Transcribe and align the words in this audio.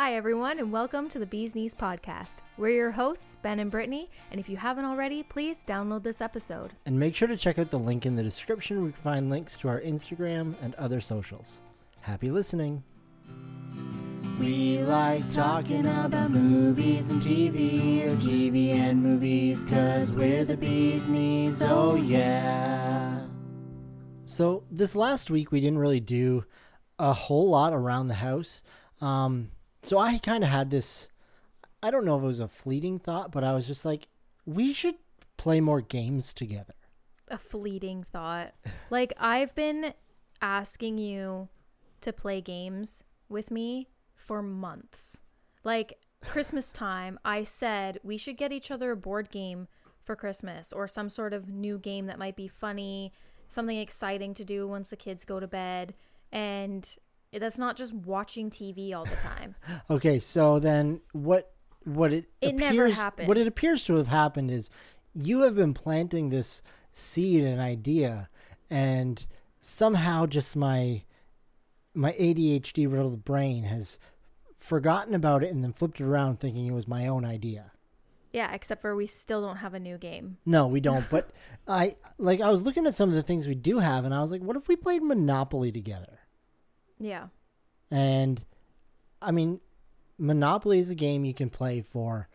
Hi, 0.00 0.14
everyone, 0.14 0.58
and 0.58 0.72
welcome 0.72 1.10
to 1.10 1.18
the 1.18 1.26
Bees 1.26 1.54
Knees 1.54 1.74
Podcast. 1.74 2.40
We're 2.56 2.70
your 2.70 2.90
hosts, 2.90 3.36
Ben 3.36 3.60
and 3.60 3.70
Brittany, 3.70 4.08
and 4.30 4.40
if 4.40 4.48
you 4.48 4.56
haven't 4.56 4.86
already, 4.86 5.22
please 5.22 5.62
download 5.62 6.04
this 6.04 6.22
episode. 6.22 6.72
And 6.86 6.98
make 6.98 7.14
sure 7.14 7.28
to 7.28 7.36
check 7.36 7.58
out 7.58 7.70
the 7.70 7.78
link 7.78 8.06
in 8.06 8.16
the 8.16 8.22
description 8.22 8.78
where 8.78 8.86
you 8.86 8.92
can 8.94 9.02
find 9.02 9.28
links 9.28 9.58
to 9.58 9.68
our 9.68 9.78
Instagram 9.82 10.54
and 10.62 10.74
other 10.76 11.02
socials. 11.02 11.60
Happy 12.00 12.30
listening. 12.30 12.82
We 14.38 14.78
like 14.78 15.28
talking 15.28 15.84
about 15.84 16.30
movies 16.30 17.10
and 17.10 17.20
TV, 17.20 18.06
or 18.06 18.16
TV 18.16 18.70
and 18.70 19.02
movies, 19.02 19.64
cause 19.64 20.16
we're 20.16 20.46
the 20.46 20.56
bees 20.56 21.10
knees, 21.10 21.60
oh 21.60 21.96
yeah. 21.96 23.20
So, 24.24 24.64
this 24.70 24.96
last 24.96 25.30
week 25.30 25.52
we 25.52 25.60
didn't 25.60 25.78
really 25.78 26.00
do 26.00 26.46
a 26.98 27.12
whole 27.12 27.50
lot 27.50 27.74
around 27.74 28.08
the 28.08 28.14
house. 28.14 28.62
Um, 29.02 29.50
so, 29.82 29.98
I 29.98 30.18
kind 30.18 30.44
of 30.44 30.50
had 30.50 30.70
this, 30.70 31.08
I 31.82 31.90
don't 31.90 32.04
know 32.04 32.16
if 32.16 32.22
it 32.22 32.26
was 32.26 32.40
a 32.40 32.48
fleeting 32.48 32.98
thought, 32.98 33.32
but 33.32 33.44
I 33.44 33.52
was 33.52 33.66
just 33.66 33.84
like, 33.84 34.08
we 34.44 34.72
should 34.72 34.96
play 35.36 35.60
more 35.60 35.80
games 35.80 36.34
together. 36.34 36.74
A 37.28 37.38
fleeting 37.38 38.02
thought. 38.02 38.54
Like, 38.90 39.12
I've 39.18 39.54
been 39.54 39.94
asking 40.42 40.98
you 40.98 41.48
to 42.00 42.12
play 42.12 42.40
games 42.40 43.04
with 43.28 43.50
me 43.50 43.88
for 44.16 44.42
months. 44.42 45.20
Like, 45.64 45.98
Christmas 46.22 46.72
time, 46.72 47.18
I 47.24 47.44
said 47.44 47.98
we 48.02 48.16
should 48.16 48.36
get 48.36 48.52
each 48.52 48.70
other 48.70 48.90
a 48.90 48.96
board 48.96 49.30
game 49.30 49.68
for 50.02 50.16
Christmas 50.16 50.72
or 50.72 50.86
some 50.86 51.08
sort 51.08 51.32
of 51.32 51.48
new 51.48 51.78
game 51.78 52.06
that 52.06 52.18
might 52.18 52.36
be 52.36 52.48
funny, 52.48 53.12
something 53.48 53.78
exciting 53.78 54.34
to 54.34 54.44
do 54.44 54.66
once 54.66 54.90
the 54.90 54.96
kids 54.96 55.24
go 55.24 55.40
to 55.40 55.46
bed. 55.46 55.94
And 56.32 56.88
that's 57.38 57.58
not 57.58 57.76
just 57.76 57.92
watching 57.94 58.50
TV 58.50 58.94
all 58.94 59.04
the 59.04 59.16
time. 59.16 59.54
Okay, 59.90 60.18
so 60.18 60.58
then 60.58 61.00
what 61.12 61.52
what 61.84 62.12
it 62.12 62.26
It 62.40 62.54
never 62.54 62.68
appears, 62.86 62.94
happened. 62.96 63.28
What 63.28 63.38
it 63.38 63.46
appears 63.46 63.84
to 63.84 63.96
have 63.96 64.08
happened 64.08 64.50
is 64.50 64.70
you 65.14 65.40
have 65.42 65.54
been 65.56 65.74
planting 65.74 66.28
this 66.30 66.62
seed 66.92 67.42
and 67.44 67.60
idea 67.60 68.28
and 68.68 69.24
somehow 69.60 70.26
just 70.26 70.56
my 70.56 71.02
my 71.94 72.12
ADHD 72.12 72.90
riddled 72.90 73.24
brain 73.24 73.64
has 73.64 73.98
forgotten 74.58 75.14
about 75.14 75.42
it 75.42 75.50
and 75.50 75.64
then 75.64 75.72
flipped 75.72 76.00
it 76.00 76.04
around 76.04 76.38
thinking 76.38 76.66
it 76.66 76.72
was 76.72 76.86
my 76.86 77.06
own 77.08 77.24
idea. 77.24 77.72
yeah, 78.32 78.52
except 78.52 78.80
for 78.80 78.94
we 78.94 79.06
still 79.06 79.40
don't 79.40 79.56
have 79.56 79.74
a 79.74 79.80
new 79.80 79.98
game. 79.98 80.36
No, 80.46 80.68
we 80.68 80.80
don't. 80.80 81.04
But 81.10 81.30
I 81.66 81.96
like 82.18 82.40
I 82.40 82.50
was 82.50 82.62
looking 82.62 82.86
at 82.86 82.94
some 82.94 83.08
of 83.08 83.14
the 83.16 83.22
things 83.24 83.48
we 83.48 83.54
do 83.56 83.78
have 83.78 84.04
and 84.04 84.14
I 84.14 84.20
was 84.20 84.30
like, 84.30 84.42
what 84.42 84.56
if 84.56 84.68
we 84.68 84.76
played 84.76 85.02
Monopoly 85.02 85.72
together? 85.72 86.19
Yeah. 87.00 87.28
And 87.90 88.44
I 89.20 89.32
mean, 89.32 89.60
Monopoly 90.18 90.78
is 90.78 90.90
a 90.90 90.94
game 90.94 91.24
you 91.24 91.34
can 91.34 91.50
play 91.50 91.80
for 91.80 92.28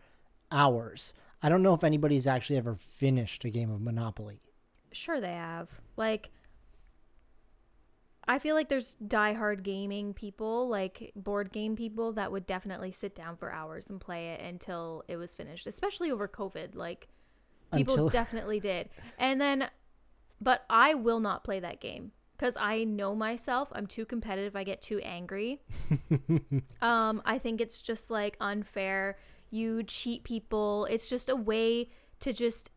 hours. 0.50 1.14
I 1.42 1.48
don't 1.48 1.62
know 1.62 1.74
if 1.74 1.84
anybody's 1.84 2.26
actually 2.26 2.56
ever 2.56 2.74
finished 2.74 3.44
a 3.44 3.50
game 3.50 3.70
of 3.70 3.80
Monopoly. 3.80 4.40
Sure, 4.92 5.20
they 5.20 5.32
have. 5.32 5.70
Like, 5.96 6.30
I 8.26 8.38
feel 8.38 8.56
like 8.56 8.68
there's 8.68 8.96
diehard 9.06 9.62
gaming 9.62 10.14
people, 10.14 10.68
like 10.68 11.12
board 11.14 11.52
game 11.52 11.76
people, 11.76 12.12
that 12.14 12.32
would 12.32 12.46
definitely 12.46 12.90
sit 12.90 13.14
down 13.14 13.36
for 13.36 13.52
hours 13.52 13.88
and 13.88 14.00
play 14.00 14.28
it 14.30 14.40
until 14.40 15.04
it 15.06 15.16
was 15.16 15.34
finished, 15.34 15.66
especially 15.66 16.10
over 16.10 16.26
COVID. 16.26 16.74
Like, 16.74 17.08
people 17.72 17.94
Until- 17.94 18.08
definitely 18.08 18.58
did. 18.58 18.88
And 19.18 19.40
then, 19.40 19.68
but 20.40 20.64
I 20.68 20.94
will 20.94 21.20
not 21.20 21.44
play 21.44 21.60
that 21.60 21.80
game 21.80 22.12
because 22.36 22.56
I 22.60 22.84
know 22.84 23.14
myself. 23.14 23.68
I'm 23.72 23.86
too 23.86 24.04
competitive. 24.04 24.56
I 24.56 24.64
get 24.64 24.82
too 24.82 25.00
angry. 25.00 25.60
um, 26.82 27.22
I 27.24 27.38
think 27.38 27.60
it's 27.60 27.80
just 27.80 28.10
like 28.10 28.36
unfair. 28.40 29.18
You 29.50 29.82
cheat 29.84 30.24
people. 30.24 30.86
It's 30.90 31.08
just 31.08 31.28
a 31.28 31.36
way 31.36 31.88
to 32.20 32.32
just 32.32 32.70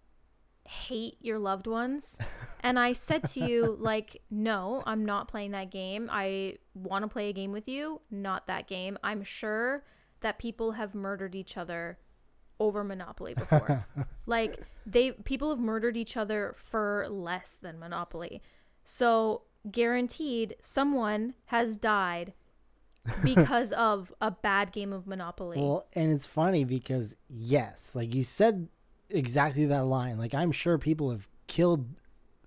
hate 0.66 1.18
your 1.20 1.40
loved 1.40 1.68
ones. 1.68 2.18
And 2.62 2.78
I 2.78 2.92
said 2.92 3.24
to 3.30 3.40
you, 3.40 3.78
like, 3.80 4.22
no, 4.30 4.84
I'm 4.86 5.06
not 5.06 5.30
playing 5.30 5.52
that 5.52 5.72
game. 5.72 6.10
I 6.12 6.58
want 6.74 7.04
to 7.04 7.08
play 7.08 7.30
a 7.30 7.34
game 7.34 7.54
with 7.54 7.70
you, 7.70 8.02
not 8.12 8.48
that 8.48 8.68
game. 8.68 8.98
I'm 9.02 9.24
sure 9.24 9.86
that 10.20 10.40
people 10.40 10.74
have 10.74 10.94
murdered 10.94 11.36
each 11.36 11.56
other 11.56 12.00
over 12.60 12.84
Monopoly 12.84 13.34
before. 13.34 13.86
like 14.26 14.60
they 14.86 15.12
people 15.12 15.50
have 15.52 15.60
murdered 15.60 15.96
each 15.96 16.18
other 16.18 16.54
for 16.58 17.08
less 17.10 17.56
than 17.56 17.80
Monopoly. 17.80 18.42
So 18.84 19.44
guaranteed 19.70 20.56
someone 20.62 21.34
has 21.46 21.78
died 21.78 22.34
because 23.24 23.72
of 23.74 24.14
a 24.22 24.32
bad 24.32 24.72
game 24.72 24.94
of 24.94 25.08
Monopoly. 25.08 25.60
Well, 25.60 25.86
and 25.94 26.12
it's 26.12 26.26
funny 26.26 26.64
because 26.64 27.16
yes, 27.30 27.92
like 27.94 28.14
you 28.14 28.24
said 28.24 28.68
exactly 29.10 29.66
that 29.66 29.86
line. 29.86 30.18
Like 30.18 30.34
I'm 30.34 30.52
sure 30.52 30.78
people 30.78 31.12
have 31.12 31.28
killed 31.48 31.86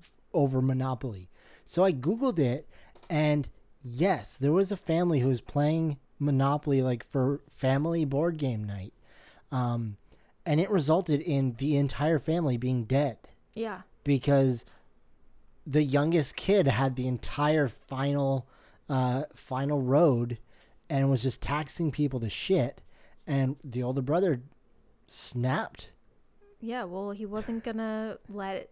f- 0.00 0.12
over 0.32 0.62
Monopoly. 0.62 1.28
So 1.64 1.84
I 1.84 1.92
googled 1.92 2.38
it 2.38 2.68
and 3.10 3.48
yes, 3.82 4.36
there 4.36 4.52
was 4.52 4.72
a 4.72 4.76
family 4.76 5.20
who 5.20 5.28
was 5.28 5.40
playing 5.40 5.98
Monopoly 6.18 6.82
like 6.82 7.04
for 7.04 7.40
family 7.48 8.04
board 8.04 8.38
game 8.38 8.64
night. 8.64 8.92
Um 9.50 9.96
and 10.44 10.60
it 10.60 10.70
resulted 10.70 11.20
in 11.20 11.54
the 11.58 11.76
entire 11.76 12.18
family 12.18 12.56
being 12.56 12.84
dead 12.84 13.16
yeah. 13.54 13.82
because 14.02 14.64
the 15.66 15.82
youngest 15.82 16.36
kid 16.36 16.66
had 16.66 16.96
the 16.96 17.06
entire 17.06 17.68
final 17.68 18.46
uh 18.88 19.24
final 19.34 19.80
road 19.80 20.38
and 20.90 21.10
was 21.10 21.22
just 21.22 21.40
taxing 21.40 21.90
people 21.90 22.20
to 22.20 22.28
shit. 22.28 22.82
And 23.26 23.56
the 23.64 23.82
older 23.82 24.02
brother 24.02 24.42
snapped. 25.06 25.90
Yeah, 26.60 26.84
well, 26.84 27.12
he 27.12 27.24
wasn't 27.24 27.64
gonna 27.64 28.18
let 28.28 28.70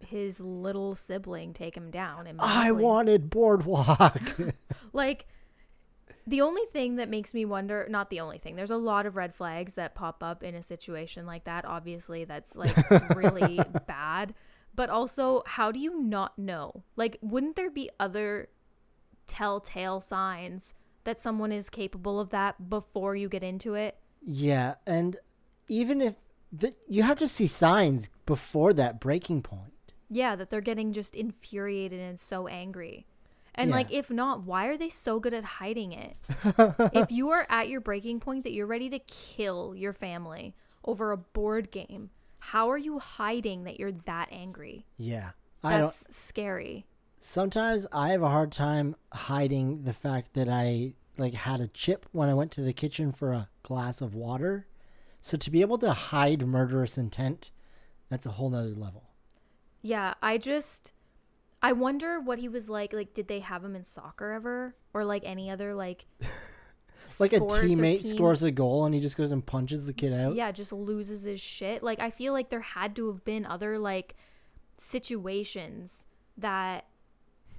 his 0.00 0.40
little 0.40 0.94
sibling 0.94 1.52
take 1.52 1.76
him 1.76 1.90
down. 1.90 2.26
In 2.26 2.36
i 2.40 2.72
wanted 2.72 3.30
boardwalk. 3.30 4.20
Like 4.92 5.26
the 6.26 6.42
only 6.42 6.64
thing 6.70 6.96
that 6.96 7.08
makes 7.08 7.32
me 7.32 7.46
wonder 7.46 7.86
not 7.88 8.10
the 8.10 8.20
only 8.20 8.36
thing 8.36 8.56
there's 8.56 8.70
a 8.70 8.76
lot 8.76 9.06
of 9.06 9.16
red 9.16 9.34
flags 9.34 9.74
that 9.76 9.94
pop 9.94 10.22
up 10.22 10.42
in 10.42 10.54
a 10.54 10.62
situation 10.62 11.24
like 11.24 11.44
that. 11.44 11.64
Obviously 11.64 12.24
that's 12.24 12.54
like 12.56 12.90
really 13.16 13.58
bad 13.86 14.34
but 14.74 14.90
also 14.90 15.42
how 15.46 15.70
do 15.72 15.78
you 15.78 16.00
not 16.00 16.38
know? 16.38 16.82
Like 16.96 17.18
wouldn't 17.22 17.56
there 17.56 17.70
be 17.70 17.90
other 18.00 18.48
telltale 19.26 20.00
signs 20.00 20.74
that 21.04 21.18
someone 21.18 21.52
is 21.52 21.70
capable 21.70 22.20
of 22.20 22.30
that 22.30 22.68
before 22.70 23.16
you 23.16 23.28
get 23.28 23.42
into 23.42 23.74
it? 23.74 23.96
Yeah 24.22 24.74
and 24.86 25.16
even 25.68 26.00
if 26.00 26.14
the, 26.52 26.74
you 26.88 27.02
have 27.02 27.18
to 27.18 27.28
see 27.28 27.46
signs 27.46 28.10
before 28.26 28.72
that 28.74 29.00
breaking 29.00 29.42
point. 29.42 29.72
Yeah 30.10 30.36
that 30.36 30.50
they're 30.50 30.60
getting 30.60 30.92
just 30.92 31.16
infuriated 31.16 31.98
and 32.00 32.18
so 32.20 32.46
angry. 32.46 33.06
And 33.54 33.70
Yeah. 33.70 33.76
like 33.76 33.92
if 33.92 34.10
not 34.10 34.42
why 34.42 34.66
are 34.66 34.76
they 34.76 34.88
so 34.90 35.18
good 35.20 35.34
at 35.34 35.44
hiding 35.44 35.92
it? 35.92 36.16
If 36.94 37.10
you 37.10 37.30
are 37.30 37.46
at 37.48 37.68
your 37.68 37.80
breaking 37.80 38.20
point 38.20 38.44
that 38.44 38.52
you're 38.52 38.66
ready 38.66 38.90
to 38.90 38.98
kill 38.98 39.74
your 39.74 39.92
family 39.92 40.54
over 40.84 41.12
a 41.12 41.16
board 41.16 41.70
game 41.70 42.10
how 42.50 42.68
are 42.70 42.78
you 42.78 42.98
hiding 42.98 43.64
that 43.64 43.78
you're 43.78 43.92
that 43.92 44.28
angry 44.32 44.84
yeah 44.96 45.30
i 45.62 45.70
don't 45.72 45.82
that's 45.82 46.14
scary 46.14 46.84
sometimes 47.20 47.86
I 47.92 48.08
have 48.10 48.22
a 48.22 48.28
hard 48.28 48.50
time 48.50 48.96
hiding 49.12 49.84
the 49.84 49.92
fact 49.92 50.34
that 50.34 50.48
I 50.48 50.94
like 51.18 51.34
had 51.34 51.60
a 51.60 51.68
chip 51.68 52.04
when 52.10 52.28
I 52.28 52.34
went 52.34 52.50
to 52.52 52.62
the 52.62 52.72
kitchen 52.72 53.12
for 53.12 53.30
a 53.32 53.48
glass 53.62 54.00
of 54.00 54.12
water. 54.16 54.66
So 55.20 55.36
to 55.36 55.50
be 55.52 55.60
able 55.60 55.78
to 55.78 55.92
hide 55.92 56.44
murderous 56.44 56.98
intent, 56.98 57.52
that's 58.08 58.26
a 58.26 58.30
whole 58.32 58.50
nother 58.50 58.74
level. 58.74 59.04
yeah 59.82 60.14
i 60.20 60.36
just 60.36 60.92
i 61.62 61.70
wonder 61.72 62.18
what 62.20 62.38
he 62.40 62.48
was 62.48 62.68
like 62.68 62.92
like 62.92 63.12
did 63.14 63.28
they 63.28 63.38
have 63.40 63.64
him 63.64 63.76
in 63.76 63.84
soccer 63.84 64.32
ever 64.32 64.74
or 64.92 65.04
like 65.04 65.22
any 65.24 65.48
other 65.48 65.74
like 65.74 66.06
Like 67.18 67.32
a 67.32 67.40
teammate 67.40 68.02
team- 68.02 68.10
scores 68.16 68.42
a 68.42 68.50
goal 68.50 68.84
and 68.84 68.94
he 68.94 69.00
just 69.00 69.16
goes 69.16 69.30
and 69.32 69.44
punches 69.44 69.86
the 69.86 69.92
kid 69.92 70.12
out. 70.12 70.34
yeah 70.34 70.50
just 70.52 70.72
loses 70.72 71.22
his 71.22 71.40
shit 71.40 71.82
like 71.82 72.00
i 72.00 72.10
feel 72.10 72.32
like 72.32 72.48
there 72.50 72.60
had 72.60 72.94
to 72.96 73.06
have 73.08 73.24
been 73.24 73.46
other 73.46 73.78
like 73.78 74.14
situations 74.78 76.06
that 76.36 76.86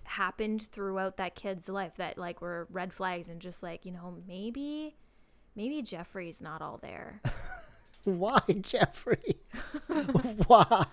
happened 0.06 0.62
throughout 0.62 1.18
that 1.18 1.34
kid's 1.36 1.70
life 1.70 1.96
that 1.96 2.18
like 2.18 2.42
were 2.42 2.68
red 2.70 2.94
flags 2.94 3.30
and 3.30 3.40
just 3.40 3.64
like 3.64 3.86
you 3.86 3.92
know 3.92 4.16
maybe 4.28 4.96
maybe 5.56 5.82
jeffrey's 5.82 6.42
not 6.42 6.62
all 6.62 6.78
there 6.82 7.22
Why, 8.06 8.42
Jeffrey? 8.60 9.38
Why? 10.48 10.86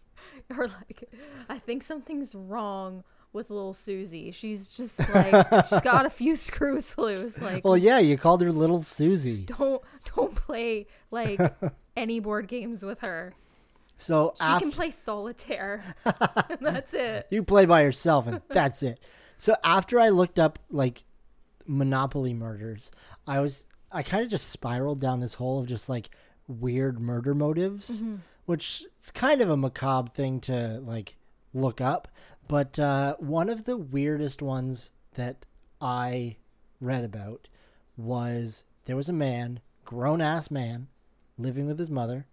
or 0.56 0.66
like 0.66 1.08
i 1.48 1.58
think 1.60 1.84
something's 1.84 2.34
wrong 2.34 3.04
with 3.32 3.50
little 3.50 3.74
susie 3.74 4.30
she's 4.30 4.70
just 4.70 4.98
like 5.14 5.66
she's 5.66 5.80
got 5.82 6.06
a 6.06 6.10
few 6.10 6.34
screws 6.46 6.96
loose 6.96 7.40
like 7.40 7.64
Well, 7.64 7.76
yeah, 7.76 7.98
you 7.98 8.16
called 8.16 8.40
her 8.42 8.52
little 8.52 8.80
Susie. 8.82 9.44
don't 9.44 9.82
don't 10.14 10.34
play 10.34 10.86
like 11.10 11.40
any 11.96 12.20
board 12.20 12.48
games 12.48 12.84
with 12.84 13.00
her 13.00 13.34
So 13.98 14.32
she 14.36 14.44
after 14.44 14.64
can 14.66 14.72
play 14.72 14.90
solitaire 14.90 15.82
that's 16.60 16.94
it 16.94 17.26
you 17.30 17.42
play 17.42 17.66
by 17.66 17.82
yourself 17.82 18.26
and 18.26 18.40
that's 18.48 18.82
it. 18.82 19.00
So 19.38 19.54
after 19.64 20.00
I 20.00 20.08
looked 20.08 20.38
up 20.38 20.58
like 20.70 21.04
Monopoly 21.66 22.32
murders, 22.32 22.90
I 23.26 23.40
was 23.40 23.66
I 23.92 24.02
kind 24.02 24.22
of 24.24 24.30
just 24.30 24.50
spiraled 24.50 25.00
down 25.00 25.20
this 25.20 25.34
hole 25.34 25.60
of 25.60 25.66
just 25.66 25.88
like 25.88 26.10
weird 26.48 27.00
murder 27.00 27.34
motives, 27.34 27.90
mm-hmm. 27.90 28.16
which 28.46 28.84
is 29.02 29.10
kind 29.10 29.40
of 29.40 29.50
a 29.50 29.56
macabre 29.56 30.10
thing 30.10 30.40
to 30.42 30.80
like 30.84 31.16
look 31.54 31.80
up. 31.80 32.08
But 32.48 32.78
uh, 32.78 33.16
one 33.18 33.48
of 33.48 33.64
the 33.64 33.76
weirdest 33.76 34.40
ones 34.40 34.92
that 35.14 35.46
I 35.80 36.36
read 36.80 37.04
about 37.04 37.48
was 37.96 38.64
there 38.84 38.96
was 38.96 39.08
a 39.08 39.14
man, 39.14 39.60
grown 39.84 40.20
ass 40.20 40.50
man, 40.50 40.88
living 41.38 41.66
with 41.66 41.78
his 41.78 41.90
mother, 41.90 42.26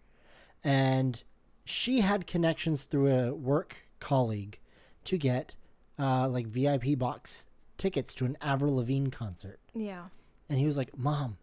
and 0.63 1.21
she 1.65 2.01
had 2.01 2.27
connections 2.27 2.83
through 2.83 3.13
a 3.13 3.33
work 3.33 3.87
colleague 3.99 4.59
to 5.05 5.17
get 5.17 5.55
uh, 5.97 6.27
like 6.27 6.47
VIP 6.47 6.97
box 6.97 7.47
tickets 7.77 8.13
to 8.15 8.25
an 8.25 8.37
Avril 8.41 8.75
Lavigne 8.75 9.09
concert. 9.09 9.59
Yeah. 9.73 10.05
And 10.49 10.59
he 10.59 10.65
was 10.65 10.77
like, 10.77 10.97
Mom, 10.97 11.37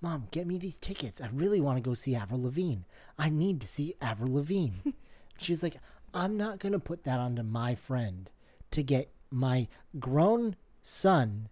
Mom, 0.00 0.28
get 0.30 0.46
me 0.46 0.58
these 0.58 0.78
tickets. 0.78 1.20
I 1.20 1.28
really 1.32 1.60
want 1.60 1.78
to 1.78 1.82
go 1.82 1.94
see 1.94 2.14
Avril 2.14 2.42
Lavigne. 2.42 2.82
I 3.18 3.30
need 3.30 3.60
to 3.60 3.68
see 3.68 3.94
Avril 4.00 4.34
Lavigne. 4.34 4.92
she 5.38 5.52
was 5.52 5.62
like, 5.62 5.76
I'm 6.16 6.36
not 6.36 6.58
going 6.58 6.72
to 6.72 6.78
put 6.78 7.04
that 7.04 7.20
onto 7.20 7.42
my 7.42 7.74
friend 7.74 8.30
to 8.70 8.82
get 8.82 9.10
my 9.30 9.68
grown 9.98 10.56
son 10.82 11.48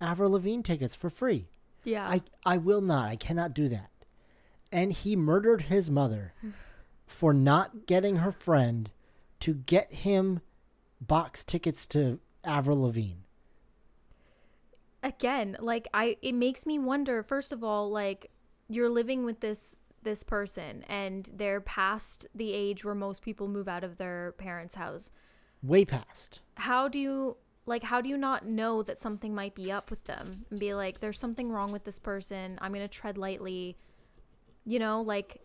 Avril 0.00 0.32
Lavigne 0.32 0.62
tickets 0.62 0.94
for 0.94 1.08
free. 1.10 1.48
Yeah. 1.84 2.06
I, 2.06 2.22
I 2.44 2.58
will 2.58 2.80
not. 2.82 3.08
I 3.08 3.16
cannot 3.16 3.54
do 3.54 3.68
that. 3.70 3.90
And 4.70 4.92
he 4.92 5.16
murdered 5.16 5.62
his 5.62 5.90
mother 5.90 6.34
for 7.06 7.32
not 7.32 7.86
getting 7.86 8.16
her 8.16 8.32
friend 8.32 8.90
to 9.40 9.54
get 9.54 9.92
him 9.92 10.40
box 11.00 11.42
tickets 11.42 11.86
to 11.86 12.18
Avril 12.44 12.82
Lavigne. 12.82 13.20
again 15.02 15.56
like 15.60 15.86
i 15.92 16.16
it 16.22 16.32
makes 16.34 16.64
me 16.66 16.78
wonder 16.78 17.22
first 17.22 17.52
of 17.52 17.62
all 17.62 17.90
like 17.90 18.30
you're 18.68 18.88
living 18.88 19.24
with 19.24 19.40
this 19.40 19.76
this 20.04 20.22
person 20.22 20.84
and 20.88 21.30
they're 21.34 21.60
past 21.60 22.26
the 22.34 22.52
age 22.52 22.84
where 22.84 22.94
most 22.94 23.22
people 23.22 23.48
move 23.48 23.66
out 23.68 23.82
of 23.84 23.96
their 23.96 24.32
parents 24.38 24.74
house 24.76 25.10
Way 25.62 25.84
past. 25.84 26.40
how 26.56 26.88
do 26.88 26.98
you 26.98 27.36
like 27.66 27.82
how 27.82 28.00
do 28.00 28.08
you 28.08 28.16
not 28.18 28.46
know 28.46 28.82
that 28.82 28.98
something 28.98 29.34
might 29.34 29.54
be 29.54 29.72
up 29.72 29.90
with 29.90 30.04
them 30.04 30.44
and 30.50 30.60
be 30.60 30.74
like 30.74 31.00
there's 31.00 31.18
something 31.18 31.50
wrong 31.50 31.72
with 31.72 31.84
this 31.84 31.98
person 31.98 32.58
i'm 32.60 32.72
gonna 32.72 32.86
tread 32.86 33.16
lightly 33.18 33.76
you 34.66 34.78
know 34.78 35.00
like 35.00 35.40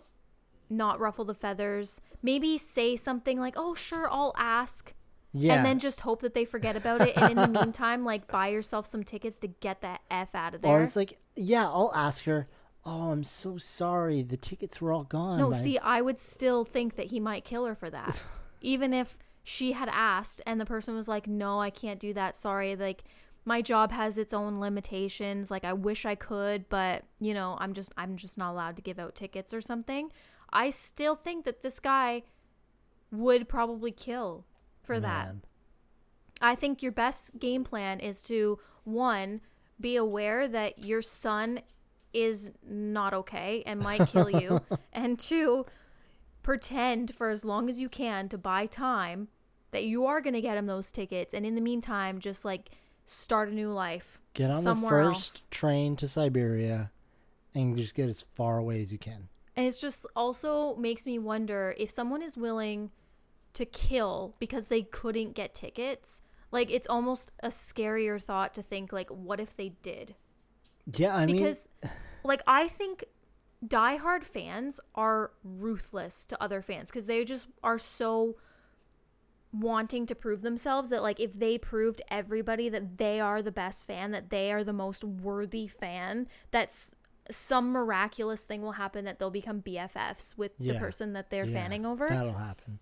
not 0.69 0.99
ruffle 0.99 1.25
the 1.25 1.33
feathers 1.33 2.01
maybe 2.21 2.57
say 2.57 2.95
something 2.95 3.39
like 3.39 3.53
oh 3.57 3.73
sure 3.73 4.07
i'll 4.11 4.33
ask 4.37 4.93
Yeah. 5.33 5.55
and 5.55 5.65
then 5.65 5.79
just 5.79 6.01
hope 6.01 6.21
that 6.21 6.33
they 6.33 6.43
forget 6.45 6.75
about 6.75 7.01
it 7.01 7.15
and 7.17 7.31
in 7.31 7.37
the 7.37 7.47
meantime 7.61 8.03
like 8.03 8.27
buy 8.27 8.49
yourself 8.49 8.85
some 8.85 9.03
tickets 9.03 9.37
to 9.39 9.47
get 9.47 9.81
that 9.81 10.01
f 10.11 10.35
out 10.35 10.53
of 10.53 10.61
there 10.61 10.71
Or 10.71 10.81
it's 10.83 10.95
like, 10.97 11.17
yeah, 11.35 11.65
I'll 11.65 11.91
ask 11.95 12.25
her. 12.25 12.47
Oh, 12.85 13.11
I'm 13.11 13.23
so 13.23 13.57
sorry. 13.57 14.21
The 14.21 14.37
tickets 14.37 14.81
were 14.81 14.91
all 14.91 15.03
gone. 15.03 15.39
No, 15.39 15.51
by-" 15.51 15.57
see, 15.57 15.77
I 15.77 16.01
would 16.01 16.19
still 16.19 16.65
think 16.65 16.95
that 16.95 17.07
he 17.07 17.19
might 17.19 17.43
kill 17.43 17.65
her 17.65 17.75
for 17.75 17.89
that. 17.89 18.21
Even 18.61 18.93
if 18.93 19.17
she 19.43 19.71
had 19.73 19.89
asked 19.91 20.41
and 20.45 20.59
the 20.59 20.65
person 20.65 20.95
was 20.95 21.07
like, 21.07 21.27
"No, 21.27 21.61
I 21.61 21.69
can't 21.69 21.99
do 21.99 22.13
that. 22.13 22.35
Sorry. 22.35 22.75
Like 22.75 23.03
my 23.45 23.61
job 23.61 23.91
has 23.91 24.17
its 24.17 24.33
own 24.33 24.59
limitations. 24.59 25.49
Like 25.49 25.63
I 25.63 25.73
wish 25.73 26.05
I 26.05 26.15
could, 26.15 26.67
but, 26.69 27.03
you 27.19 27.33
know, 27.33 27.57
I'm 27.59 27.73
just 27.73 27.91
I'm 27.97 28.15
just 28.17 28.37
not 28.37 28.51
allowed 28.51 28.75
to 28.77 28.81
give 28.81 28.99
out 28.99 29.15
tickets 29.15 29.53
or 29.53 29.61
something." 29.61 30.11
I 30.51 30.71
still 30.71 31.15
think 31.15 31.45
that 31.45 31.61
this 31.61 31.79
guy 31.79 32.23
would 33.11 33.47
probably 33.47 33.91
kill 33.91 34.45
for 34.81 34.99
that. 34.99 35.35
I 36.41 36.55
think 36.55 36.81
your 36.81 36.91
best 36.91 37.37
game 37.39 37.63
plan 37.63 37.99
is 37.99 38.21
to 38.23 38.59
one 38.83 39.41
be 39.79 39.95
aware 39.95 40.47
that 40.47 40.79
your 40.79 41.01
son 41.01 41.61
is 42.13 42.51
not 42.67 43.13
okay 43.13 43.63
and 43.65 43.79
might 43.79 44.07
kill 44.07 44.29
you, 44.29 44.61
and 44.93 45.19
two 45.19 45.65
pretend 46.41 47.13
for 47.13 47.29
as 47.29 47.45
long 47.45 47.69
as 47.69 47.79
you 47.79 47.89
can 47.89 48.29
to 48.29 48.37
buy 48.37 48.65
time 48.65 49.27
that 49.71 49.83
you 49.83 50.05
are 50.05 50.21
going 50.21 50.33
to 50.33 50.41
get 50.41 50.57
him 50.57 50.65
those 50.65 50.91
tickets, 50.91 51.33
and 51.33 51.45
in 51.45 51.55
the 51.55 51.61
meantime, 51.61 52.19
just 52.19 52.43
like 52.43 52.71
start 53.05 53.49
a 53.49 53.53
new 53.53 53.71
life. 53.71 54.19
Get 54.33 54.51
on 54.51 54.63
the 54.63 54.75
first 54.75 55.35
else. 55.35 55.47
train 55.51 55.95
to 55.97 56.07
Siberia 56.07 56.91
and 57.55 57.77
just 57.77 57.95
get 57.95 58.09
as 58.09 58.21
far 58.35 58.57
away 58.57 58.81
as 58.81 58.91
you 58.91 58.97
can. 58.97 59.27
And 59.55 59.67
it's 59.67 59.81
just 59.81 60.05
also 60.15 60.75
makes 60.75 61.05
me 61.05 61.19
wonder 61.19 61.75
if 61.77 61.89
someone 61.89 62.21
is 62.21 62.37
willing 62.37 62.91
to 63.53 63.65
kill 63.65 64.35
because 64.39 64.67
they 64.67 64.83
couldn't 64.83 65.33
get 65.33 65.53
tickets. 65.53 66.21
Like 66.51 66.71
it's 66.71 66.87
almost 66.87 67.31
a 67.41 67.49
scarier 67.49 68.21
thought 68.21 68.53
to 68.53 68.61
think 68.61 68.93
like 68.93 69.09
what 69.09 69.39
if 69.39 69.55
they 69.55 69.69
did? 69.81 70.15
Yeah, 70.95 71.15
I 71.15 71.25
mean, 71.25 71.37
because 71.37 71.69
like 72.23 72.41
I 72.47 72.67
think 72.67 73.05
diehard 73.65 74.23
fans 74.23 74.79
are 74.95 75.31
ruthless 75.43 76.25
to 76.27 76.41
other 76.41 76.61
fans 76.61 76.89
because 76.89 77.05
they 77.05 77.25
just 77.25 77.47
are 77.63 77.77
so 77.77 78.37
wanting 79.51 80.05
to 80.05 80.15
prove 80.15 80.41
themselves 80.41 80.89
that 80.89 81.01
like 81.01 81.19
if 81.19 81.33
they 81.33 81.57
proved 81.57 82.01
everybody 82.09 82.69
that 82.69 82.97
they 82.99 83.19
are 83.19 83.41
the 83.41 83.51
best 83.51 83.85
fan 83.85 84.11
that 84.11 84.29
they 84.29 84.51
are 84.51 84.63
the 84.63 84.71
most 84.71 85.03
worthy 85.03 85.67
fan 85.67 86.27
that's 86.51 86.93
some 87.31 87.71
miraculous 87.71 88.43
thing 88.45 88.61
will 88.61 88.73
happen 88.73 89.05
that 89.05 89.19
they'll 89.19 89.29
become 89.29 89.61
BFFs 89.61 90.37
with 90.37 90.57
the 90.57 90.73
person 90.75 91.13
that 91.13 91.29
they're 91.29 91.45
yeah, 91.45 91.53
fanning 91.53 91.85
over. 91.85 92.07
That'll 92.07 92.33
happen. 92.33 92.79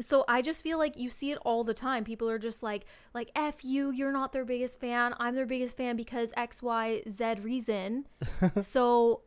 So 0.00 0.24
I 0.28 0.42
just 0.42 0.62
feel 0.62 0.78
like 0.78 0.96
you 0.96 1.10
see 1.10 1.32
it 1.32 1.38
all 1.44 1.64
the 1.64 1.74
time. 1.74 2.04
People 2.04 2.28
are 2.30 2.38
just 2.38 2.62
like, 2.62 2.84
like 3.14 3.30
F 3.34 3.64
you, 3.64 3.90
you're 3.90 4.12
not 4.12 4.32
their 4.32 4.44
biggest 4.44 4.80
fan. 4.80 5.14
I'm 5.18 5.34
their 5.34 5.46
biggest 5.46 5.76
fan 5.76 5.96
because 5.96 6.32
X, 6.36 6.62
Y, 6.62 7.02
Z 7.08 7.34
reason. 7.42 8.06
so 8.60 9.22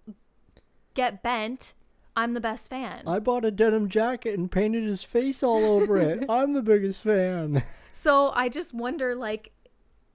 get 0.93 1.21
bent. 1.23 1.73
I'm 2.15 2.33
the 2.33 2.41
best 2.41 2.69
fan. 2.69 3.03
I 3.07 3.19
bought 3.19 3.45
a 3.45 3.51
denim 3.51 3.87
jacket 3.87 4.37
and 4.37 4.51
painted 4.51 4.83
his 4.83 5.03
face 5.03 5.43
all 5.43 5.63
over 5.63 5.97
it. 5.97 6.25
I'm 6.29 6.51
the 6.53 6.61
biggest 6.61 7.01
fan. 7.03 7.63
so 7.91 8.31
I 8.35 8.49
just 8.49 8.73
wonder, 8.73 9.15
like, 9.15 9.53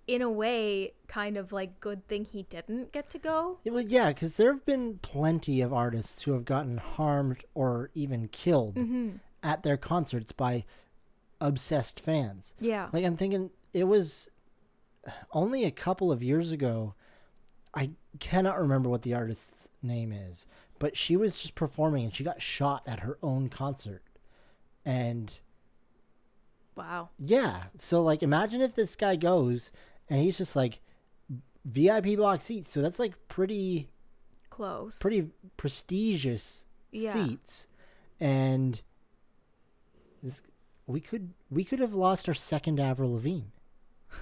in 0.06 0.23
a 0.23 0.31
way, 0.31 0.93
kind 1.09 1.37
of 1.37 1.52
like 1.52 1.81
good 1.81 2.06
thing 2.06 2.25
he 2.25 2.44
didn't 2.44 2.93
get 2.93 3.11
to 3.11 3.19
go. 3.19 3.59
Well, 3.64 3.82
yeah, 3.82 4.09
because 4.09 4.35
there 4.35 4.52
have 4.52 4.64
been 4.64 4.99
plenty 5.02 5.61
of 5.61 5.73
artists 5.73 6.23
who 6.23 6.32
have 6.32 6.44
gotten 6.44 6.76
harmed 6.79 7.44
or 7.55 7.91
even 7.94 8.29
killed 8.29 8.76
Mm-hmm. 8.76 9.17
At 9.43 9.62
their 9.62 9.77
concerts 9.77 10.33
by 10.33 10.65
obsessed 11.41 12.00
fans. 12.00 12.55
Yeah. 12.61 12.88
Like 12.93 13.05
I'm 13.05 13.17
thinking, 13.17 13.50
it 13.73 13.85
was 13.85 14.31
only 15.33 15.65
a 15.65 15.71
couple 15.71 16.11
of 16.11 16.23
years 16.23 16.53
ago. 16.53 16.94
I 17.75 17.91
cannot 18.21 18.59
remember 18.59 18.88
what 18.88 19.03
the 19.03 19.15
artist's 19.15 19.69
name 19.83 20.12
is, 20.12 20.47
but 20.79 20.97
she 20.97 21.16
was 21.16 21.40
just 21.40 21.55
performing 21.55 22.05
and 22.05 22.14
she 22.14 22.25
got 22.25 22.40
shot 22.40 22.83
at 22.87 23.00
her 23.00 23.19
own 23.23 23.49
concert. 23.49 24.02
And 24.85 25.38
wow. 26.75 27.11
yeah, 27.19 27.64
so 27.78 28.02
like 28.02 28.23
imagine 28.23 28.61
if 28.61 28.75
this 28.75 28.97
guy 28.97 29.16
goes 29.16 29.71
and 30.09 30.21
he's 30.21 30.38
just 30.38 30.57
like 30.57 30.81
VIP 31.64 32.16
box 32.16 32.45
seats. 32.45 32.71
So 32.71 32.81
that's 32.81 32.99
like 32.99 33.14
pretty 33.28 33.90
Close. 34.49 34.99
pretty 34.99 35.28
prestigious 35.57 36.64
Yeah. 36.93 37.12
seats. 37.12 37.66
And 38.19 38.81
this 40.26 40.42
we 40.87 41.00
could 41.00 41.33
we 41.50 41.64
could 41.64 41.78
have 41.80 41.95
lost 41.95 42.28
our 42.28 42.35
second 42.35 42.78
Avril 42.80 43.14
Lavigne. 43.14 43.47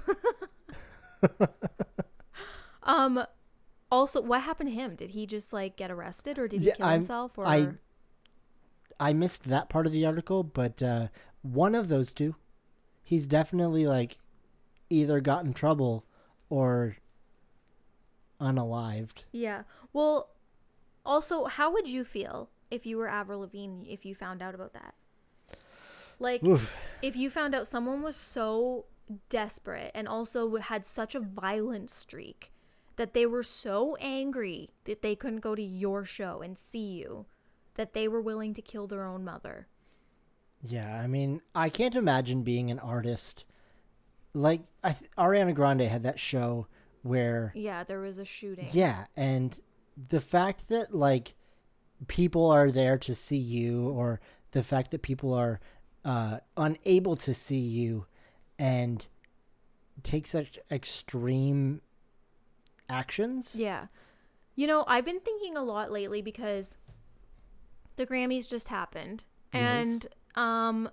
Um. 2.83 3.25
Also, 3.91 4.21
what 4.21 4.43
happened 4.43 4.69
to 4.71 4.75
him? 4.75 4.95
Did 4.95 5.11
he 5.11 5.25
just 5.27 5.53
like 5.53 5.77
get 5.77 5.91
arrested, 5.91 6.39
or 6.39 6.49
did 6.49 6.61
he 6.61 6.67
Yeah, 6.69 6.75
kill 6.75 6.87
I'm- 6.87 7.01
himself? 7.01 7.39
Or 7.39 7.47
I 7.47 7.69
I 9.01 9.13
missed 9.13 9.45
that 9.45 9.69
part 9.69 9.87
of 9.87 9.93
the 9.93 10.05
article, 10.05 10.43
but 10.43 10.83
uh, 10.83 11.09
one 11.43 11.75
of 11.75 11.89
those 11.89 12.13
two, 12.13 12.35
he's 13.03 13.27
definitely 13.27 13.87
like 13.87 14.19
either 14.91 15.21
got 15.21 15.45
in 15.45 15.55
trouble 15.55 16.05
or 16.51 16.97
unalived. 18.41 19.25
Yeah. 19.33 19.63
Well, 19.93 20.31
also, 21.07 21.47
how 21.47 21.73
would 21.73 21.89
you 21.89 22.05
feel 22.05 22.51
if 22.71 22.85
you 22.85 22.99
were 22.99 23.09
Avril 23.09 23.41
Lavigne 23.41 23.85
if 23.89 24.05
you 24.05 24.15
found 24.15 24.43
out 24.43 24.55
about 24.55 24.73
that? 24.75 24.95
Like, 26.19 26.43
Oof. 26.45 26.75
if 27.03 27.17
you 27.17 27.31
found 27.31 27.55
out 27.55 27.67
someone 27.67 28.03
was 28.03 28.17
so 28.17 28.87
desperate 29.29 29.91
and 29.95 30.09
also 30.09 30.57
had 30.57 30.87
such 30.87 31.15
a 31.15 31.21
violent 31.21 31.91
streak 31.91 32.53
that 32.97 33.13
they 33.13 33.27
were 33.27 33.43
so 33.43 33.97
angry 34.01 34.71
that 34.85 35.03
they 35.03 35.15
couldn't 35.17 35.41
go 35.41 35.55
to 35.55 35.63
your 35.63 36.05
show 36.05 36.41
and 36.43 36.57
see 36.57 36.95
you 36.99 37.27
that 37.75 37.93
they 37.93 38.07
were 38.07 38.21
willing 38.21 38.55
to 38.55 38.63
kill 38.63 38.87
their 38.87 39.05
own 39.05 39.25
mother. 39.25 39.67
Yeah, 40.63 41.01
I 41.03 41.07
mean, 41.07 41.43
I 41.55 41.69
can't 41.69 41.97
imagine 41.97 42.43
being 42.43 42.71
an 42.71 42.79
artist 42.79 43.45
like 44.33 44.63
I 44.83 44.93
th- 44.93 45.11
Ariana 45.17 45.55
Grande 45.55 45.83
had 45.83 46.03
that 46.03 46.19
show 46.19 46.67
where 47.03 47.53
Yeah, 47.55 47.85
there 47.85 48.01
was 48.01 48.19
a 48.19 48.25
shooting. 48.25 48.69
Yeah, 48.73 49.05
and 49.17 49.59
the 50.09 50.21
fact 50.21 50.69
that 50.69 50.95
like 50.95 51.35
people 52.09 52.51
are 52.51 52.71
there 52.71 52.99
to 52.99 53.15
see 53.15 53.37
you, 53.39 53.85
or 53.85 54.21
the 54.51 54.63
fact 54.63 54.91
that 54.91 55.03
people 55.03 55.33
are 55.33 55.61
uh, 56.05 56.39
unable 56.57 57.17
to 57.17 57.35
see 57.35 57.59
you, 57.59 58.07
and 58.59 59.07
take 60.03 60.27
such 60.27 60.59
extreme 60.71 61.81
actions. 62.89 63.55
Yeah. 63.55 63.87
You 64.57 64.67
know, 64.67 64.85
I've 64.87 65.05
been 65.05 65.21
thinking 65.21 65.57
a 65.57 65.63
lot 65.63 65.91
lately 65.91 66.23
because 66.23 66.77
the 67.97 68.07
Grammys 68.07 68.49
just 68.49 68.69
happened. 68.69 69.25
Yes. 69.53 69.87
And 69.87 70.07
um 70.35 70.91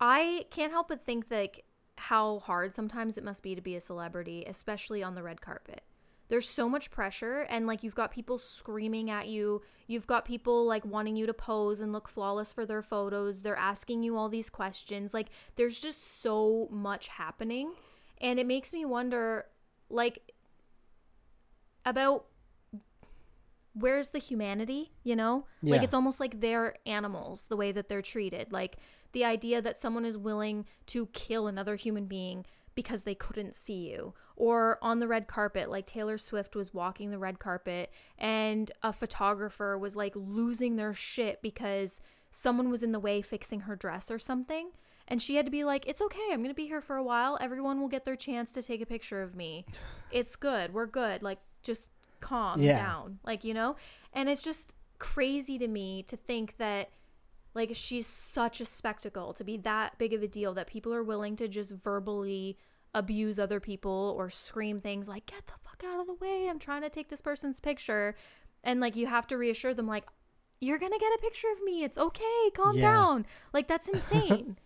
I 0.00 0.46
can't 0.50 0.72
help 0.72 0.88
but 0.88 1.04
think 1.04 1.26
like 1.30 1.64
how 1.96 2.40
hard 2.40 2.74
sometimes 2.74 3.16
it 3.16 3.24
must 3.24 3.42
be 3.42 3.54
to 3.54 3.60
be 3.60 3.76
a 3.76 3.80
celebrity, 3.80 4.44
especially 4.46 5.02
on 5.02 5.14
the 5.14 5.22
red 5.22 5.40
carpet. 5.40 5.82
There's 6.34 6.48
so 6.48 6.68
much 6.68 6.90
pressure 6.90 7.46
and 7.48 7.64
like 7.64 7.84
you've 7.84 7.94
got 7.94 8.10
people 8.10 8.38
screaming 8.38 9.08
at 9.08 9.28
you. 9.28 9.62
You've 9.86 10.08
got 10.08 10.24
people 10.24 10.66
like 10.66 10.84
wanting 10.84 11.14
you 11.14 11.26
to 11.26 11.32
pose 11.32 11.80
and 11.80 11.92
look 11.92 12.08
flawless 12.08 12.52
for 12.52 12.66
their 12.66 12.82
photos. 12.82 13.38
They're 13.38 13.54
asking 13.54 14.02
you 14.02 14.16
all 14.16 14.28
these 14.28 14.50
questions. 14.50 15.14
Like 15.14 15.28
there's 15.54 15.78
just 15.78 16.22
so 16.22 16.66
much 16.72 17.06
happening 17.06 17.74
and 18.20 18.40
it 18.40 18.48
makes 18.48 18.72
me 18.72 18.84
wonder 18.84 19.46
like 19.88 20.32
about 21.86 22.24
where's 23.74 24.08
the 24.08 24.18
humanity, 24.18 24.90
you 25.04 25.14
know? 25.14 25.46
Like 25.62 25.84
it's 25.84 25.94
almost 25.94 26.18
like 26.18 26.40
they're 26.40 26.74
animals 26.84 27.46
the 27.46 27.56
way 27.56 27.70
that 27.70 27.88
they're 27.88 28.02
treated. 28.02 28.52
Like 28.52 28.78
the 29.12 29.24
idea 29.24 29.62
that 29.62 29.78
someone 29.78 30.04
is 30.04 30.18
willing 30.18 30.66
to 30.86 31.06
kill 31.12 31.46
another 31.46 31.76
human 31.76 32.06
being 32.06 32.44
because 32.74 33.02
they 33.04 33.14
couldn't 33.14 33.54
see 33.54 33.88
you. 33.90 34.14
Or 34.36 34.78
on 34.82 34.98
the 34.98 35.08
red 35.08 35.26
carpet 35.26 35.70
like 35.70 35.86
Taylor 35.86 36.18
Swift 36.18 36.56
was 36.56 36.74
walking 36.74 37.10
the 37.10 37.18
red 37.18 37.38
carpet 37.38 37.92
and 38.18 38.70
a 38.82 38.92
photographer 38.92 39.78
was 39.78 39.94
like 39.96 40.12
losing 40.16 40.76
their 40.76 40.92
shit 40.92 41.40
because 41.42 42.00
someone 42.30 42.68
was 42.70 42.82
in 42.82 42.92
the 42.92 42.98
way 42.98 43.22
fixing 43.22 43.60
her 43.60 43.76
dress 43.76 44.10
or 44.10 44.18
something. 44.18 44.70
And 45.06 45.20
she 45.22 45.36
had 45.36 45.44
to 45.44 45.52
be 45.52 45.64
like 45.64 45.86
it's 45.86 46.00
okay 46.02 46.28
I'm 46.32 46.40
going 46.40 46.48
to 46.50 46.54
be 46.54 46.66
here 46.66 46.80
for 46.80 46.96
a 46.96 47.02
while. 47.04 47.38
Everyone 47.40 47.80
will 47.80 47.88
get 47.88 48.04
their 48.04 48.16
chance 48.16 48.52
to 48.54 48.62
take 48.62 48.80
a 48.80 48.86
picture 48.86 49.22
of 49.22 49.34
me. 49.34 49.66
It's 50.10 50.36
good. 50.36 50.72
We're 50.72 50.86
good. 50.86 51.22
Like 51.22 51.40
just 51.62 51.90
calm 52.20 52.62
Yeah. 52.62 52.76
down. 52.76 53.18
Like 53.24 53.44
you 53.44 53.54
know? 53.54 53.76
And 54.12 54.28
it's 54.28 54.42
just 54.42 54.74
crazy 54.98 55.58
to 55.58 55.68
me 55.68 56.02
to 56.04 56.16
think 56.16 56.56
that 56.58 56.90
like 57.54 57.70
she's 57.74 58.06
such 58.06 58.60
a 58.60 58.64
spectacle 58.64 59.32
to 59.34 59.44
be 59.44 59.56
that 59.58 59.96
big 59.98 60.12
of 60.12 60.22
a 60.22 60.28
deal 60.28 60.54
that 60.54 60.66
people 60.66 60.92
are 60.92 61.02
willing 61.02 61.36
to 61.36 61.48
just 61.48 61.72
verbally 61.72 62.58
abuse 62.94 63.38
other 63.38 63.60
people 63.60 64.14
or 64.16 64.30
scream 64.30 64.80
things 64.80 65.08
like 65.08 65.26
get 65.26 65.46
the 65.46 65.52
fuck 65.64 65.82
out 65.84 66.00
of 66.00 66.06
the 66.06 66.14
way. 66.14 66.46
I'm 66.48 66.58
trying 66.58 66.82
to 66.82 66.90
take 66.90 67.08
this 67.08 67.20
person's 67.20 67.60
picture. 67.60 68.14
And 68.62 68.80
like 68.80 68.96
you 68.96 69.06
have 69.06 69.26
to 69.28 69.38
reassure 69.38 69.74
them 69.74 69.86
like 69.86 70.04
you're 70.60 70.78
gonna 70.78 70.98
get 70.98 71.12
a 71.14 71.18
picture 71.20 71.48
of 71.52 71.62
me. 71.62 71.84
It's 71.84 71.98
okay. 71.98 72.50
Calm 72.54 72.76
Yeah. 72.76 72.82
down. 72.82 73.26
Like 73.52 73.68
that's 73.68 73.88
insane. 73.94 74.56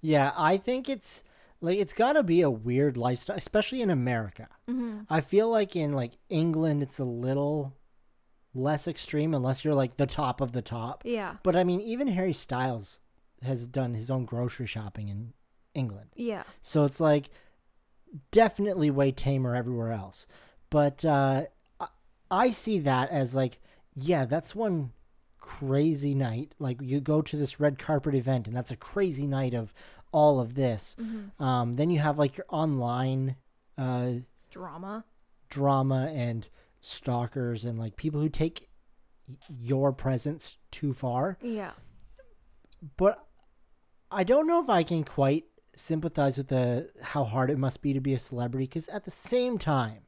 Yeah, 0.00 0.32
I 0.36 0.56
think 0.56 0.88
it's 0.88 1.24
like 1.60 1.78
it's 1.78 1.92
got 1.92 2.14
to 2.14 2.22
be 2.22 2.40
a 2.42 2.50
weird 2.50 2.96
lifestyle, 2.96 3.36
especially 3.36 3.82
in 3.82 3.90
America. 3.90 4.48
hmm 4.66 5.00
I 5.10 5.20
feel 5.20 5.48
like 5.50 5.76
in 5.76 5.92
like 5.92 6.12
England, 6.28 6.82
it's 6.82 6.98
a 6.98 7.04
little 7.04 7.74
less 8.54 8.88
extreme 8.88 9.34
unless 9.34 9.64
you're 9.64 9.74
like 9.74 9.96
the 9.96 10.06
top 10.06 10.40
of 10.40 10.52
the 10.52 10.62
top. 10.62 11.02
yeah 11.04 11.36
But 11.42 11.54
I 11.56 11.64
mean, 11.64 11.80
even 11.80 12.08
Harry 12.08 12.32
Styles 12.32 13.00
has 13.42 13.66
done 13.66 13.94
his 13.94 14.10
own 14.10 14.24
grocery 14.24 14.66
shopping 14.66 15.08
in 15.08 15.32
England. 15.74 16.10
yeah 16.16 16.42
So 16.62 16.84
it's 16.84 17.00
like 17.00 17.30
definitely 18.32 18.90
way 18.90 19.12
tamer 19.12 19.54
everywhere 19.54 19.92
else. 19.92 20.26
But 20.68 21.04
uh, 21.04 21.42
I- 21.80 21.86
I 22.30 22.50
see 22.50 22.78
that 22.80 23.10
as 23.10 23.34
like, 23.34 23.60
yeah, 23.94 24.24
that's 24.24 24.54
one 24.54 24.92
crazy 25.38 26.14
night. 26.14 26.54
Like 26.58 26.80
you 26.80 27.00
go 27.00 27.22
to 27.22 27.36
this 27.36 27.58
red 27.60 27.78
carpet 27.78 28.14
event, 28.14 28.46
and 28.46 28.56
that's 28.56 28.70
a 28.70 28.76
crazy 28.76 29.26
night 29.26 29.54
of 29.54 29.72
all 30.12 30.40
of 30.40 30.54
this. 30.54 30.96
hmm 30.98 31.42
Um, 31.42 31.76
then 31.76 31.90
you 31.90 31.98
have 32.00 32.18
like 32.18 32.36
your 32.36 32.46
online 32.50 33.36
uh, 33.78 34.12
drama 34.50 35.04
drama 35.48 36.10
and 36.14 36.48
stalkers 36.80 37.64
and 37.64 37.78
like 37.78 37.96
people 37.96 38.20
who 38.20 38.28
take 38.28 38.68
your 39.48 39.92
presence 39.92 40.56
too 40.70 40.92
far 40.92 41.38
yeah 41.42 41.72
but 42.96 43.26
I 44.10 44.24
don't 44.24 44.46
know 44.46 44.62
if 44.62 44.68
I 44.68 44.82
can 44.82 45.04
quite 45.04 45.44
sympathize 45.76 46.36
with 46.36 46.48
the 46.48 46.90
how 47.00 47.24
hard 47.24 47.50
it 47.50 47.58
must 47.58 47.80
be 47.80 47.92
to 47.92 48.00
be 48.00 48.14
a 48.14 48.18
celebrity 48.18 48.66
because 48.66 48.88
at 48.88 49.04
the 49.04 49.10
same 49.10 49.58
time, 49.58 50.02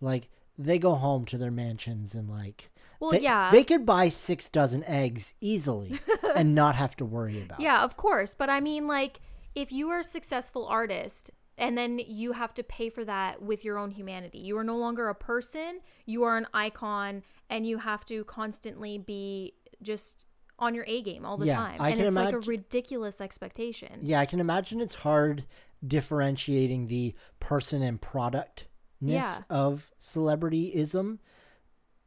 like 0.00 0.30
they 0.56 0.78
go 0.78 0.94
home 0.94 1.24
to 1.26 1.38
their 1.38 1.50
mansions 1.50 2.14
and 2.14 2.28
like 2.28 2.70
well 3.00 3.12
they, 3.12 3.20
yeah 3.20 3.50
they 3.50 3.62
could 3.62 3.86
buy 3.86 4.08
six 4.08 4.50
dozen 4.50 4.82
eggs 4.84 5.34
easily 5.40 6.00
and 6.34 6.54
not 6.54 6.74
have 6.74 6.96
to 6.96 7.04
worry 7.04 7.42
about. 7.42 7.60
it. 7.60 7.64
Yeah, 7.64 7.82
of 7.82 7.96
course. 7.96 8.34
But 8.34 8.50
I 8.50 8.60
mean, 8.60 8.86
like, 8.86 9.20
if 9.54 9.72
you 9.72 9.88
are 9.90 10.00
a 10.00 10.04
successful 10.04 10.66
artist 10.66 11.30
and 11.58 11.76
then 11.76 12.00
you 12.06 12.32
have 12.32 12.54
to 12.54 12.62
pay 12.62 12.88
for 12.88 13.04
that 13.04 13.42
with 13.42 13.64
your 13.64 13.78
own 13.78 13.90
humanity, 13.90 14.38
you 14.38 14.56
are 14.56 14.64
no 14.64 14.76
longer 14.76 15.08
a 15.08 15.14
person, 15.14 15.80
you 16.06 16.22
are 16.22 16.36
an 16.36 16.46
icon, 16.54 17.22
and 17.50 17.66
you 17.66 17.78
have 17.78 18.04
to 18.06 18.24
constantly 18.24 18.96
be 18.98 19.54
just 19.82 20.26
on 20.58 20.74
your 20.74 20.84
A 20.88 21.02
game 21.02 21.24
all 21.24 21.36
the 21.36 21.46
Yeah, 21.46 21.56
time. 21.56 21.80
I 21.80 21.90
and 21.90 21.98
can 21.98 22.06
it's 22.06 22.16
like 22.16 22.34
a 22.34 22.38
ridiculous 22.38 23.20
expectation. 23.20 24.00
Yeah, 24.02 24.20
I 24.20 24.26
can 24.26 24.40
imagine 24.40 24.80
it's 24.80 24.94
hard 24.96 25.44
differentiating 25.86 26.86
the 26.88 27.14
person 27.38 27.82
and 27.82 28.00
productness 28.00 28.66
Yeah. 29.00 29.38
of 29.50 29.92
celebrityism, 30.00 31.18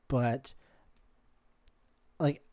but 0.07 0.53
like 2.19 2.43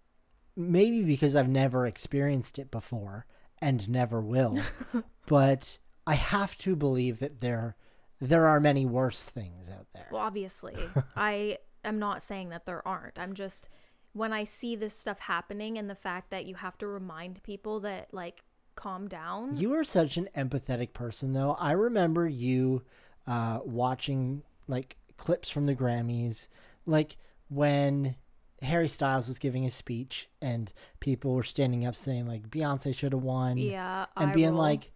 maybe 0.57 1.05
because 1.05 1.35
I've 1.37 1.49
never 1.49 1.87
experienced 1.87 2.59
it 2.59 2.71
before 2.71 3.27
and 3.61 3.89
never 3.89 4.21
will, 4.21 4.59
but 5.27 5.79
I 6.09 6.15
have 6.15 6.57
to 6.59 6.75
believe 6.75 7.19
that 7.19 7.41
there 7.41 7.77
there 8.21 8.47
are 8.47 8.61
many 8.61 8.87
worse 8.87 9.25
things 9.25 9.69
out 9.69 9.87
there. 9.95 10.09
Well, 10.11 10.23
obviously, 10.23 10.77
I 11.17 11.59
am 11.85 11.99
not 11.99 12.23
saying 12.23 12.49
that 12.49 12.67
there 12.67 12.87
aren't. 12.87 13.19
I'm 13.19 13.35
just 13.35 13.69
when 14.15 14.33
I 14.33 14.45
see 14.45 14.75
this 14.75 14.99
stuff 14.99 15.21
happening 15.21 15.77
and 15.77 15.89
the 15.89 15.95
fact 15.95 16.31
that 16.31 16.47
you 16.47 16.55
have 16.57 16.79
to 16.79 16.87
remind 16.87 17.43
people 17.43 17.81
that 17.81 18.13
like 18.13 18.43
calm 18.75 19.07
down. 19.07 19.57
You 19.57 19.75
are 19.75 19.85
such 19.85 20.17
an 20.17 20.29
empathetic 20.37 20.95
person, 20.95 21.35
though. 21.35 21.53
I 21.59 21.73
remember 21.73 22.27
you 22.27 22.83
uh, 23.27 23.59
watching 23.65 24.43
like 24.67 24.97
clips 25.19 25.51
from 25.51 25.67
the 25.67 25.75
Grammys, 25.75 26.49
like 26.87 27.19
when 27.51 28.17
Harry 28.63 28.89
Styles 28.89 29.29
was 29.29 29.39
giving 29.39 29.63
his 29.63 29.75
speech 29.75 30.29
and 30.41 30.73
people 31.01 31.35
were 31.35 31.43
standing 31.43 31.85
up 31.85 31.97
saying 31.97 32.27
like 32.27 32.49
Beyonce 32.49 32.95
should 32.95 33.13
have 33.13 33.23
won, 33.23 33.59
yeah, 33.59 34.07
and 34.17 34.31
eye 34.31 34.35
being 34.35 34.51
roll. 34.51 34.59
like, 34.59 34.91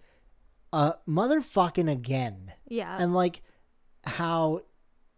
uh, 0.73 0.93
motherfucking 1.09 1.91
again, 1.91 2.53
yeah, 2.69 2.97
and 2.99 3.15
like 3.15 3.43
how 4.05 4.63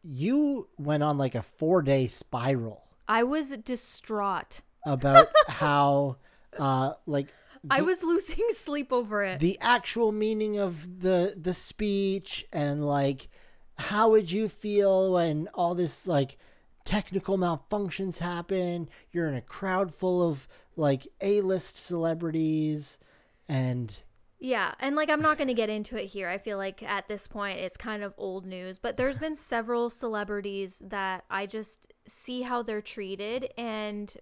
you 0.02 0.68
went 0.78 1.02
on 1.02 1.16
like 1.18 1.34
a 1.34 1.42
four 1.42 1.80
day 1.82 2.06
spiral 2.06 2.82
I 3.08 3.22
was 3.22 3.56
distraught. 3.58 4.60
about 4.84 5.28
how 5.48 6.16
uh 6.58 6.92
like 7.06 7.32
I 7.70 7.78
the- 7.80 7.86
was 7.86 8.02
losing 8.02 8.44
sleep 8.50 8.92
over 8.92 9.24
it. 9.24 9.40
the 9.40 9.58
actual 9.60 10.12
meaning 10.12 10.58
of 10.58 11.00
the 11.00 11.34
the 11.40 11.54
speech 11.54 12.46
and 12.52 12.86
like 12.86 13.28
how 13.78 14.10
would 14.10 14.30
you 14.30 14.48
feel 14.48 15.12
when 15.14 15.48
all 15.54 15.74
this 15.74 16.06
like 16.06 16.36
technical 16.84 17.38
malfunctions 17.38 18.18
happen 18.18 18.88
you're 19.10 19.26
in 19.28 19.34
a 19.34 19.40
crowd 19.40 19.94
full 19.94 20.28
of 20.28 20.46
like 20.76 21.08
a-list 21.22 21.78
celebrities 21.82 22.98
and 23.48 24.02
yeah, 24.44 24.74
and 24.78 24.94
like 24.94 25.08
I'm 25.08 25.22
not 25.22 25.38
going 25.38 25.48
to 25.48 25.54
get 25.54 25.70
into 25.70 25.96
it 25.96 26.04
here. 26.04 26.28
I 26.28 26.36
feel 26.36 26.58
like 26.58 26.82
at 26.82 27.08
this 27.08 27.26
point 27.26 27.60
it's 27.60 27.78
kind 27.78 28.02
of 28.02 28.12
old 28.18 28.44
news, 28.44 28.78
but 28.78 28.98
there's 28.98 29.18
been 29.18 29.34
several 29.34 29.88
celebrities 29.88 30.82
that 30.84 31.24
I 31.30 31.46
just 31.46 31.94
see 32.06 32.42
how 32.42 32.62
they're 32.62 32.82
treated 32.82 33.48
and 33.56 34.14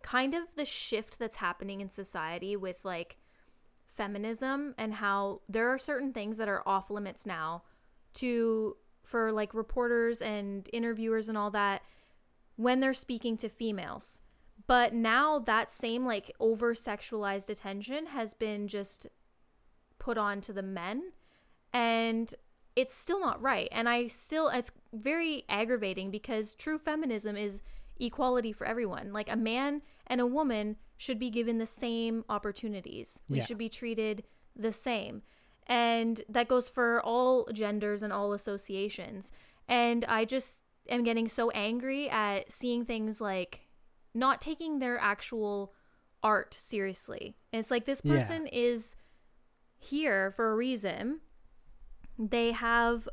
kind 0.00 0.32
of 0.32 0.44
the 0.56 0.64
shift 0.64 1.18
that's 1.18 1.36
happening 1.36 1.82
in 1.82 1.90
society 1.90 2.56
with 2.56 2.82
like 2.82 3.18
feminism 3.88 4.74
and 4.78 4.94
how 4.94 5.42
there 5.50 5.68
are 5.68 5.76
certain 5.76 6.14
things 6.14 6.38
that 6.38 6.48
are 6.48 6.66
off 6.66 6.90
limits 6.90 7.26
now 7.26 7.62
to 8.14 8.74
for 9.04 9.32
like 9.32 9.52
reporters 9.52 10.22
and 10.22 10.66
interviewers 10.72 11.28
and 11.28 11.36
all 11.36 11.50
that 11.50 11.82
when 12.56 12.80
they're 12.80 12.94
speaking 12.94 13.36
to 13.36 13.50
females. 13.50 14.22
But 14.66 14.94
now 14.94 15.40
that 15.40 15.70
same 15.70 16.06
like 16.06 16.34
over 16.40 16.72
sexualized 16.72 17.50
attention 17.50 18.06
has 18.06 18.32
been 18.32 18.66
just 18.66 19.08
put 20.02 20.18
on 20.18 20.40
to 20.40 20.52
the 20.52 20.62
men 20.62 21.12
and 21.72 22.34
it's 22.74 22.92
still 22.92 23.20
not 23.20 23.40
right. 23.40 23.68
And 23.70 23.88
I 23.88 24.08
still 24.08 24.48
it's 24.48 24.72
very 24.92 25.44
aggravating 25.48 26.10
because 26.10 26.54
true 26.56 26.76
feminism 26.78 27.36
is 27.36 27.62
equality 28.00 28.52
for 28.52 28.66
everyone. 28.66 29.12
Like 29.12 29.30
a 29.30 29.36
man 29.36 29.82
and 30.08 30.20
a 30.20 30.26
woman 30.26 30.76
should 30.96 31.18
be 31.20 31.30
given 31.30 31.58
the 31.58 31.66
same 31.66 32.24
opportunities. 32.28 33.20
We 33.28 33.38
Yeah. 33.38 33.44
should 33.44 33.58
be 33.58 33.68
treated 33.68 34.24
the 34.56 34.72
same. 34.72 35.22
And 35.68 36.20
that 36.28 36.48
goes 36.48 36.68
for 36.68 37.00
all 37.02 37.46
genders 37.52 38.02
and 38.02 38.12
all 38.12 38.32
associations. 38.32 39.30
And 39.68 40.04
I 40.06 40.24
just 40.24 40.58
am 40.88 41.04
getting 41.04 41.28
so 41.28 41.50
angry 41.50 42.10
at 42.10 42.50
seeing 42.50 42.84
things 42.84 43.20
like 43.20 43.68
not 44.14 44.40
taking 44.40 44.78
their 44.80 44.98
actual 44.98 45.72
art 46.22 46.54
seriously. 46.54 47.36
And 47.52 47.60
it's 47.60 47.70
like 47.70 47.84
this 47.84 48.02
Yeah. 48.04 48.14
person 48.14 48.46
is 48.48 48.96
here 49.82 50.30
for 50.30 50.50
a 50.50 50.56
reason. 50.56 51.20
They 52.18 52.52
have 52.52 53.08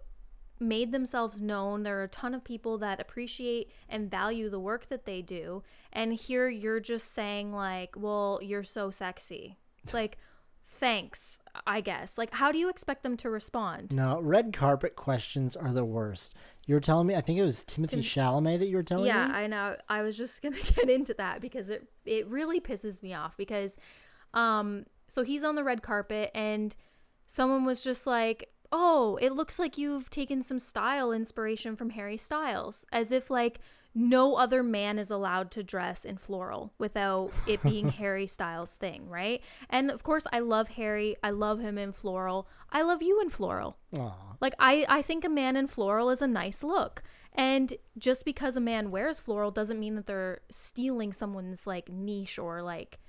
made 0.59 0.91
themselves 0.91 1.41
known. 1.41 1.83
There 1.83 1.99
are 1.99 2.03
a 2.03 2.09
ton 2.09 2.33
of 2.33 2.43
people 2.43 2.77
that 2.79 2.99
appreciate 2.99 3.71
and 3.87 4.11
value 4.11 4.49
the 4.49 4.59
work 4.59 4.87
that 4.87 5.05
they 5.05 5.21
do. 5.21 5.63
And 5.91 6.13
here 6.13 6.49
you're 6.49 6.79
just 6.79 7.11
saying, 7.11 7.53
like, 7.53 7.95
well, 7.95 8.39
you're 8.41 8.63
so 8.63 8.89
sexy. 8.91 9.57
Like, 9.93 10.17
thanks, 10.61 11.39
I 11.65 11.81
guess. 11.81 12.17
Like, 12.17 12.33
how 12.33 12.51
do 12.51 12.59
you 12.59 12.69
expect 12.69 13.01
them 13.01 13.17
to 13.17 13.29
respond? 13.29 13.93
No, 13.93 14.19
red 14.21 14.53
carpet 14.53 14.95
questions 14.95 15.55
are 15.55 15.73
the 15.73 15.85
worst. 15.85 16.35
You 16.67 16.75
were 16.75 16.81
telling 16.81 17.07
me, 17.07 17.15
I 17.15 17.21
think 17.21 17.39
it 17.39 17.43
was 17.43 17.63
Timothée 17.63 18.03
Chalamet 18.03 18.59
that 18.59 18.67
you 18.67 18.75
were 18.75 18.83
telling 18.83 19.07
yeah, 19.07 19.27
me. 19.27 19.33
I 19.33 19.47
know. 19.47 19.75
I 19.87 20.01
was 20.03 20.17
just 20.17 20.41
gonna 20.41 20.57
get 20.75 20.89
into 20.89 21.13
that 21.15 21.41
because 21.41 21.69
it 21.69 21.87
it 22.05 22.27
really 22.27 22.59
pisses 22.59 23.01
me 23.01 23.13
off 23.13 23.35
because, 23.37 23.79
um, 24.33 24.85
so 25.09 25.23
he's 25.23 25.43
on 25.43 25.55
the 25.55 25.63
red 25.63 25.81
carpet 25.81 26.31
and 26.33 26.75
someone 27.27 27.65
was 27.65 27.83
just 27.83 28.07
like, 28.07 28.49
"Oh, 28.71 29.17
it 29.21 29.33
looks 29.33 29.59
like 29.59 29.77
you've 29.77 30.09
taken 30.09 30.41
some 30.41 30.59
style 30.59 31.11
inspiration 31.11 31.75
from 31.75 31.89
Harry 31.91 32.17
Styles," 32.17 32.85
as 32.91 33.11
if 33.11 33.29
like 33.29 33.59
no 33.95 34.35
other 34.35 34.61
man 34.61 34.99
is 34.99 35.09
allowed 35.09 35.49
to 35.51 35.63
dress 35.63 36.05
in 36.05 36.17
floral 36.17 36.71
without 36.77 37.31
it 37.47 37.61
being 37.63 37.89
Harry 38.01 38.27
Styles' 38.27 38.75
thing, 38.75 39.09
right? 39.09 39.41
And 39.69 39.89
of 39.89 40.03
course, 40.03 40.27
I 40.31 40.39
love 40.39 40.69
Harry. 40.69 41.15
I 41.23 41.31
love 41.31 41.59
him 41.59 41.77
in 41.77 41.91
floral. 41.91 42.47
I 42.71 42.83
love 42.83 43.01
you 43.01 43.19
in 43.19 43.29
floral. 43.29 43.77
Aw. 43.97 44.13
Like 44.39 44.53
I 44.59 44.85
I 44.87 45.01
think 45.01 45.25
a 45.25 45.29
man 45.29 45.55
in 45.55 45.67
floral 45.67 46.09
is 46.09 46.21
a 46.21 46.27
nice 46.27 46.63
look. 46.63 47.01
And 47.33 47.73
just 47.97 48.25
because 48.25 48.57
a 48.57 48.61
man 48.61 48.91
wears 48.91 49.19
floral 49.19 49.51
doesn't 49.51 49.79
mean 49.79 49.95
that 49.95 50.07
they're 50.07 50.41
stealing 50.49 51.13
someone's 51.13 51.65
like 51.67 51.89
niche 51.89 52.39
or 52.39 52.61
like 52.61 52.99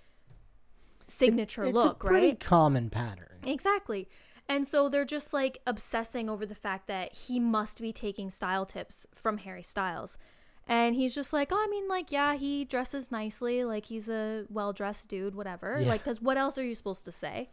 signature 1.11 1.65
it's 1.65 1.73
look, 1.73 2.03
a 2.03 2.07
pretty 2.07 2.29
right? 2.29 2.41
common 2.41 2.91
pattern. 2.91 3.39
Exactly. 3.47 4.09
And 4.49 4.67
so 4.67 4.89
they're 4.89 5.05
just 5.05 5.33
like 5.33 5.59
obsessing 5.67 6.29
over 6.29 6.45
the 6.45 6.55
fact 6.55 6.89
that 6.89 7.15
he 7.15 7.39
must 7.39 7.81
be 7.81 7.93
taking 7.93 8.31
style 8.31 8.67
tips 8.67 9.07
from 9.15 9.39
Harry 9.39 9.63
Styles. 9.63 10.19
And 10.67 10.95
he's 10.95 11.15
just 11.15 11.33
like, 11.33 11.51
oh, 11.51 11.57
I 11.57 11.67
mean, 11.69 11.89
like, 11.89 12.13
yeah, 12.13 12.37
he 12.37 12.65
dresses 12.65 13.11
nicely. 13.11 13.65
Like, 13.65 13.87
he's 13.87 14.09
a 14.09 14.45
well 14.49 14.73
dressed 14.73 15.09
dude, 15.09 15.35
whatever. 15.35 15.81
Yeah. 15.81 15.89
Like, 15.89 16.05
because 16.05 16.23
what 16.23 16.37
else 16.37 16.59
are 16.59 16.65
you 16.65 16.77
supposed 16.77 17.05
to 17.07 17.13
say? 17.13 17.51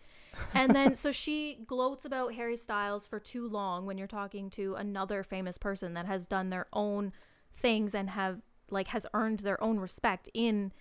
And 0.53 0.75
then, 0.75 0.93
so 0.93 1.11
she 1.11 1.57
gloats 1.65 2.05
about 2.05 2.35
Harry 2.35 2.57
Styles 2.57 3.07
for 3.07 3.19
too 3.19 3.47
long 3.47 3.87
when 3.87 3.97
you're 3.97 4.05
talking 4.05 4.51
to 4.51 4.75
another 4.75 5.23
famous 5.23 5.57
person 5.57 5.95
that 5.95 6.05
has 6.05 6.27
done 6.27 6.51
their 6.51 6.67
own 6.73 7.11
things 7.55 7.95
and 7.95 8.11
have, 8.11 8.41
like, 8.69 8.89
has 8.89 9.07
earned 9.15 9.39
their 9.39 9.61
own 9.63 9.79
respect 9.79 10.29
in 10.35 10.71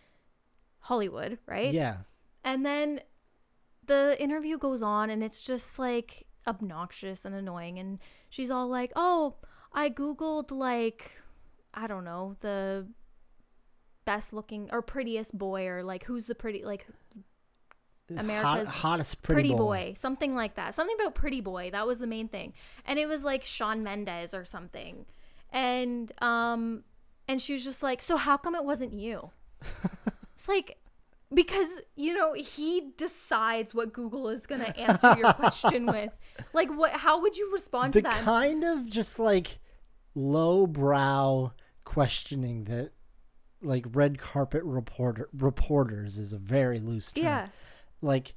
Hollywood, 0.81 1.39
right? 1.47 1.73
Yeah. 1.73 1.99
And 2.47 2.65
then 2.65 3.01
the 3.85 4.17
interview 4.21 4.57
goes 4.57 4.81
on 4.81 5.11
and 5.11 5.23
it's 5.23 5.43
just 5.43 5.81
like 5.81 6.27
obnoxious 6.47 7.25
and 7.25 7.35
annoying. 7.35 7.81
And 7.81 7.99
she's 8.31 8.51
all 8.51 8.69
like, 8.69 8.93
oh, 8.95 9.35
I 9.73 9.91
Googled 9.91 10.53
like, 10.53 11.11
I 11.75 11.89
don't 11.89 12.05
know, 12.05 12.37
the 12.41 12.87
best 14.05 14.33
looking 14.33 14.69
or 14.71 14.81
prettiest 14.81 15.37
boy 15.37 15.67
or 15.67 15.83
like 15.83 16.05
who's 16.05 16.27
the 16.27 16.37
pretty, 16.37 16.65
like 16.65 16.87
America's 18.17 18.69
Hot, 18.69 18.77
hottest 18.77 19.23
pretty, 19.23 19.49
pretty, 19.49 19.55
boy. 19.57 19.95
something 19.97 20.37
like 20.37 20.55
that. 20.55 20.73
Something 20.73 20.95
about 21.01 21.17
pretty 21.17 21.41
boy. 21.41 21.71
That 21.73 21.85
was 21.85 21.99
the 21.99 22.07
main 22.07 22.29
thing. 22.29 22.53
And 22.87 22.97
it 23.01 23.09
was 23.09 23.25
like 23.25 23.43
Shawn 23.43 23.83
Mendes 23.83 24.35
or 24.35 24.45
something. 24.45 25.05
And, 25.51 26.13
um, 26.23 26.85
and 27.27 27.43
she 27.43 27.55
was 27.55 27.65
just 27.65 27.83
like, 27.83 28.01
so 28.01 28.17
how 28.17 28.37
come 28.37 28.55
it 28.55 28.65
wasn't 28.65 28.93
you? 28.93 29.31
it's 30.37 30.47
like, 30.47 30.79
because 31.35 31.69
you 31.97 32.15
know 32.15 32.33
he 32.35 32.93
decides 32.97 33.75
what 33.75 33.93
google 33.93 34.29
is 34.29 34.47
going 34.47 34.61
to 34.61 34.77
answer 34.79 35.15
your 35.19 35.33
question 35.33 35.87
with 35.93 36.17
like 36.53 36.71
what 36.71 36.93
how 36.93 37.21
would 37.21 37.37
you 37.37 37.53
respond 37.53 37.93
The 37.93 38.03
to 38.03 38.09
that 38.09 38.23
kind 38.23 38.63
of 38.65 38.89
just 38.89 39.19
like 39.19 39.59
lowbrow 40.15 41.53
questioning 41.85 42.65
that 42.65 42.91
like 43.63 43.85
red 43.93 44.19
carpet 44.19 44.63
reporter 44.65 45.29
reporters 45.37 46.19
is 46.19 46.33
a 46.33 46.39
very 46.39 46.79
loose 46.79 47.13
term. 47.13 47.25
yeah 47.25 47.49
like 48.01 48.35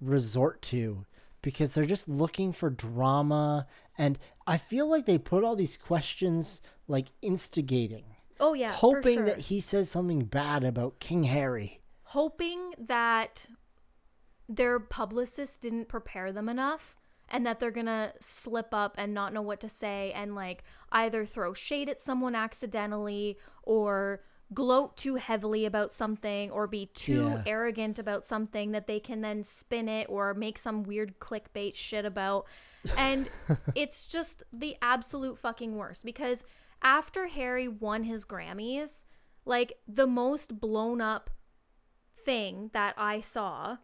resort 0.00 0.60
to 0.62 1.04
because 1.42 1.74
they're 1.74 1.84
just 1.84 2.08
looking 2.08 2.52
for 2.52 2.70
drama 2.70 3.66
and 3.98 4.18
I 4.46 4.56
feel 4.56 4.88
like 4.88 5.06
they 5.06 5.18
put 5.18 5.44
all 5.44 5.54
these 5.56 5.76
questions 5.76 6.60
like 6.88 7.08
instigating 7.22 8.04
oh 8.40 8.54
yeah 8.54 8.72
hoping 8.72 9.18
sure. 9.18 9.26
that 9.26 9.38
he 9.38 9.60
says 9.60 9.90
something 9.90 10.24
bad 10.24 10.64
about 10.64 10.98
King 11.00 11.24
Harry. 11.24 11.80
Hoping 12.14 12.72
that 12.78 13.46
their 14.48 14.78
publicist 14.78 15.60
didn't 15.62 15.88
prepare 15.88 16.30
them 16.32 16.48
enough 16.48 16.94
and 17.28 17.44
that 17.44 17.58
they're 17.58 17.70
gonna 17.72 18.12
slip 18.20 18.68
up 18.72 18.94
and 18.98 19.12
not 19.12 19.32
know 19.32 19.42
what 19.42 19.58
to 19.60 19.68
say 19.68 20.12
and 20.14 20.34
like 20.36 20.62
either 20.92 21.26
throw 21.26 21.52
shade 21.52 21.88
at 21.88 22.00
someone 22.00 22.34
accidentally 22.36 23.36
or 23.64 24.22
gloat 24.52 24.96
too 24.96 25.16
heavily 25.16 25.64
about 25.64 25.90
something 25.90 26.50
or 26.52 26.66
be 26.68 26.86
too 26.86 27.30
Yeah. 27.30 27.42
arrogant 27.46 27.98
about 27.98 28.24
something 28.24 28.70
that 28.72 28.86
they 28.86 29.00
can 29.00 29.20
then 29.22 29.42
spin 29.42 29.88
it 29.88 30.06
or 30.08 30.34
make 30.34 30.58
some 30.58 30.84
weird 30.84 31.18
clickbait 31.18 31.74
shit 31.74 32.04
about 32.04 32.46
and 32.96 33.28
it's 33.74 34.06
just 34.06 34.44
the 34.52 34.76
absolute 34.82 35.36
fucking 35.38 35.74
worst 35.74 36.04
because 36.04 36.44
after 36.82 37.26
Harry 37.26 37.66
won 37.66 38.04
his 38.04 38.24
Grammys 38.24 39.04
like 39.44 39.72
the 39.88 40.06
most 40.06 40.60
blown 40.60 41.00
up 41.00 41.30
thing 42.24 42.70
that 42.72 42.94
I 42.96 43.20
saw 43.20 43.78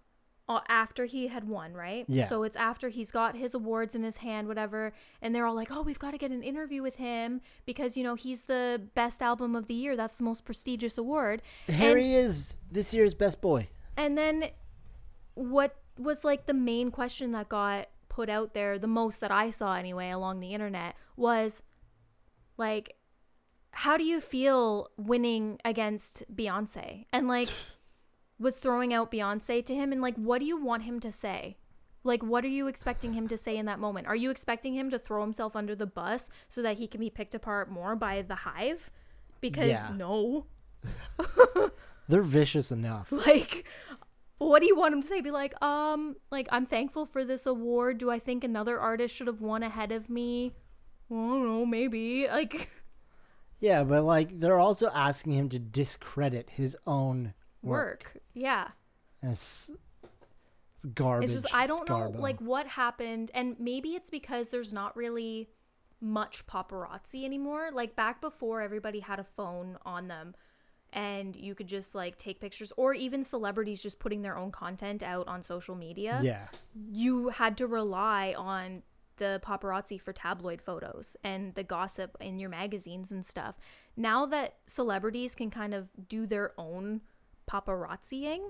uh, 0.49 0.61
after 0.69 1.05
he 1.05 1.29
had 1.29 1.47
won, 1.47 1.75
right? 1.75 2.05
Yeah. 2.09 2.25
So 2.25 2.43
it's 2.43 2.57
after 2.57 2.89
he's 2.89 3.11
got 3.11 3.37
his 3.37 3.55
awards 3.55 3.95
in 3.95 4.03
his 4.03 4.19
hand, 4.19 4.49
whatever, 4.49 4.93
and 5.23 5.35
they're 5.35 5.47
all 5.47 5.55
like, 5.55 5.71
"Oh, 5.71 5.83
we've 5.83 5.99
got 5.99 6.11
to 6.11 6.19
get 6.19 6.31
an 6.31 6.43
interview 6.43 6.83
with 6.83 6.97
him 6.97 7.41
because 7.67 7.97
you 7.97 8.03
know 8.03 8.15
he's 8.15 8.45
the 8.45 8.83
best 8.95 9.23
album 9.23 9.55
of 9.55 9.67
the 9.67 9.75
year. 9.75 9.97
That's 9.97 10.17
the 10.17 10.25
most 10.25 10.45
prestigious 10.45 10.99
award." 10.99 11.43
Harry 11.69 12.13
is 12.15 12.57
this 12.71 12.93
year's 12.93 13.15
best 13.15 13.41
boy. 13.41 13.69
And 13.97 14.17
then 14.19 14.47
what 15.35 15.77
was 15.99 16.25
like 16.25 16.47
the 16.47 16.55
main 16.55 16.91
question 16.91 17.33
that 17.33 17.49
got 17.49 17.89
put 18.09 18.29
out 18.29 18.55
there, 18.55 18.79
the 18.79 18.87
most 18.87 19.21
that 19.21 19.31
I 19.31 19.51
saw 19.51 19.75
anyway 19.75 20.11
along 20.11 20.41
the 20.41 20.53
internet, 20.53 20.97
was 21.17 21.63
like, 22.57 22.97
how 23.73 23.97
do 23.97 24.05
you 24.05 24.21
feel 24.21 24.89
winning 24.97 25.59
against 25.65 26.25
Beyonce? 26.35 27.07
And 27.13 27.29
like, 27.29 27.49
was 28.41 28.59
throwing 28.59 28.93
out 28.93 29.13
Beyonce 29.13 29.65
to 29.67 29.75
him. 29.75 29.93
And 29.93 30.01
like, 30.03 30.17
what 30.17 30.41
do 30.41 30.47
you 30.47 30.57
want 30.61 30.83
him 30.83 30.99
to 31.01 31.13
say? 31.13 31.57
Like, 32.03 32.23
what 32.23 32.45
are 32.45 32.49
you 32.49 32.67
expecting 32.67 33.13
him 33.13 33.29
to 33.29 33.37
say 33.37 33.57
in 33.57 33.67
that 33.67 33.79
moment? 33.79 34.07
Are 34.07 34.17
you 34.17 34.31
expecting 34.31 34.75
him 34.75 34.91
to 34.91 34.99
throw 34.99 35.21
himself 35.21 35.55
under 35.55 35.75
the 35.77 35.87
bus 35.87 36.31
so 36.49 36.63
that 36.63 36.79
he 36.79 36.87
can 36.89 37.01
be 37.01 37.11
picked 37.11 37.35
apart 37.35 37.71
more 37.71 37.95
by 37.95 38.23
the 38.23 38.35
hive? 38.35 38.91
Because 39.41 39.69
Yeah. 39.69 39.93
no. 39.95 40.47
They're 42.09 42.23
vicious 42.23 42.73
enough. 42.73 43.13
like 43.13 43.67
what 44.39 44.61
do 44.63 44.67
you 44.67 44.75
want 44.77 44.95
him 44.95 45.03
to 45.03 45.07
say 45.07 45.21
be 45.21 45.31
like 45.31 45.53
um 45.63 46.17
like 46.31 46.49
i'm 46.51 46.65
thankful 46.65 47.05
for 47.05 47.27
this 47.27 47.45
award 47.45 47.99
do 47.99 48.11
i 48.11 48.19
think 48.19 48.43
another 48.43 48.81
artist 48.81 49.15
should 49.15 49.27
have 49.27 49.43
won 49.43 49.63
ahead 49.63 49.93
of 49.93 50.09
me 50.09 50.55
i 51.11 51.15
don't 51.15 51.45
know 51.45 51.67
maybe 51.67 52.27
like 52.27 52.71
Yeah, 53.61 53.85
but 53.85 54.05
like 54.05 54.41
they're 54.41 54.59
also 54.59 54.89
asking 54.95 55.33
him 55.35 55.51
to 55.51 55.59
discredit 55.59 56.49
his 56.49 56.75
own 56.87 57.35
work. 57.63 58.11
work 58.15 58.23
yeah 58.35 58.69
And 59.23 59.33
it's, 59.33 59.71
it's 60.77 60.85
garbage. 60.95 61.31
it's 61.31 61.43
just 61.43 61.55
i 61.55 61.67
don't 61.67 61.89
know 61.89 62.11
garbo. 62.11 62.19
like 62.21 62.41
what 62.41 62.67
happened 62.67 63.31
and 63.35 63.57
maybe 63.59 63.91
it's 63.91 64.11
because 64.11 64.49
there's 64.51 64.73
not 64.73 64.97
really 64.97 65.49
much 66.01 66.47
paparazzi 66.47 67.25
anymore 67.25 67.71
like 67.73 67.95
back 67.97 68.21
before 68.21 68.61
everybody 68.63 69.01
had 69.01 69.19
a 69.21 69.25
phone 69.25 69.77
on 69.85 70.09
them 70.09 70.35
and 70.93 71.37
you 71.37 71.55
could 71.55 71.69
just 71.69 71.95
like 71.95 72.17
take 72.17 72.41
pictures 72.41 72.73
or 72.77 72.95
even 72.95 73.23
celebrities 73.23 73.81
just 73.83 73.99
putting 74.01 74.23
their 74.23 74.37
own 74.37 74.51
content 74.51 75.03
out 75.03 75.29
on 75.29 75.43
social 75.43 75.75
media 75.75 76.19
Yeah. 76.23 76.49
you 76.91 77.29
had 77.29 77.57
to 77.59 77.67
rely 77.67 78.35
on 78.37 78.83
the 79.19 79.39
paparazzi 79.45 80.01
for 80.01 80.15
tabloid 80.15 80.63
photos 80.63 81.15
and 81.23 81.55
the 81.55 81.63
gossip 81.63 82.17
in 82.21 82.39
your 82.39 82.49
magazines 82.49 83.13
and 83.13 83.23
stuff. 83.25 83.55
Now 83.95 84.25
that 84.25 84.55
celebrities 84.67 85.35
can 85.35 85.51
kind 85.51 85.75
of 85.75 85.91
do 86.09 86.25
their 86.27 86.53
own 86.57 87.03
paparazziing, 87.51 88.41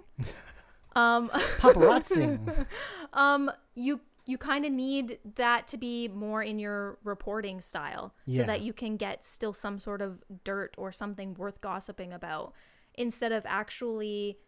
um, 0.96 1.28
Paparazzi. 1.58 2.66
um, 3.12 3.50
you 3.74 4.00
you 4.26 4.36
kind 4.38 4.64
of 4.64 4.70
need 4.70 5.18
that 5.36 5.66
to 5.68 5.76
be 5.76 6.06
more 6.06 6.42
in 6.42 6.58
your 6.58 6.98
reporting 7.02 7.60
style 7.60 8.14
so 8.30 8.42
that 8.44 8.60
you 8.60 8.72
can 8.72 8.96
get 8.96 9.24
still 9.24 9.52
some 9.52 9.78
sort 9.78 10.00
of 10.02 10.22
dirt 10.44 10.74
or 10.78 10.92
something 10.92 11.34
worth 11.34 11.60
gossiping 11.60 12.12
about 12.12 12.52
instead 12.94 13.32
of 13.32 13.42
actually 13.46 14.38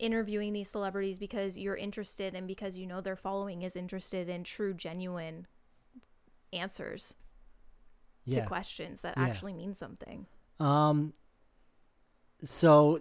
interviewing 0.00 0.52
these 0.52 0.68
celebrities 0.68 1.18
because 1.18 1.56
you're 1.56 1.76
interested 1.76 2.34
and 2.34 2.48
because 2.48 2.76
you 2.78 2.86
know 2.86 3.00
their 3.00 3.14
following 3.16 3.62
is 3.62 3.76
interested 3.76 4.28
in 4.28 4.42
true 4.42 4.72
genuine 4.72 5.46
answers 6.52 7.14
yeah. 8.24 8.40
to 8.40 8.46
questions 8.46 9.02
that 9.02 9.14
Yeah. 9.16 9.24
actually 9.26 9.52
mean 9.52 9.74
something 9.74 10.26
Um. 10.58 11.12
So, 12.42 13.00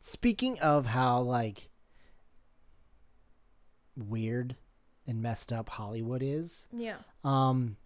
speaking 0.00 0.58
of 0.60 0.86
how 0.86 1.20
like 1.20 1.68
weird 3.96 4.56
and 5.06 5.22
messed 5.22 5.52
up 5.52 5.68
Hollywood 5.70 6.22
is, 6.22 6.66
yeah 6.72 6.96
um, 7.24 7.76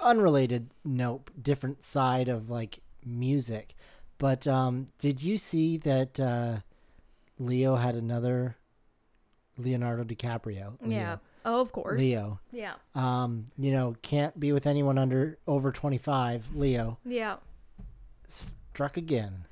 unrelated 0.00 0.70
nope 0.84 1.30
different 1.40 1.82
side 1.82 2.28
of 2.28 2.48
like 2.50 2.80
music 3.04 3.74
but 4.18 4.44
um 4.46 4.86
did 4.98 5.22
you 5.22 5.38
see 5.38 5.76
that 5.76 6.18
uh 6.18 6.56
leo 7.38 7.76
had 7.76 7.94
another 7.94 8.56
leonardo 9.56 10.02
dicaprio 10.02 10.72
Leo, 10.80 10.90
Yeah. 10.98 11.16
Oh, 11.44 11.60
of 11.60 11.70
course. 11.70 12.00
leo 12.00 12.40
Yeah. 12.50 12.74
um 12.96 13.48
you 13.56 13.70
know 13.72 13.94
can't 14.02 14.38
be 14.40 14.52
with 14.52 14.66
anyone 14.66 14.98
under 14.98 15.38
over 15.46 15.70
25 15.70 16.56
leo 16.56 16.98
Yeah. 17.04 17.36
Struck 18.76 18.96
again 18.98 19.46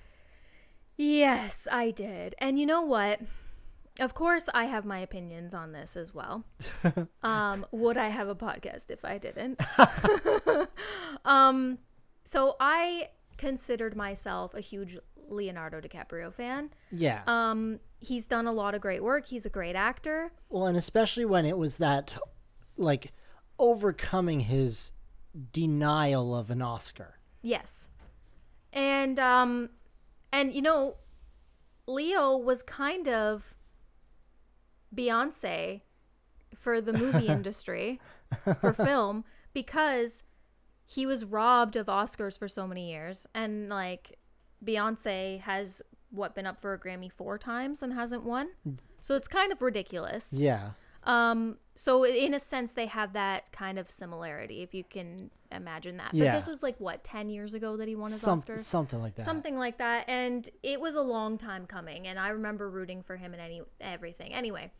Yes, 0.96 1.66
I 1.72 1.90
did. 1.90 2.34
And 2.38 2.58
you 2.58 2.66
know 2.66 2.82
what? 2.82 3.20
Of 4.00 4.14
course, 4.14 4.48
I 4.54 4.66
have 4.66 4.84
my 4.84 4.98
opinions 5.00 5.54
on 5.54 5.72
this 5.72 5.96
as 5.96 6.14
well. 6.14 6.44
um, 7.22 7.66
would 7.72 7.96
I 7.96 8.08
have 8.08 8.28
a 8.28 8.34
podcast 8.34 8.90
if 8.90 9.04
I 9.04 9.18
didn't? 9.18 9.60
um, 11.24 11.78
so 12.24 12.56
I 12.60 13.08
considered 13.38 13.96
myself 13.96 14.54
a 14.54 14.60
huge 14.60 14.96
Leonardo 15.28 15.80
DiCaprio 15.80 16.32
fan. 16.32 16.70
yeah 16.92 17.22
Um, 17.26 17.80
he's 17.98 18.26
done 18.28 18.46
a 18.46 18.52
lot 18.52 18.74
of 18.74 18.80
great 18.80 19.02
work. 19.02 19.26
He's 19.26 19.46
a 19.46 19.50
great 19.50 19.74
actor. 19.74 20.32
Well, 20.48 20.66
and 20.66 20.76
especially 20.76 21.24
when 21.24 21.44
it 21.46 21.58
was 21.58 21.78
that, 21.78 22.14
like, 22.76 23.12
overcoming 23.58 24.40
his 24.40 24.92
denial 25.52 26.37
of 26.37 26.50
an 26.50 26.62
Oscar. 26.62 27.18
Yes. 27.42 27.88
And 28.74 29.18
um 29.18 29.70
and 30.32 30.54
you 30.54 30.60
know 30.60 30.96
Leo 31.87 32.37
was 32.37 32.62
kind 32.62 33.08
of 33.08 33.54
Beyonce 34.94 35.82
for 36.54 36.80
the 36.80 36.92
movie 36.92 37.26
industry 37.28 38.00
for 38.60 38.72
film 38.72 39.24
because 39.52 40.22
he 40.87 41.06
was 41.06 41.24
robbed 41.24 41.76
of 41.76 41.87
Oscars 41.87 42.38
for 42.38 42.48
so 42.48 42.66
many 42.66 42.90
years 42.90 43.26
and 43.34 43.68
like 43.68 44.18
Beyonce 44.64 45.40
has 45.40 45.82
what 46.10 46.34
been 46.34 46.46
up 46.46 46.60
for 46.60 46.72
a 46.72 46.78
Grammy 46.78 47.10
4 47.10 47.38
times 47.38 47.82
and 47.82 47.92
hasn't 47.92 48.24
won. 48.24 48.48
So 49.00 49.14
it's 49.14 49.28
kind 49.28 49.52
of 49.52 49.60
ridiculous. 49.60 50.32
Yeah. 50.32 50.70
Um, 51.02 51.58
so 51.74 52.04
in 52.04 52.34
a 52.34 52.40
sense, 52.40 52.72
they 52.72 52.87
have 52.87 53.12
that 53.14 53.50
kind 53.52 53.78
of 53.78 53.90
similarity, 53.90 54.62
if 54.62 54.74
you 54.74 54.84
can 54.84 55.30
imagine 55.50 55.96
that. 55.98 56.10
But 56.12 56.18
Yeah. 56.18 56.34
this 56.37 56.46
was 56.46 56.62
like 56.62 56.78
what 56.78 57.02
ten 57.04 57.28
years 57.28 57.54
ago 57.54 57.76
that 57.76 57.88
he 57.88 57.94
won 57.96 58.12
his 58.12 58.20
Some, 58.20 58.38
Oscar, 58.38 58.58
something 58.58 59.00
like 59.02 59.14
that. 59.16 59.24
something 59.24 59.56
like 59.56 59.78
that, 59.78 60.08
and 60.08 60.48
it 60.62 60.80
was 60.80 60.94
a 60.94 61.02
long 61.02 61.37
time 61.38 61.66
coming. 61.66 62.06
And 62.06 62.18
I 62.18 62.28
remember 62.28 62.68
rooting 62.70 63.02
for 63.02 63.16
him 63.16 63.34
in 63.34 63.40
any 63.40 63.62
everything. 63.80 64.32
Anyway, 64.32 64.70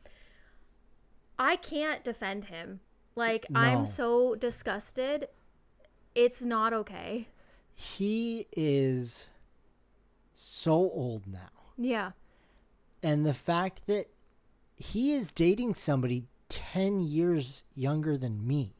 I 1.38 1.57
can't 1.57 2.04
defend 2.04 2.46
him. 2.46 2.80
Like 3.16 3.46
No. 3.50 3.61
I'm 3.61 3.87
so 3.87 4.35
disgusted. 4.35 5.28
It's 6.14 6.42
not 6.42 6.72
okay. 6.72 7.28
He 7.74 8.46
is 8.57 9.28
so 10.33 10.72
old 10.74 11.26
now. 11.26 11.50
Yeah. 11.76 12.12
And 13.02 13.26
the 13.26 13.35
fact 13.35 13.87
that 13.87 14.07
he 14.76 15.12
is 15.12 15.30
dating 15.33 15.74
somebody 15.74 16.26
10 16.55 17.01
years 17.01 17.64
younger 17.75 18.17
than 18.17 18.47
me, 18.47 18.75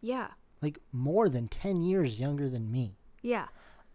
Yeah. 0.00 0.28
like 0.62 0.78
more 0.92 1.28
than 1.28 1.46
10 1.48 1.82
years 1.82 2.18
younger 2.18 2.48
than 2.48 2.72
me. 2.72 2.96
Yeah. 3.22 3.48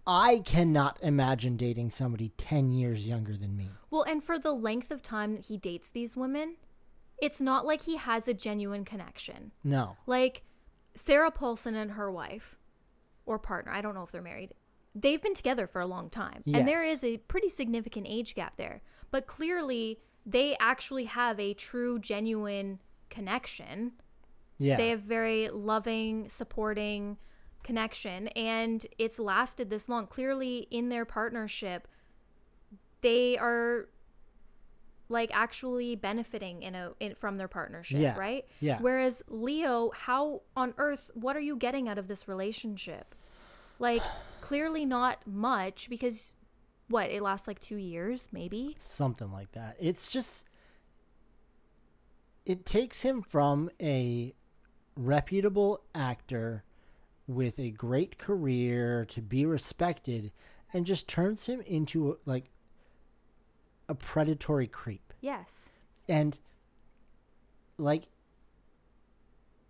I 0.05 0.41
cannot 0.45 1.01
imagine 1.01 1.57
dating 1.57 1.89
somebody 1.91 2.29
10 2.37 2.69
years 2.69 3.07
younger 3.07 3.35
than 3.35 3.55
me. 3.57 3.69
Well, 3.89 4.03
and 4.03 4.23
for 4.23 4.37
the 4.37 4.51
length 4.51 4.91
of 4.91 5.01
time 5.01 5.33
that 5.33 5.45
he 5.45 5.57
dates 5.57 5.89
these 5.89 6.15
women, 6.15 6.57
it's 7.21 7.41
not 7.41 7.65
like 7.65 7.83
he 7.83 7.95
has 7.97 8.27
a 8.27 8.33
genuine 8.33 8.85
connection. 8.85 9.51
No. 9.63 9.95
Like 10.05 10.43
Sarah 10.93 11.31
Paulson 11.31 11.75
and 11.75 11.91
her 11.91 12.11
wife 12.11 12.57
or 13.25 13.39
partner, 13.39 13.71
I 13.71 13.81
don't 13.81 13.95
know 13.95 14.03
if 14.03 14.11
they're 14.11 14.21
married. 14.21 14.53
They've 14.93 15.21
been 15.21 15.33
together 15.33 15.65
for 15.65 15.81
a 15.81 15.87
long 15.87 16.09
time. 16.09 16.43
And 16.45 16.67
there 16.67 16.83
is 16.83 17.03
a 17.03 17.17
pretty 17.17 17.49
significant 17.49 18.05
age 18.07 18.35
gap 18.35 18.57
there. 18.57 18.83
But 19.09 19.25
clearly 19.25 19.99
they 20.25 20.55
actually 20.59 21.05
have 21.05 21.39
a 21.39 21.53
true 21.55 21.97
genuine 21.97 22.79
connection. 23.13 23.93
Yeah. 24.57 24.77
They 24.77 24.89
have 24.89 25.01
very 25.01 25.49
loving, 25.49 26.29
supporting 26.29 27.17
connection 27.63 28.27
and 28.29 28.85
it's 28.97 29.19
lasted 29.19 29.69
this 29.69 29.87
long. 29.87 30.07
Clearly 30.07 30.67
in 30.69 30.89
their 30.89 31.05
partnership 31.05 31.87
they 33.01 33.37
are 33.37 33.87
like 35.09 35.29
actually 35.33 35.95
benefiting 35.95 36.63
in 36.63 36.73
a 36.75 36.91
in, 36.99 37.13
from 37.15 37.35
their 37.35 37.47
partnership, 37.47 37.99
Yeah. 37.99 38.17
right? 38.17 38.45
Yeah. 38.59 38.79
Whereas 38.81 39.23
Leo, 39.27 39.91
how 39.95 40.41
on 40.55 40.73
earth 40.77 41.11
what 41.13 41.35
are 41.37 41.41
you 41.41 41.55
getting 41.55 41.87
out 41.87 41.97
of 41.97 42.07
this 42.07 42.27
relationship? 42.27 43.15
Like 43.79 44.01
clearly 44.41 44.85
not 44.85 45.25
much 45.27 45.89
because 45.89 46.33
what, 46.89 47.09
it 47.09 47.21
lasts 47.21 47.47
like 47.47 47.59
2 47.59 47.77
years 47.77 48.29
maybe? 48.31 48.75
something 48.79 49.31
like 49.31 49.51
that. 49.53 49.77
It's 49.79 50.11
just 50.11 50.45
it 52.45 52.65
takes 52.65 53.01
him 53.01 53.21
from 53.21 53.69
a 53.81 54.33
reputable 54.95 55.81
actor 55.95 56.63
with 57.27 57.57
a 57.57 57.71
great 57.71 58.17
career 58.17 59.05
to 59.05 59.21
be 59.21 59.45
respected 59.45 60.31
and 60.73 60.85
just 60.85 61.07
turns 61.07 61.45
him 61.45 61.61
into 61.61 62.17
like 62.25 62.49
a 63.87 63.95
predatory 63.95 64.67
creep. 64.67 65.13
Yes. 65.21 65.69
And 66.07 66.37
like 67.77 68.05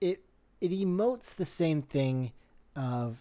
it 0.02 0.24
it 0.60 0.72
emotes 0.72 1.36
the 1.36 1.46
same 1.46 1.82
thing 1.82 2.32
of 2.76 3.18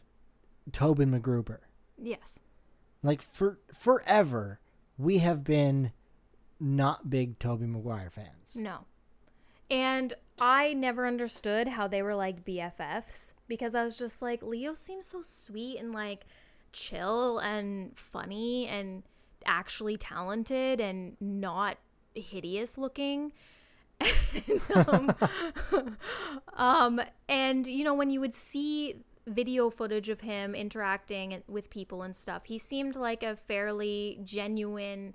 Tobin 0.70 1.10
McGruber. 1.10 1.58
Yes. 1.98 2.40
Like 3.02 3.20
for 3.20 3.58
forever 3.74 4.60
we 4.96 5.18
have 5.18 5.44
been 5.44 5.92
not 6.58 7.10
big 7.10 7.38
Tobey 7.38 7.66
Maguire 7.66 8.10
fans. 8.10 8.54
No. 8.54 8.86
And 9.72 10.12
I 10.38 10.74
never 10.74 11.06
understood 11.06 11.66
how 11.66 11.88
they 11.88 12.02
were 12.02 12.14
like 12.14 12.44
BFFs 12.44 13.32
because 13.48 13.74
I 13.74 13.84
was 13.84 13.96
just 13.96 14.20
like, 14.20 14.42
Leo 14.42 14.74
seems 14.74 15.06
so 15.06 15.22
sweet 15.22 15.78
and 15.78 15.92
like 15.92 16.26
chill 16.72 17.38
and 17.38 17.96
funny 17.96 18.68
and 18.68 19.02
actually 19.46 19.96
talented 19.96 20.78
and 20.78 21.16
not 21.20 21.78
hideous 22.14 22.76
looking. 22.76 23.32
um, 24.74 25.10
um, 26.54 27.00
and 27.30 27.66
you 27.66 27.82
know, 27.82 27.94
when 27.94 28.10
you 28.10 28.20
would 28.20 28.34
see 28.34 28.96
video 29.26 29.70
footage 29.70 30.10
of 30.10 30.20
him 30.20 30.54
interacting 30.54 31.42
with 31.48 31.70
people 31.70 32.02
and 32.02 32.14
stuff, 32.14 32.44
he 32.44 32.58
seemed 32.58 32.94
like 32.94 33.22
a 33.22 33.36
fairly 33.36 34.20
genuine, 34.22 35.14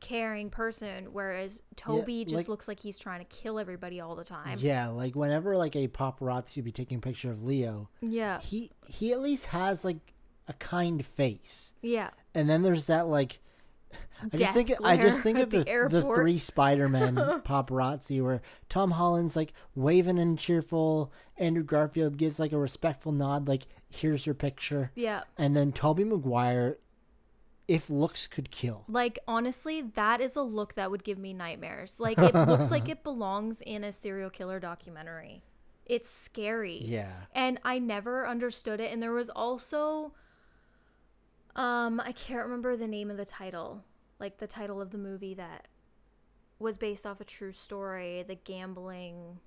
caring 0.00 0.50
person. 0.50 1.08
Whereas 1.12 1.62
Toby 1.76 2.24
just 2.24 2.34
like- 2.36 2.48
looks 2.48 2.68
like 2.68 2.80
he's 2.80 2.98
trying 2.98 3.18
to 3.20 3.24
kill 3.26 3.58
everybody 3.58 4.00
all 4.00 4.14
the 4.14 4.24
time. 4.24 4.58
Yeah, 4.60 4.88
like 4.88 5.14
whenever 5.14 5.56
like 5.56 5.76
a 5.76 5.88
paparazzi 5.88 6.56
would 6.56 6.64
be 6.64 6.72
taking 6.72 6.98
a 6.98 7.00
picture 7.00 7.30
of 7.30 7.42
Leo, 7.42 7.88
Yeah. 8.00 8.40
he 8.40 8.70
he 8.86 9.12
at 9.12 9.20
least 9.20 9.46
has 9.46 9.84
like 9.84 9.98
a 10.46 10.52
kind 10.54 11.04
face. 11.04 11.74
Yeah. 11.82 12.10
And 12.34 12.48
then 12.48 12.62
there's 12.62 12.86
that 12.86 13.06
like 13.08 13.40
I 14.32 14.36
just 14.36 14.52
think 14.52 14.72
I 14.82 14.96
just 14.96 15.20
think 15.22 15.38
of 15.38 15.50
the 15.50 15.64
the 15.64 15.88
the, 15.88 16.02
three 16.02 16.38
Spider-Man 16.38 17.14
paparazzi 17.46 18.22
where 18.22 18.42
Tom 18.68 18.90
Holland's 18.92 19.36
like 19.36 19.52
waving 19.74 20.18
and 20.18 20.38
cheerful, 20.38 21.12
Andrew 21.36 21.62
Garfield 21.62 22.16
gives 22.16 22.38
like 22.38 22.52
a 22.52 22.58
respectful 22.58 23.12
nod 23.12 23.48
like 23.48 23.66
here's 23.88 24.26
your 24.26 24.34
picture. 24.34 24.90
Yeah. 24.94 25.22
And 25.38 25.56
then 25.56 25.72
Tobey 25.72 26.04
Maguire 26.04 26.78
if 27.68 27.90
looks 27.90 28.26
could 28.26 28.50
kill. 28.50 28.84
Like 28.88 29.18
honestly, 29.28 29.82
that 29.82 30.20
is 30.22 30.34
a 30.34 30.42
look 30.42 30.74
that 30.74 30.90
would 30.90 31.04
give 31.04 31.18
me 31.18 31.34
nightmares. 31.34 32.00
Like 32.00 32.18
it 32.18 32.34
looks 32.34 32.70
like 32.70 32.88
it 32.88 33.04
belongs 33.04 33.60
in 33.60 33.84
a 33.84 33.92
serial 33.92 34.30
killer 34.30 34.58
documentary. 34.58 35.42
It's 35.84 36.08
scary. 36.08 36.80
Yeah. 36.82 37.12
And 37.32 37.60
I 37.64 37.78
never 37.78 38.26
understood 38.26 38.80
it 38.80 38.90
and 38.90 39.02
there 39.02 39.12
was 39.12 39.28
also 39.28 40.14
um 41.54 42.00
I 42.00 42.12
can't 42.12 42.44
remember 42.44 42.76
the 42.76 42.88
name 42.88 43.10
of 43.10 43.18
the 43.18 43.26
title. 43.26 43.84
Like 44.18 44.38
the 44.38 44.46
title 44.46 44.80
of 44.80 44.90
the 44.90 44.98
movie 44.98 45.34
that 45.34 45.68
was 46.58 46.78
based 46.78 47.06
off 47.06 47.20
a 47.20 47.24
true 47.24 47.52
story, 47.52 48.24
the 48.26 48.34
gambling 48.34 49.40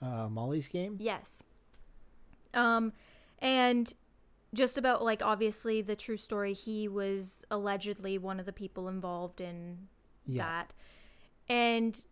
Uh 0.00 0.28
Molly's 0.28 0.68
game? 0.68 0.96
Yes. 0.98 1.42
Um, 2.54 2.94
and 3.40 3.92
just 4.54 4.78
about 4.78 5.04
like 5.04 5.22
obviously 5.22 5.82
the 5.82 5.96
true 5.96 6.16
story, 6.16 6.52
he 6.54 6.88
was 6.88 7.44
allegedly 7.50 8.18
one 8.18 8.40
of 8.40 8.46
the 8.46 8.52
people 8.52 8.88
involved 8.88 9.40
in 9.40 9.88
Yeah. 10.26 10.44
that. 10.44 10.74
And 11.48 12.04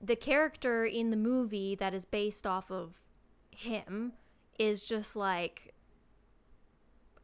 the 0.00 0.16
character 0.16 0.84
in 0.84 1.10
the 1.10 1.16
movie 1.16 1.74
that 1.76 1.94
is 1.94 2.04
based 2.04 2.46
off 2.46 2.70
of 2.70 3.00
him 3.50 4.12
is 4.58 4.82
just 4.82 5.16
like 5.16 5.74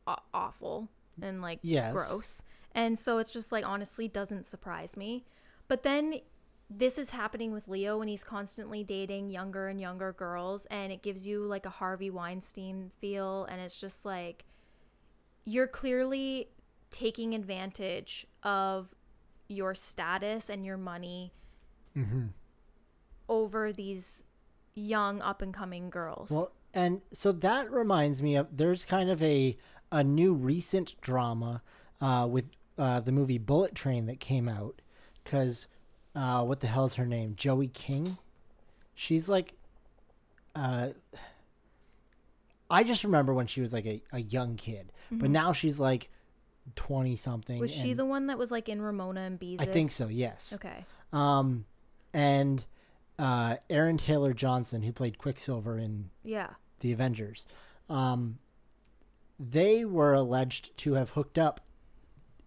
aw- 0.06 0.22
awful 0.32 0.88
and 1.20 1.42
like 1.42 1.58
Yes. 1.62 1.92
gross. 1.92 2.42
And 2.72 2.98
so 2.98 3.18
it's 3.18 3.32
just 3.32 3.52
like 3.52 3.66
honestly 3.66 4.08
doesn't 4.08 4.46
surprise 4.46 4.96
me. 4.96 5.24
But 5.68 5.82
then 5.82 6.20
this 6.68 6.98
is 6.98 7.10
happening 7.10 7.52
with 7.52 7.66
Leo 7.66 8.00
and 8.00 8.08
he's 8.08 8.22
constantly 8.22 8.84
dating 8.84 9.30
younger 9.30 9.66
and 9.68 9.80
younger 9.80 10.12
girls 10.12 10.66
and 10.66 10.92
it 10.92 11.02
gives 11.02 11.26
you 11.26 11.44
like 11.44 11.66
a 11.66 11.70
Harvey 11.70 12.10
Weinstein 12.10 12.92
feel 13.00 13.44
and 13.46 13.60
it's 13.60 13.74
just 13.78 14.04
like 14.04 14.44
you're 15.44 15.66
clearly 15.66 16.48
taking 16.90 17.34
advantage 17.34 18.26
of 18.42 18.94
your 19.48 19.74
status 19.74 20.48
and 20.48 20.64
your 20.64 20.76
money 20.76 21.32
Mm-hmm. 21.96 22.26
over 23.28 23.72
these 23.72 24.22
young 24.74 25.20
up 25.22 25.42
and 25.42 25.52
coming 25.52 25.90
girls. 25.90 26.30
Well, 26.30 26.52
and 26.72 27.00
so 27.12 27.32
that 27.32 27.70
reminds 27.70 28.22
me 28.22 28.36
of 28.36 28.46
there's 28.56 28.84
kind 28.84 29.10
of 29.10 29.20
a 29.22 29.56
a 29.90 30.04
new 30.04 30.32
recent 30.32 30.94
drama 31.00 31.62
uh, 32.00 32.28
with 32.30 32.44
uh, 32.78 33.00
the 33.00 33.10
movie 33.10 33.38
Bullet 33.38 33.74
Train 33.74 34.06
that 34.06 34.20
came 34.20 34.48
out 34.48 34.80
because 35.24 35.66
uh, 36.14 36.44
what 36.44 36.60
the 36.60 36.68
hell's 36.68 36.94
her 36.94 37.06
name? 37.06 37.34
Joey 37.36 37.68
King. 37.68 38.18
She's 38.94 39.28
like, 39.28 39.54
uh, 40.54 40.90
I 42.70 42.84
just 42.84 43.04
remember 43.04 43.34
when 43.34 43.46
she 43.46 43.60
was 43.60 43.72
like 43.72 43.86
a, 43.86 44.02
a 44.12 44.20
young 44.20 44.56
kid, 44.56 44.92
but 45.10 45.28
now 45.30 45.52
she's 45.52 45.80
like 45.80 46.10
twenty 46.76 47.16
something. 47.16 47.58
was 47.58 47.72
she 47.72 47.92
the 47.94 48.04
one 48.06 48.28
that 48.28 48.38
was 48.38 48.50
like 48.50 48.68
in 48.68 48.80
Ramona 48.80 49.22
and 49.22 49.40
Beezus? 49.40 49.60
I 49.62 49.64
think 49.66 49.90
so. 49.90 50.08
Yes. 50.08 50.52
Okay. 50.54 50.84
Um, 51.12 51.64
and 52.12 52.64
uh, 53.18 53.56
Aaron 53.68 53.96
Taylor 53.98 54.32
Johnson, 54.32 54.82
who 54.82 54.92
played 54.92 55.18
Quicksilver 55.18 55.78
in 55.78 56.10
Yeah. 56.24 56.50
the 56.80 56.92
Avengers. 56.92 57.46
Um, 57.88 58.38
they 59.38 59.84
were 59.84 60.14
alleged 60.14 60.76
to 60.78 60.94
have 60.94 61.10
hooked 61.10 61.38
up 61.38 61.60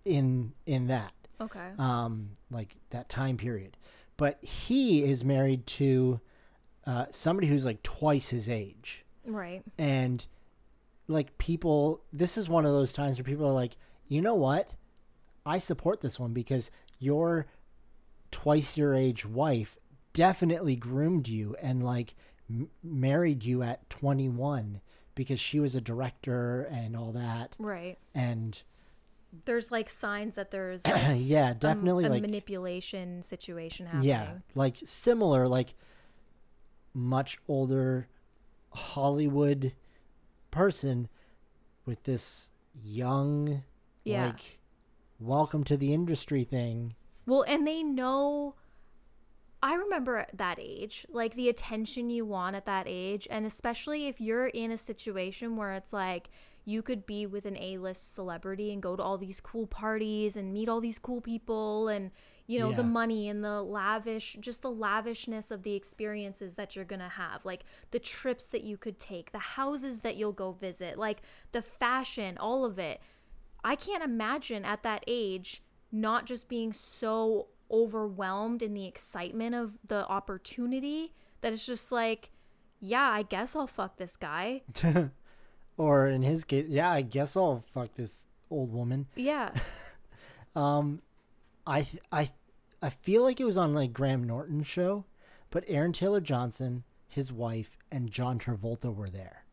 in 0.06 0.54
in 0.66 0.88
that 0.88 1.14
Okay. 1.42 1.70
um, 1.78 2.30
like 2.52 2.76
that 2.92 3.10
time 3.10 3.36
period, 3.38 3.78
but 4.18 4.44
he 4.44 5.04
is 5.04 5.24
married 5.24 5.66
to 5.68 6.20
uh, 6.86 7.06
somebody 7.12 7.48
who's 7.48 7.66
like 7.66 7.82
twice 7.84 8.30
his 8.30 8.48
age, 8.50 9.03
right. 9.26 9.64
and 9.78 10.26
like 11.08 11.38
people. 11.38 12.02
This 12.14 12.38
is 12.38 12.48
one 12.50 12.66
of 12.66 12.72
those 12.72 12.94
times 12.94 13.18
where 13.18 13.24
people 13.24 13.48
are 13.48 13.52
like, 13.54 13.76
you 14.08 14.22
know 14.22 14.36
what, 14.36 14.70
I 15.46 15.58
support 15.58 16.02
this 16.02 16.20
one 16.20 16.34
because 16.34 16.72
your 17.00 17.46
twice 18.32 18.78
your 18.78 18.96
age 18.96 19.26
wife 19.26 19.78
definitely 20.14 20.76
groomed 20.76 21.28
you 21.28 21.56
and 21.62 21.84
like 21.84 22.16
m- 22.50 22.70
married 22.84 23.44
you 23.44 23.62
at 23.64 23.90
21 23.90 24.80
because 25.16 25.40
she 25.40 25.60
was 25.60 25.76
a 25.76 25.82
director 25.82 26.64
and 26.72 26.96
all 26.96 27.12
that 27.12 27.56
Right. 27.60 27.98
and 28.16 28.60
There's 29.46 29.72
like 29.72 29.90
signs 29.90 30.36
that 30.36 30.50
there's 30.52 30.82
yeah 30.88 31.52
a- 31.52 31.54
definitely 31.56 32.06
a, 32.06 32.10
like 32.10 32.22
manipulation 32.22 33.22
situation 33.22 33.86
happening. 33.86 34.08
yeah 34.10 34.32
like 34.56 34.78
similar 34.86 35.48
like 35.48 35.74
much 36.94 37.38
older 37.48 38.08
hollywood 38.74 39.74
person 40.52 41.08
with 41.86 42.04
this 42.04 42.52
young 42.74 43.64
Yeah. 44.04 44.28
like 44.28 44.60
welcome 45.20 45.64
to 45.66 45.78
the 45.78 45.94
industry 45.94 46.44
thing 46.44 46.96
Well, 47.26 47.44
and 47.48 47.66
they 47.66 47.84
know. 47.84 48.56
I 49.62 49.76
remember 49.76 50.18
at 50.18 50.38
that 50.38 50.58
age, 50.60 51.06
like 51.10 51.36
the 51.36 51.48
attention 51.48 52.10
you 52.10 52.26
want 52.26 52.58
at 52.58 52.66
that 52.66 52.86
age, 52.86 53.30
and 53.32 53.46
especially 53.46 54.08
if 54.08 54.20
you're 54.20 54.48
in 54.48 54.72
a 54.72 54.78
situation 54.78 55.56
where 55.56 55.72
it's 55.72 55.94
like 55.94 56.30
you 56.66 56.82
could 56.82 57.06
be 57.06 57.26
with 57.26 57.46
an 57.46 57.58
A-list 57.58 58.14
celebrity 58.14 58.74
and 58.74 58.82
go 58.84 58.98
to 58.98 59.04
all 59.04 59.18
these 59.18 59.40
cool 59.40 59.66
parties 59.68 60.36
and 60.36 60.52
meet 60.54 60.68
all 60.68 60.82
these 60.82 61.00
cool 61.00 61.22
people 61.22 61.88
and 61.88 62.12
you 62.48 62.60
know 62.60 62.72
the 62.72 62.84
money 62.84 63.30
and 63.30 63.44
the 63.44 63.62
lavish 63.62 64.36
just 64.40 64.62
the 64.62 64.70
lavishness 64.72 65.50
of 65.50 65.64
the 65.64 65.76
experiences 65.76 66.56
that 66.56 66.76
you're 66.76 66.86
going 66.86 67.00
to 67.00 67.08
have 67.08 67.46
like 67.46 67.64
the 67.92 68.00
trips 68.00 68.48
that 68.48 68.64
you 68.64 68.78
could 68.78 69.00
take 69.00 69.32
the 69.32 69.40
houses 69.40 70.02
that 70.02 70.18
you'll 70.18 70.34
go 70.34 70.52
visit 70.52 70.98
like 70.98 71.22
the 71.54 71.62
fashion 71.62 72.38
all 72.38 72.66
of 72.66 72.78
it 72.78 73.02
I 73.64 73.76
can't 73.76 74.04
imagine 74.04 74.66
at 74.66 74.84
that 74.84 75.04
age 75.08 75.64
not 75.92 76.26
just 76.26 76.50
being 76.50 76.74
so 76.74 77.48
overwhelmed 77.72 78.62
in 78.62 78.74
the 78.74 78.86
excitement 78.86 79.56
of 79.56 79.78
the 79.88 80.06
opportunity 80.08 81.14
that 81.40 81.54
it's 81.54 81.66
just 81.66 81.92
like, 81.92 82.32
yeah, 82.82 83.10
I 83.10 83.24
guess 83.24 83.56
I'll 83.56 83.68
fuck 83.68 83.96
this 83.96 84.18
guy. 84.18 84.64
or 85.78 86.08
in 86.08 86.22
his 86.22 86.44
case 86.44 86.66
yeah 86.70 86.92
i 86.92 87.02
guess 87.02 87.36
i'll 87.36 87.64
fuck 87.74 87.94
this 87.96 88.28
old 88.50 88.72
woman 88.72 89.08
Yeah. 89.16 89.52
Um, 90.56 91.02
I 91.66 91.88
I 92.12 92.32
I 92.82 92.90
feel 92.90 93.24
like 93.24 93.40
it 93.40 93.46
was 93.46 93.58
on 93.58 93.74
like 93.74 93.94
Graham 93.94 94.24
Norton's 94.24 94.68
show, 94.68 95.06
but 95.50 95.64
Aaron 95.68 95.94
Taylor 95.94 96.22
Johnson, 96.22 96.84
his 97.08 97.32
wife, 97.32 97.78
and 97.92 98.12
John 98.12 98.40
Travolta 98.40 98.94
were 98.94 99.10
there, 99.10 99.46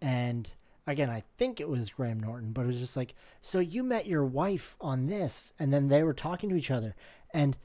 and 0.00 0.50
again, 0.86 1.10
I 1.10 1.22
think 1.38 1.60
it 1.60 1.68
was 1.68 1.90
Graham 1.90 2.20
Norton, 2.20 2.52
but 2.52 2.62
it 2.62 2.66
was 2.66 2.80
just 2.80 2.96
like, 2.96 3.14
so 3.40 3.58
you 3.58 3.82
met 3.82 4.06
your 4.06 4.24
wife 4.24 4.76
on 4.80 5.06
this, 5.06 5.52
and 5.58 5.72
then 5.72 5.88
they 5.88 6.02
were 6.02 6.14
talking 6.14 6.48
to 6.50 6.56
each 6.56 6.70
other, 6.70 6.94
and 7.32 7.56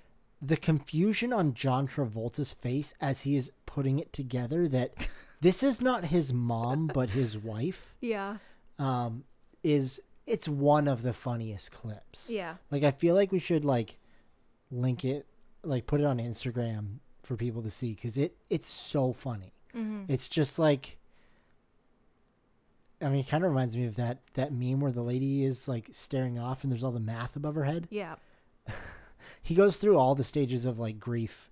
the 0.41 0.57
confusion 0.57 1.31
on 1.33 1.53
John 1.53 1.87
Travolta's 1.87 2.51
face 2.51 2.93
as 3.01 3.21
he 3.21 3.35
is 3.35 3.51
putting 3.65 3.97
it 3.99 4.11
together 4.13 4.67
that 4.67 5.09
this 5.41 5.63
is 5.63 5.81
not 5.81 6.05
his 6.05 6.33
mom 6.33 6.87
but 6.93 7.11
his 7.11 7.37
wife 7.37 7.95
Yeah. 8.01 8.37
um, 8.77 9.23
is 9.63 10.01
it's 10.25 10.47
one 10.47 10.87
of 10.87 11.01
the 11.01 11.13
funniest 11.13 11.71
clips. 11.71 12.29
Yeah. 12.29 12.55
Like 12.71 12.83
I 12.83 12.91
feel 12.91 13.15
like 13.15 13.31
we 13.31 13.39
should 13.39 13.65
like 13.65 13.97
link 14.71 15.05
it, 15.05 15.25
like 15.63 15.87
put 15.87 16.01
it 16.01 16.05
on 16.05 16.17
Instagram 16.17 16.99
for 17.23 17.35
people 17.35 17.61
to 17.63 17.71
see 17.71 17.93
because 17.93 18.17
it 18.17 18.35
it's 18.49 18.69
so 18.69 19.13
funny. 19.13 19.53
Mm-hmm. 19.75 20.03
It's 20.07 20.27
just 20.27 20.57
like, 20.57 20.97
I 23.01 23.09
mean, 23.09 23.19
it 23.19 23.27
kind 23.27 23.43
of 23.43 23.49
reminds 23.49 23.75
me 23.75 23.85
of 23.85 23.95
that 23.95 24.19
that 24.33 24.53
meme 24.53 24.79
where 24.79 24.91
the 24.91 25.03
lady 25.03 25.43
is 25.43 25.67
like 25.67 25.89
staring 25.91 26.39
off 26.39 26.63
and 26.63 26.71
there's 26.71 26.83
all 26.83 26.91
the 26.91 26.99
math 26.99 27.35
above 27.35 27.55
her 27.55 27.65
head. 27.65 27.87
Yeah. 27.89 28.15
He 29.45 29.53
goes 29.53 29.77
through 29.77 29.97
all 29.97 30.15
the 30.15 30.23
stages 30.23 30.65
of 30.65 30.79
like 30.79 30.99
grief. 30.99 31.51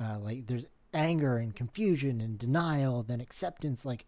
Uh, 0.00 0.18
like 0.18 0.46
there's 0.46 0.66
anger 0.92 1.36
and 1.36 1.54
confusion 1.54 2.20
and 2.20 2.36
denial, 2.36 3.04
then 3.04 3.20
acceptance. 3.20 3.84
Like 3.84 4.06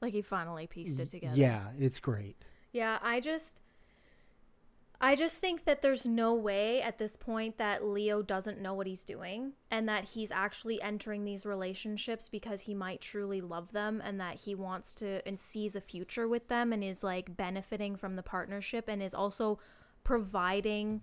Like 0.00 0.12
he 0.12 0.22
finally 0.22 0.66
pieced 0.66 1.00
it 1.00 1.08
together. 1.08 1.36
yeah, 1.36 1.68
it's 1.78 2.00
great. 2.00 2.36
Yeah, 2.72 2.98
I 3.02 3.20
just 3.20 3.62
I 5.00 5.14
just 5.14 5.40
think 5.40 5.64
that 5.64 5.82
there's 5.82 6.06
no 6.06 6.34
way 6.34 6.80
at 6.80 6.98
this 6.98 7.16
point 7.16 7.58
that 7.58 7.84
Leo 7.84 8.22
doesn't 8.22 8.60
know 8.60 8.72
what 8.72 8.86
he's 8.86 9.04
doing 9.04 9.52
and 9.70 9.88
that 9.88 10.04
he's 10.04 10.30
actually 10.30 10.80
entering 10.80 11.24
these 11.24 11.44
relationships 11.44 12.28
because 12.28 12.62
he 12.62 12.74
might 12.74 13.02
truly 13.02 13.42
love 13.42 13.72
them 13.72 14.00
and 14.02 14.18
that 14.20 14.40
he 14.40 14.54
wants 14.54 14.94
to 14.94 15.26
and 15.26 15.38
sees 15.38 15.76
a 15.76 15.82
future 15.82 16.26
with 16.26 16.48
them 16.48 16.72
and 16.72 16.82
is 16.82 17.04
like 17.04 17.36
benefiting 17.36 17.94
from 17.96 18.16
the 18.16 18.22
partnership 18.22 18.88
and 18.88 19.02
is 19.02 19.12
also 19.12 19.58
providing 20.02 21.02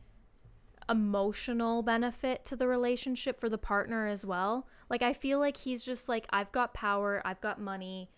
emotional 0.89 1.83
benefit 1.83 2.43
to 2.45 2.55
the 2.55 2.67
relationship 2.67 3.39
for 3.39 3.47
the 3.47 3.57
partner 3.59 4.07
as 4.07 4.25
well. 4.25 4.67
Like 4.89 5.03
I 5.03 5.13
feel 5.13 5.39
like 5.39 5.57
he's 5.57 5.83
just 5.83 6.09
like 6.09 6.25
I've 6.31 6.51
got 6.51 6.73
power, 6.73 7.21
I've 7.23 7.41
got 7.41 7.61
money, 7.61 8.09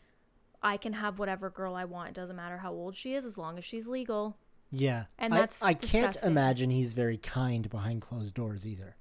I 0.66 0.78
can 0.78 0.94
have 0.94 1.20
whatever 1.20 1.52
girl 1.52 1.76
I 1.76 1.86
want. 1.86 2.10
It 2.10 2.16
doesn't 2.16 2.36
matter 2.36 2.58
how 2.58 2.74
old 2.74 2.96
she 2.96 3.14
is 3.14 3.24
as 3.24 3.38
long 3.38 3.60
as 3.60 3.64
she's 3.64 3.88
legal. 3.88 4.36
Yeah, 4.72 5.06
And 5.20 5.32
that's 5.32 5.62
I, 5.62 5.76
can't 5.76 6.18
imagine 6.24 6.72
he's 6.72 6.94
very 6.94 7.18
kind 7.18 7.70
behind 7.70 8.02
closed 8.02 8.34
doors 8.34 8.66
either. 8.66 8.98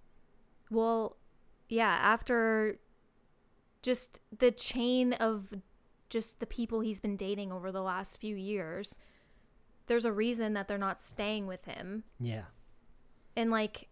Well, 0.71 1.17
yeah, 1.71 1.99
after 2.03 2.79
just 3.83 4.21
the 4.37 4.51
chain 4.51 5.15
of 5.15 5.55
just 6.11 6.39
the 6.39 6.47
people 6.47 6.81
he's 6.81 7.01
been 7.01 7.17
dating 7.17 7.51
over 7.51 7.73
the 7.73 7.83
last 7.83 8.21
few 8.21 8.37
years, 8.37 8.99
there's 9.87 10.05
a 10.05 10.13
reason 10.13 10.53
that 10.53 10.69
they're 10.69 10.77
not 10.77 11.01
staying 11.01 11.47
with 11.47 11.65
him. 11.65 12.05
Yeah, 12.21 12.45
And 13.37 13.51
like 13.51 13.89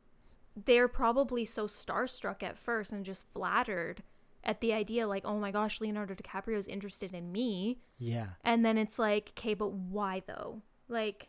they're 0.54 0.88
probably 0.88 1.46
so 1.46 1.66
starstruck 1.66 2.42
at 2.42 2.58
first 2.58 2.92
and 2.92 3.02
just 3.02 3.26
flattered 3.32 4.02
at 4.44 4.60
the 4.60 4.72
idea 4.72 5.06
like, 5.06 5.24
"Oh 5.24 5.38
my 5.38 5.50
gosh, 5.50 5.80
Leonardo 5.80 6.14
DiCaprio 6.14 6.56
is 6.56 6.68
interested 6.68 7.14
in 7.14 7.32
me." 7.32 7.78
yeah. 7.98 8.26
And 8.44 8.64
then 8.64 8.78
it's 8.78 8.98
like, 8.98 9.32
"Okay, 9.38 9.54
but 9.54 9.72
why 9.72 10.22
though?" 10.26 10.62
Like 10.88 11.28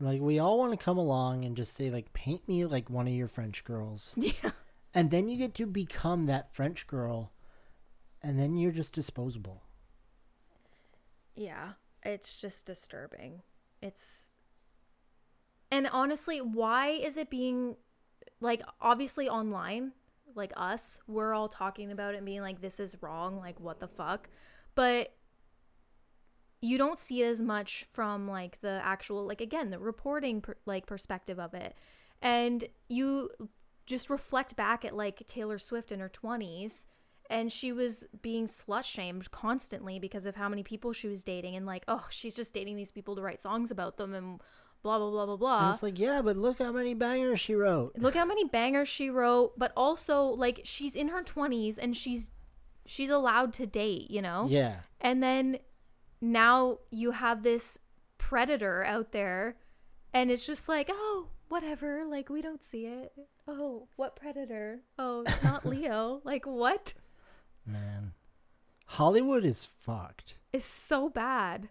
Like 0.00 0.20
we 0.20 0.38
all 0.38 0.58
want 0.58 0.72
to 0.72 0.84
come 0.84 0.98
along 0.98 1.44
and 1.44 1.56
just 1.56 1.74
say 1.74 1.90
like, 1.90 2.12
paint 2.12 2.46
me 2.48 2.64
like 2.66 2.90
one 2.90 3.06
of 3.06 3.14
your 3.14 3.28
French 3.28 3.64
girls, 3.64 4.14
yeah. 4.16 4.50
and 4.92 5.10
then 5.10 5.28
you 5.28 5.36
get 5.36 5.54
to 5.54 5.66
become 5.66 6.26
that 6.26 6.54
French 6.54 6.86
girl, 6.86 7.32
and 8.22 8.38
then 8.38 8.56
you're 8.56 8.72
just 8.72 8.92
disposable. 8.94 9.62
Yeah, 11.36 11.72
it's 12.02 12.36
just 12.36 12.66
disturbing. 12.66 13.42
It's 13.82 14.30
and 15.70 15.88
honestly, 15.92 16.40
why 16.40 16.88
is 16.88 17.16
it 17.16 17.30
being 17.30 17.76
like 18.40 18.62
obviously 18.80 19.28
online, 19.28 19.92
like 20.34 20.52
us, 20.56 20.98
we're 21.06 21.34
all 21.34 21.48
talking 21.48 21.90
about 21.90 22.14
it 22.14 22.18
and 22.18 22.26
being 22.26 22.40
like 22.40 22.60
this 22.60 22.80
is 22.80 22.96
wrong, 23.00 23.38
like 23.38 23.60
what 23.60 23.80
the 23.80 23.88
fuck? 23.88 24.28
But 24.74 25.14
you 26.60 26.78
don't 26.78 26.98
see 26.98 27.22
as 27.22 27.42
much 27.42 27.86
from 27.92 28.26
like 28.26 28.60
the 28.60 28.80
actual 28.82 29.26
like 29.26 29.40
again, 29.40 29.70
the 29.70 29.78
reporting 29.78 30.40
per, 30.40 30.56
like 30.66 30.86
perspective 30.86 31.38
of 31.38 31.54
it. 31.54 31.76
And 32.22 32.64
you 32.88 33.30
just 33.86 34.08
reflect 34.08 34.56
back 34.56 34.84
at 34.84 34.96
like 34.96 35.26
Taylor 35.26 35.58
Swift 35.58 35.92
in 35.92 36.00
her 36.00 36.08
20s 36.08 36.86
and 37.30 37.52
she 37.52 37.72
was 37.72 38.06
being 38.22 38.46
slut 38.46 38.84
shamed 38.84 39.30
constantly 39.30 39.98
because 39.98 40.26
of 40.26 40.36
how 40.36 40.48
many 40.48 40.62
people 40.62 40.92
she 40.92 41.08
was 41.08 41.24
dating 41.24 41.56
and 41.56 41.66
like 41.66 41.84
oh 41.88 42.04
she's 42.10 42.36
just 42.36 42.54
dating 42.54 42.76
these 42.76 42.90
people 42.90 43.16
to 43.16 43.22
write 43.22 43.40
songs 43.40 43.70
about 43.70 43.96
them 43.96 44.14
and 44.14 44.40
blah 44.84 44.98
blah 44.98 45.10
blah 45.10 45.26
blah 45.26 45.36
blah 45.36 45.64
And 45.66 45.74
it's 45.74 45.82
like, 45.82 45.98
yeah, 45.98 46.22
but 46.22 46.36
look 46.36 46.58
how 46.60 46.70
many 46.70 46.94
bangers 46.94 47.40
she 47.40 47.54
wrote. 47.56 47.98
look 47.98 48.14
how 48.14 48.24
many 48.24 48.44
bangers 48.44 48.86
she 48.88 49.10
wrote 49.10 49.58
but 49.58 49.72
also 49.76 50.26
like 50.26 50.60
she's 50.62 50.94
in 50.94 51.08
her 51.08 51.22
20s 51.24 51.76
and 51.82 51.96
she's 51.96 52.30
she's 52.86 53.10
allowed 53.10 53.52
to 53.54 53.66
date 53.66 54.10
you 54.10 54.22
know 54.22 54.46
Yeah. 54.48 54.76
and 55.00 55.22
then 55.22 55.58
now 56.20 56.78
you 56.90 57.10
have 57.12 57.42
this 57.42 57.78
predator 58.18 58.84
out 58.84 59.10
there 59.12 59.56
and 60.12 60.30
it's 60.30 60.46
just 60.46 60.68
like 60.68 60.88
oh 60.92 61.28
whatever 61.48 62.04
like 62.06 62.28
we 62.28 62.40
don't 62.42 62.62
see 62.62 62.86
it 62.86 63.12
oh 63.48 63.88
what 63.96 64.16
predator 64.16 64.80
oh 64.98 65.22
it's 65.26 65.42
not 65.42 65.64
leo 65.74 66.20
like 66.24 66.46
what 66.46 66.94
Man. 67.66 68.12
Hollywood 68.86 69.44
is 69.46 69.64
fucked. 69.64 70.34
It's 70.52 70.66
so 70.66 71.08
bad. 71.08 71.70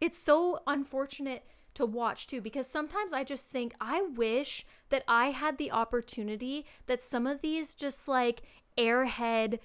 It's 0.00 0.18
so 0.18 0.60
unfortunate 0.66 1.44
to 1.74 1.86
watch 1.86 2.26
too 2.26 2.40
because 2.40 2.66
sometimes 2.66 3.12
I 3.12 3.24
just 3.24 3.50
think 3.50 3.74
I 3.80 4.02
wish 4.02 4.66
that 4.90 5.04
I 5.08 5.26
had 5.26 5.58
the 5.58 5.70
opportunity 5.70 6.66
that 6.86 7.02
some 7.02 7.26
of 7.26 7.40
these 7.40 7.74
just 7.74 8.08
like 8.08 8.42
airhead 8.76 9.58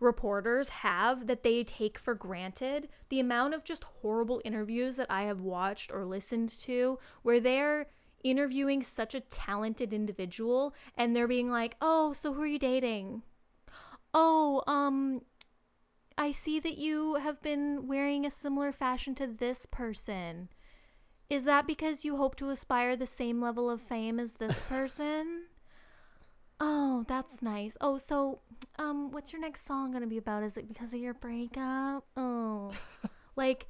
reporters 0.00 0.68
have 0.70 1.26
that 1.26 1.42
they 1.42 1.62
take 1.62 1.98
for 1.98 2.14
granted. 2.14 2.88
The 3.10 3.20
amount 3.20 3.54
of 3.54 3.64
just 3.64 3.84
horrible 3.84 4.40
interviews 4.44 4.96
that 4.96 5.10
I 5.10 5.22
have 5.22 5.40
watched 5.40 5.92
or 5.92 6.04
listened 6.04 6.48
to 6.60 6.98
where 7.22 7.40
they're 7.40 7.86
interviewing 8.24 8.82
such 8.82 9.14
a 9.14 9.20
talented 9.20 9.92
individual 9.92 10.74
and 10.96 11.14
they're 11.14 11.28
being 11.28 11.50
like, 11.50 11.76
"Oh, 11.80 12.12
so 12.12 12.32
who 12.32 12.42
are 12.42 12.46
you 12.46 12.58
dating?" 12.58 13.22
"Oh, 14.14 14.62
um 14.66 15.22
I 16.18 16.32
see 16.32 16.60
that 16.60 16.76
you 16.76 17.14
have 17.14 17.40
been 17.40 17.86
wearing 17.86 18.26
a 18.26 18.30
similar 18.30 18.72
fashion 18.72 19.14
to 19.16 19.26
this 19.26 19.64
person. 19.64 20.50
Is 21.30 21.44
that 21.44 21.66
because 21.66 22.04
you 22.04 22.16
hope 22.16 22.36
to 22.36 22.50
aspire 22.50 22.96
the 22.96 23.06
same 23.06 23.40
level 23.40 23.70
of 23.70 23.80
fame 23.80 24.20
as 24.20 24.34
this 24.34 24.60
person? 24.68 25.44
oh, 26.60 27.04
that's 27.08 27.42
nice. 27.42 27.76
Oh, 27.80 27.98
so 27.98 28.40
um 28.78 29.10
what's 29.10 29.32
your 29.32 29.40
next 29.40 29.66
song 29.66 29.90
going 29.90 30.02
to 30.02 30.08
be 30.08 30.18
about? 30.18 30.42
Is 30.42 30.56
it 30.56 30.68
because 30.68 30.92
of 30.92 31.00
your 31.00 31.14
breakup? 31.14 32.04
Oh. 32.16 32.70
like 33.36 33.66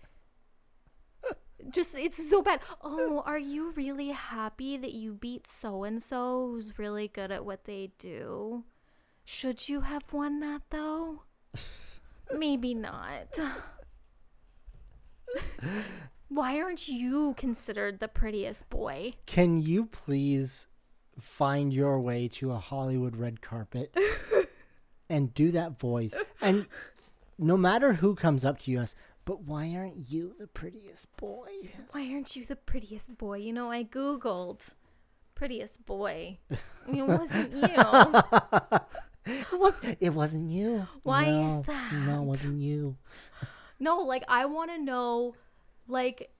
just 1.71 1.97
it's 1.97 2.29
so 2.29 2.43
bad. 2.43 2.61
Oh, 2.83 3.23
are 3.25 3.39
you 3.39 3.71
really 3.73 4.09
happy 4.09 4.77
that 4.77 4.93
you 4.93 5.15
beat 5.15 5.47
so 5.47 5.85
and 5.85 6.03
so 6.03 6.49
who's 6.51 6.79
really 6.79 7.09
good 7.09 7.31
at 7.31 7.45
what 7.45 7.65
they 7.65 7.93
do? 7.99 8.65
Should 9.25 9.69
you 9.69 9.83
have 9.83 10.13
won 10.13 10.41
that 10.41 10.63
though? 10.71 11.23
Maybe 12.37 12.75
not. 12.75 13.39
Why 16.31 16.61
aren't 16.61 16.87
you 16.87 17.35
considered 17.37 17.99
the 17.99 18.07
prettiest 18.07 18.71
boy? 18.71 19.15
Can 19.27 19.61
you 19.61 19.87
please 19.87 20.69
find 21.19 21.75
your 21.75 21.99
way 21.99 22.29
to 22.29 22.53
a 22.53 22.59
Hollywood 22.59 23.17
red 23.17 23.41
carpet 23.41 23.93
and 25.11 25.35
do 25.35 25.51
that 25.51 25.77
voice? 25.77 26.15
And 26.41 26.67
no 27.37 27.57
matter 27.57 27.95
who 27.95 28.15
comes 28.15 28.45
up 28.45 28.61
to 28.61 28.71
you, 28.71 28.79
ask, 28.79 28.97
but 29.25 29.43
why 29.43 29.75
aren't 29.75 30.09
you 30.09 30.37
the 30.39 30.47
prettiest 30.47 31.17
boy? 31.17 31.49
Why 31.91 32.09
aren't 32.13 32.37
you 32.37 32.45
the 32.45 32.55
prettiest 32.55 33.19
boy? 33.19 33.39
You 33.39 33.53
know, 33.53 33.69
I 33.69 33.83
Googled 33.83 34.75
prettiest 35.35 35.85
boy. 35.85 36.39
It 36.49 36.61
wasn't 37.09 37.53
you. 37.55 38.21
What? 39.51 39.75
It 39.99 40.15
wasn't 40.15 40.51
you. 40.51 40.87
Why 41.03 41.25
is 41.25 41.63
that? 41.63 41.93
No, 42.07 42.23
it 42.23 42.27
wasn't 42.27 42.61
you. 42.61 42.97
No, 43.81 43.99
like 43.99 44.23
I 44.29 44.45
want 44.45 44.71
to 44.71 44.79
know, 44.79 45.35
like, 45.91 46.31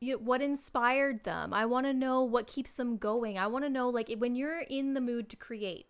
you, 0.00 0.18
what 0.18 0.42
inspired 0.42 1.24
them. 1.24 1.52
I 1.52 1.66
want 1.66 1.86
to 1.86 1.92
know 1.92 2.22
what 2.22 2.46
keeps 2.46 2.74
them 2.74 2.96
going. 2.96 3.38
I 3.38 3.46
want 3.46 3.64
to 3.64 3.70
know, 3.70 3.88
like, 3.88 4.10
when 4.18 4.34
you're 4.34 4.60
in 4.60 4.94
the 4.94 5.00
mood 5.00 5.28
to 5.30 5.36
create, 5.36 5.86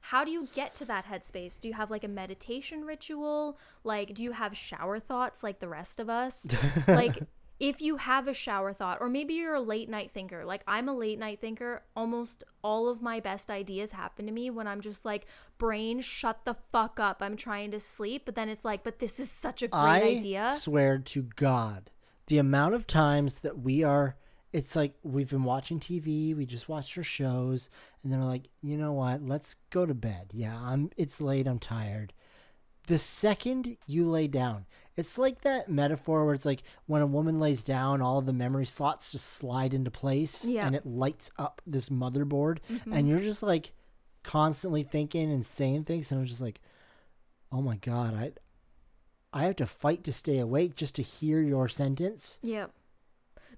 how 0.00 0.24
do 0.24 0.30
you 0.30 0.48
get 0.54 0.74
to 0.76 0.84
that 0.86 1.06
headspace? 1.06 1.60
Do 1.60 1.68
you 1.68 1.74
have 1.74 1.90
like 1.90 2.04
a 2.04 2.08
meditation 2.08 2.84
ritual? 2.84 3.58
Like, 3.84 4.14
do 4.14 4.22
you 4.22 4.32
have 4.32 4.56
shower 4.56 4.98
thoughts 4.98 5.42
like 5.42 5.58
the 5.58 5.68
rest 5.68 6.00
of 6.00 6.08
us? 6.08 6.46
like, 6.88 7.18
if 7.60 7.82
you 7.82 7.96
have 7.96 8.28
a 8.28 8.34
shower 8.34 8.72
thought, 8.72 8.98
or 9.00 9.08
maybe 9.08 9.34
you're 9.34 9.54
a 9.54 9.60
late 9.60 9.88
night 9.88 10.12
thinker, 10.12 10.44
like 10.44 10.62
I'm 10.66 10.88
a 10.88 10.94
late 10.94 11.18
night 11.18 11.40
thinker, 11.40 11.82
almost 11.96 12.44
all 12.62 12.88
of 12.88 13.02
my 13.02 13.18
best 13.20 13.50
ideas 13.50 13.90
happen 13.90 14.26
to 14.26 14.32
me 14.32 14.48
when 14.50 14.68
I'm 14.68 14.80
just 14.80 15.04
like, 15.04 15.26
brain, 15.58 16.00
shut 16.00 16.44
the 16.44 16.54
fuck 16.70 17.00
up. 17.00 17.18
I'm 17.20 17.36
trying 17.36 17.72
to 17.72 17.80
sleep. 17.80 18.22
But 18.24 18.36
then 18.36 18.48
it's 18.48 18.64
like, 18.64 18.84
but 18.84 19.00
this 19.00 19.18
is 19.18 19.30
such 19.30 19.62
a 19.62 19.68
great 19.68 19.80
I 19.80 20.02
idea. 20.02 20.46
I 20.46 20.56
swear 20.56 20.98
to 20.98 21.22
God, 21.34 21.90
the 22.28 22.38
amount 22.38 22.74
of 22.74 22.86
times 22.86 23.40
that 23.40 23.58
we 23.58 23.82
are, 23.82 24.16
it's 24.52 24.76
like 24.76 24.94
we've 25.02 25.30
been 25.30 25.44
watching 25.44 25.80
TV, 25.80 26.36
we 26.36 26.46
just 26.46 26.68
watched 26.68 26.96
our 26.96 27.04
shows, 27.04 27.68
and 28.02 28.12
then 28.12 28.20
we're 28.20 28.26
like, 28.26 28.48
you 28.62 28.76
know 28.76 28.92
what? 28.92 29.22
Let's 29.22 29.56
go 29.70 29.84
to 29.84 29.94
bed. 29.94 30.28
Yeah, 30.32 30.56
I'm. 30.56 30.90
It's 30.96 31.20
late. 31.20 31.46
I'm 31.46 31.58
tired. 31.58 32.12
The 32.86 32.98
second 32.98 33.76
you 33.86 34.08
lay 34.08 34.28
down, 34.28 34.64
it's 34.96 35.18
like 35.18 35.42
that 35.42 35.68
metaphor 35.68 36.24
where 36.24 36.34
it's 36.34 36.46
like 36.46 36.62
when 36.86 37.02
a 37.02 37.06
woman 37.06 37.38
lays 37.38 37.62
down, 37.62 38.00
all 38.00 38.18
of 38.18 38.24
the 38.26 38.32
memory 38.32 38.64
slots 38.64 39.12
just 39.12 39.26
slide 39.26 39.74
into 39.74 39.90
place, 39.90 40.44
Yeah. 40.46 40.66
and 40.66 40.74
it 40.74 40.86
lights 40.86 41.30
up 41.38 41.60
this 41.66 41.90
motherboard, 41.90 42.58
mm-hmm. 42.70 42.92
and 42.92 43.06
you're 43.06 43.20
just 43.20 43.42
like 43.42 43.72
constantly 44.22 44.82
thinking 44.82 45.30
and 45.30 45.44
saying 45.44 45.84
things, 45.84 46.10
and 46.10 46.20
I'm 46.20 46.26
just 46.26 46.40
like, 46.40 46.60
oh 47.52 47.60
my 47.60 47.76
god, 47.76 48.14
I 48.14 48.32
I 49.32 49.44
have 49.44 49.56
to 49.56 49.66
fight 49.66 50.04
to 50.04 50.12
stay 50.12 50.38
awake 50.38 50.74
just 50.74 50.94
to 50.96 51.02
hear 51.02 51.40
your 51.40 51.68
sentence. 51.68 52.38
Yep. 52.42 52.72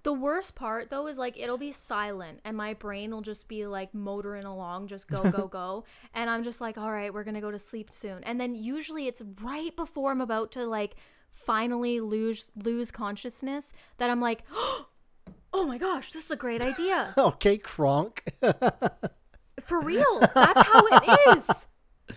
The 0.03 0.13
worst 0.15 0.55
part 0.55 0.89
though 0.89 1.07
is 1.09 1.19
like 1.19 1.39
it'll 1.39 1.59
be 1.59 1.73
silent 1.73 2.41
and 2.45 2.57
my 2.57 2.73
brain 2.73 3.11
will 3.11 3.21
just 3.21 3.49
be 3.49 3.67
like 3.67 3.93
motoring 3.95 4.45
along, 4.45 4.87
just 4.87 5.09
go, 5.09 5.31
go, 5.31 5.47
go. 5.53 5.85
And 6.15 6.31
I'm 6.31 6.43
just 6.43 6.61
like, 6.61 6.79
all 6.79 6.91
right, 6.91 7.13
we're 7.13 7.25
gonna 7.25 7.41
go 7.41 7.51
to 7.51 7.59
sleep 7.59 7.91
soon. 7.93 8.25
And 8.25 8.41
then 8.41 8.55
usually 8.55 9.07
it's 9.07 9.23
right 9.43 9.75
before 9.77 10.11
I'm 10.11 10.23
about 10.23 10.53
to 10.53 10.67
like 10.67 10.97
finally 11.33 12.01
lose 12.01 12.49
lose 12.65 12.91
consciousness 12.91 13.73
that 13.99 14.09
I'm 14.09 14.21
like, 14.21 14.45
oh 14.53 15.67
my 15.67 15.77
gosh, 15.77 16.13
this 16.13 16.25
is 16.25 16.31
a 16.31 16.37
great 16.37 16.63
idea. 16.63 17.15
Okay, 17.19 17.59
Kronk. 17.59 18.25
For 19.61 19.81
real. 19.83 20.21
That's 20.35 20.63
how 20.63 20.83
it 20.87 21.37
is. 21.37 21.67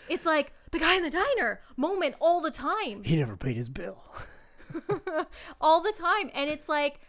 It's 0.07 0.25
like 0.25 0.53
the 0.73 0.79
guy 0.79 0.95
in 0.95 1.03
the 1.03 1.09
diner 1.09 1.61
moment 1.77 2.15
all 2.19 2.41
the 2.41 2.51
time. 2.51 3.03
he 3.03 3.15
never 3.15 3.37
paid 3.37 3.55
his 3.55 3.69
bill. 3.69 4.03
all 5.61 5.81
the 5.81 5.93
time 5.97 6.31
and 6.33 6.49
it's 6.49 6.67
like 6.67 6.99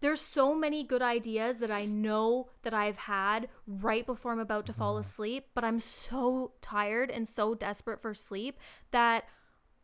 there's 0.00 0.20
so 0.20 0.54
many 0.54 0.82
good 0.82 1.02
ideas 1.02 1.58
that 1.58 1.70
I 1.70 1.84
know 1.84 2.48
that 2.62 2.72
I've 2.72 2.96
had 2.96 3.48
right 3.66 4.06
before 4.06 4.32
I'm 4.32 4.38
about 4.38 4.64
to 4.66 4.72
fall 4.72 4.94
mm-hmm. 4.94 5.02
asleep, 5.02 5.48
but 5.54 5.62
I'm 5.62 5.78
so 5.78 6.52
tired 6.62 7.10
and 7.10 7.28
so 7.28 7.54
desperate 7.54 8.00
for 8.00 8.14
sleep 8.14 8.58
that 8.92 9.24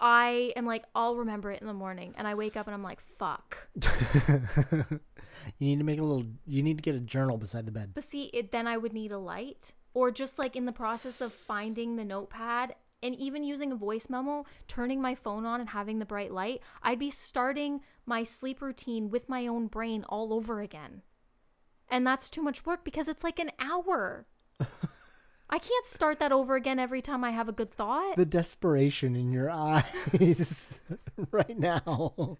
I 0.01 0.53
am 0.57 0.67
like, 0.67 0.85
I'll 0.95 1.17
remember 1.17 1.51
it 1.51 1.61
in 1.61 1.67
the 1.67 1.75
morning. 1.75 2.15
And 2.17 2.27
I 2.27 2.35
wake 2.35 2.57
up 2.57 2.67
and 2.67 2.75
I'm 2.75 2.83
like, 2.83 3.01
fuck. 3.01 3.69
you 4.29 5.01
need 5.61 5.79
to 5.79 5.85
make 5.85 5.99
a 5.99 6.03
little. 6.03 6.27
You 6.47 6.63
need 6.63 6.79
to 6.79 6.83
get 6.83 6.95
a 6.95 7.01
journal 7.01 7.37
beside 7.37 7.67
the 7.67 7.73
bed. 7.73 7.93
But 7.95 8.05
see, 8.05 8.25
it, 8.33 8.53
then 8.53 8.67
I 8.67 8.77
would 8.77 8.93
need 8.93 9.13
a 9.13 9.19
light 9.19 9.73
or 9.95 10.11
just 10.11 10.39
like 10.39 10.57
in 10.57 10.67
the 10.67 10.73
process 10.73 11.21
of 11.21 11.33
finding 11.33 11.97
the 11.97 12.05
notepad 12.05 12.75
and 13.07 13.15
even 13.15 13.45
using 13.45 13.71
a 13.71 13.77
voice 13.77 14.11
memo, 14.11 14.45
turning 14.67 15.01
my 15.01 15.15
phone 15.15 15.47
on 15.47 15.61
and 15.61 15.69
having 15.71 16.01
the 16.01 16.05
bright 16.05 16.33
light, 16.33 16.61
I'd 16.83 16.99
be 16.99 17.11
starting 17.11 17.81
my 18.05 18.25
sleep 18.25 18.61
routine 18.61 19.11
with 19.11 19.29
my 19.29 19.47
own 19.47 19.69
brain 19.69 20.05
all 20.09 20.33
over 20.35 20.61
again. 20.61 21.03
And 21.89 22.05
that's 22.05 22.29
too 22.29 22.43
much 22.43 22.67
work 22.67 22.85
because 22.85 23.07
it's 23.07 23.23
like 23.23 23.39
an 23.39 23.53
hour. 23.61 24.27
I 25.49 25.59
can't 25.61 25.87
start 25.87 26.19
that 26.19 26.33
over 26.33 26.57
again 26.57 26.81
every 26.81 27.01
time 27.01 27.23
I 27.23 27.31
have 27.31 27.49
a 27.49 27.53
good 27.53 27.71
thought. 27.71 28.17
The 28.17 28.25
desperation 28.25 29.15
in 29.15 29.31
your 29.31 29.51
eyes 29.53 30.81
right 31.31 31.57
now. 31.57 32.39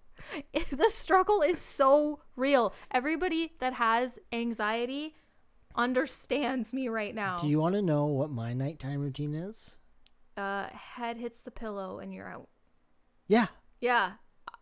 the 0.53 0.91
struggle 0.91 1.43
is 1.43 1.61
so 1.61 2.19
real. 2.35 2.75
Everybody 2.91 3.53
that 3.61 3.75
has 3.75 4.19
anxiety 4.33 5.15
understands 5.77 6.75
me 6.75 6.89
right 6.89 7.15
now. 7.15 7.39
Do 7.39 7.47
you 7.47 7.61
want 7.61 7.77
to 7.77 7.83
know 7.83 8.07
what 8.07 8.31
my 8.31 8.53
nighttime 8.53 8.99
routine 8.99 9.35
is? 9.35 9.77
Uh, 10.37 10.67
head 10.69 11.17
hits 11.17 11.43
the 11.43 11.51
pillow 11.51 11.99
and 11.99 12.13
you're 12.13 12.29
out. 12.29 12.49
Yeah. 13.29 13.47
Yeah. 13.81 14.13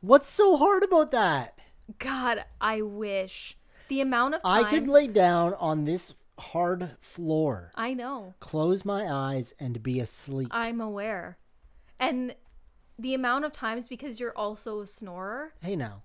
What's 0.01 0.29
so 0.29 0.57
hard 0.57 0.83
about 0.83 1.11
that? 1.13 1.61
God, 1.99 2.45
I 2.61 2.83
wish 2.83 3.57
the 3.89 4.01
amount 4.01 4.35
of 4.35 4.43
times 4.43 4.67
I 4.67 4.71
could 4.71 4.89
lay 4.89 5.07
down 5.07 5.55
on 5.55 5.85
this 5.85 6.15
hard 6.39 6.91
floor, 7.01 7.71
I 7.75 7.95
know. 7.95 8.35
close 8.41 8.85
my 8.85 9.11
eyes, 9.11 9.55
and 9.59 9.83
be 9.83 10.01
asleep. 10.01 10.49
I'm 10.51 10.81
aware. 10.81 11.39
And 12.01 12.35
the 12.99 13.15
amount 13.15 13.45
of 13.45 13.53
times 13.53 13.89
because 13.89 14.21
you're 14.21 14.37
also 14.37 14.81
a 14.81 14.87
snorer, 14.87 15.55
hey, 15.61 15.77
now. 15.77 16.03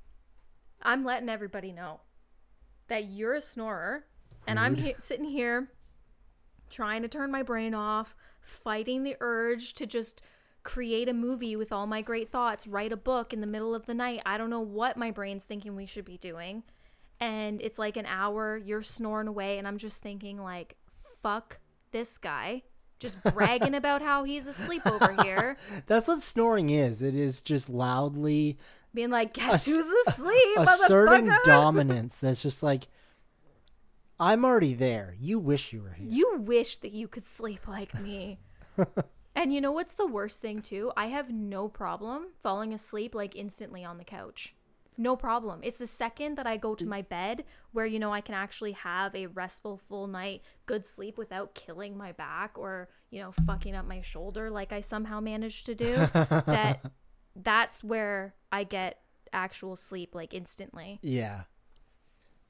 I'm 0.82 1.04
letting 1.04 1.30
everybody 1.30 1.72
know 1.72 2.02
that 2.88 3.06
you're 3.06 3.34
a 3.34 3.42
snorer 3.42 4.06
and 4.48 4.60
I'm 4.60 4.76
he- 4.76 4.96
sitting 4.98 5.26
here 5.26 5.72
trying 6.70 7.02
to 7.02 7.08
turn 7.08 7.32
my 7.32 7.44
brain 7.44 7.74
off, 7.74 8.16
fighting 8.50 9.04
the 9.04 9.16
urge 9.20 9.74
to 9.76 9.86
just 9.86 10.22
create 10.64 11.08
a 11.08 11.14
movie 11.14 11.56
with 11.56 11.72
all 11.72 11.88
my 11.88 12.02
great 12.02 12.32
thoughts, 12.32 12.68
write 12.68 12.92
a 12.92 12.98
book 12.98 13.34
in 13.34 13.42
the 13.42 13.48
middle 13.48 13.74
of 13.74 13.86
the 13.86 13.94
night. 13.94 14.22
I 14.26 14.38
don't 14.38 14.50
know 14.50 14.60
what 14.60 14.98
my 14.98 15.12
brain's 15.12 15.46
thinking 15.46 15.76
we 15.76 15.86
should 15.86 16.06
be 16.06 16.18
doing. 16.18 16.64
And 17.20 17.62
it's 17.62 17.80
like 17.80 17.98
an 17.98 18.06
hour, 18.06 18.58
you're 18.58 18.82
snoring 18.82 19.28
away, 19.28 19.58
and 19.58 19.68
I'm 19.68 19.78
just 19.78 20.02
thinking, 20.02 20.42
like, 20.42 20.76
fuck 21.22 21.60
this 21.92 22.18
guy. 22.18 22.64
Just 23.00 23.22
bragging 23.34 23.76
about 23.76 24.02
how 24.02 24.24
he's 24.24 24.48
asleep 24.48 24.86
over 24.86 25.16
here. 25.24 25.58
That's 25.88 26.08
what 26.08 26.22
snoring 26.22 26.70
is. 26.70 27.02
It 27.02 27.16
is 27.16 27.42
just 27.42 27.70
loudly 27.70 28.58
Being 28.94 29.10
like, 29.10 29.34
guess 29.34 29.66
who's 29.66 29.88
asleep? 30.08 30.58
asserting 30.58 31.28
motherfucker?" 31.28 31.44
dominance. 31.46 32.20
That's 32.20 32.42
just 32.42 32.64
like, 32.64 32.88
I'm 34.20 34.44
already 34.44 34.74
there. 34.74 35.16
You 35.20 35.40
wish 35.40 35.72
you 35.72 35.82
were 35.82 35.94
here. 35.94 36.08
You 36.10 36.38
wish 36.40 36.78
that 36.78 36.92
you 36.92 37.08
could 37.08 37.26
sleep 37.26 37.68
like 37.68 37.98
me. 38.00 38.40
and 39.36 39.54
you 39.54 39.62
know 39.62 39.72
what's 39.72 39.94
the 39.94 40.08
worst 40.08 40.42
thing 40.42 40.62
too? 40.62 40.92
I 40.98 41.08
have 41.08 41.32
no 41.32 41.70
problem 41.70 42.28
falling 42.42 42.74
asleep 42.74 43.16
like 43.16 43.36
instantly 43.36 43.86
on 43.86 43.98
the 43.98 44.04
couch. 44.04 44.56
No 44.98 45.16
problem. 45.16 45.62
It's 45.64 45.78
the 45.78 45.88
second 45.88 46.36
that 46.38 46.46
I 46.46 46.58
go 46.58 46.76
to 46.76 46.86
my 46.86 47.02
bed 47.02 47.46
where 47.72 47.86
you 47.86 48.00
know 48.00 48.12
I 48.12 48.20
can 48.20 48.36
actually 48.36 48.74
have 48.74 49.16
a 49.16 49.28
restful 49.28 49.78
full 49.78 50.08
night, 50.08 50.42
good 50.66 50.86
sleep 50.86 51.18
without 51.18 51.56
killing 51.56 51.98
my 51.98 52.12
back 52.12 52.58
or, 52.58 52.90
you 53.10 53.22
know, 53.22 53.32
fucking 53.32 53.76
up 53.76 53.88
my 53.88 54.02
shoulder 54.02 54.50
like 54.50 54.74
I 54.74 54.82
somehow 54.82 55.22
managed 55.22 55.66
to 55.68 55.76
do. 55.76 55.96
that 55.96 56.82
that's 57.38 57.82
where 57.82 58.36
I 58.52 58.66
get 58.66 59.00
actual 59.32 59.78
sleep 59.78 60.14
like 60.14 60.34
instantly. 60.34 61.00
Yeah. 61.02 61.44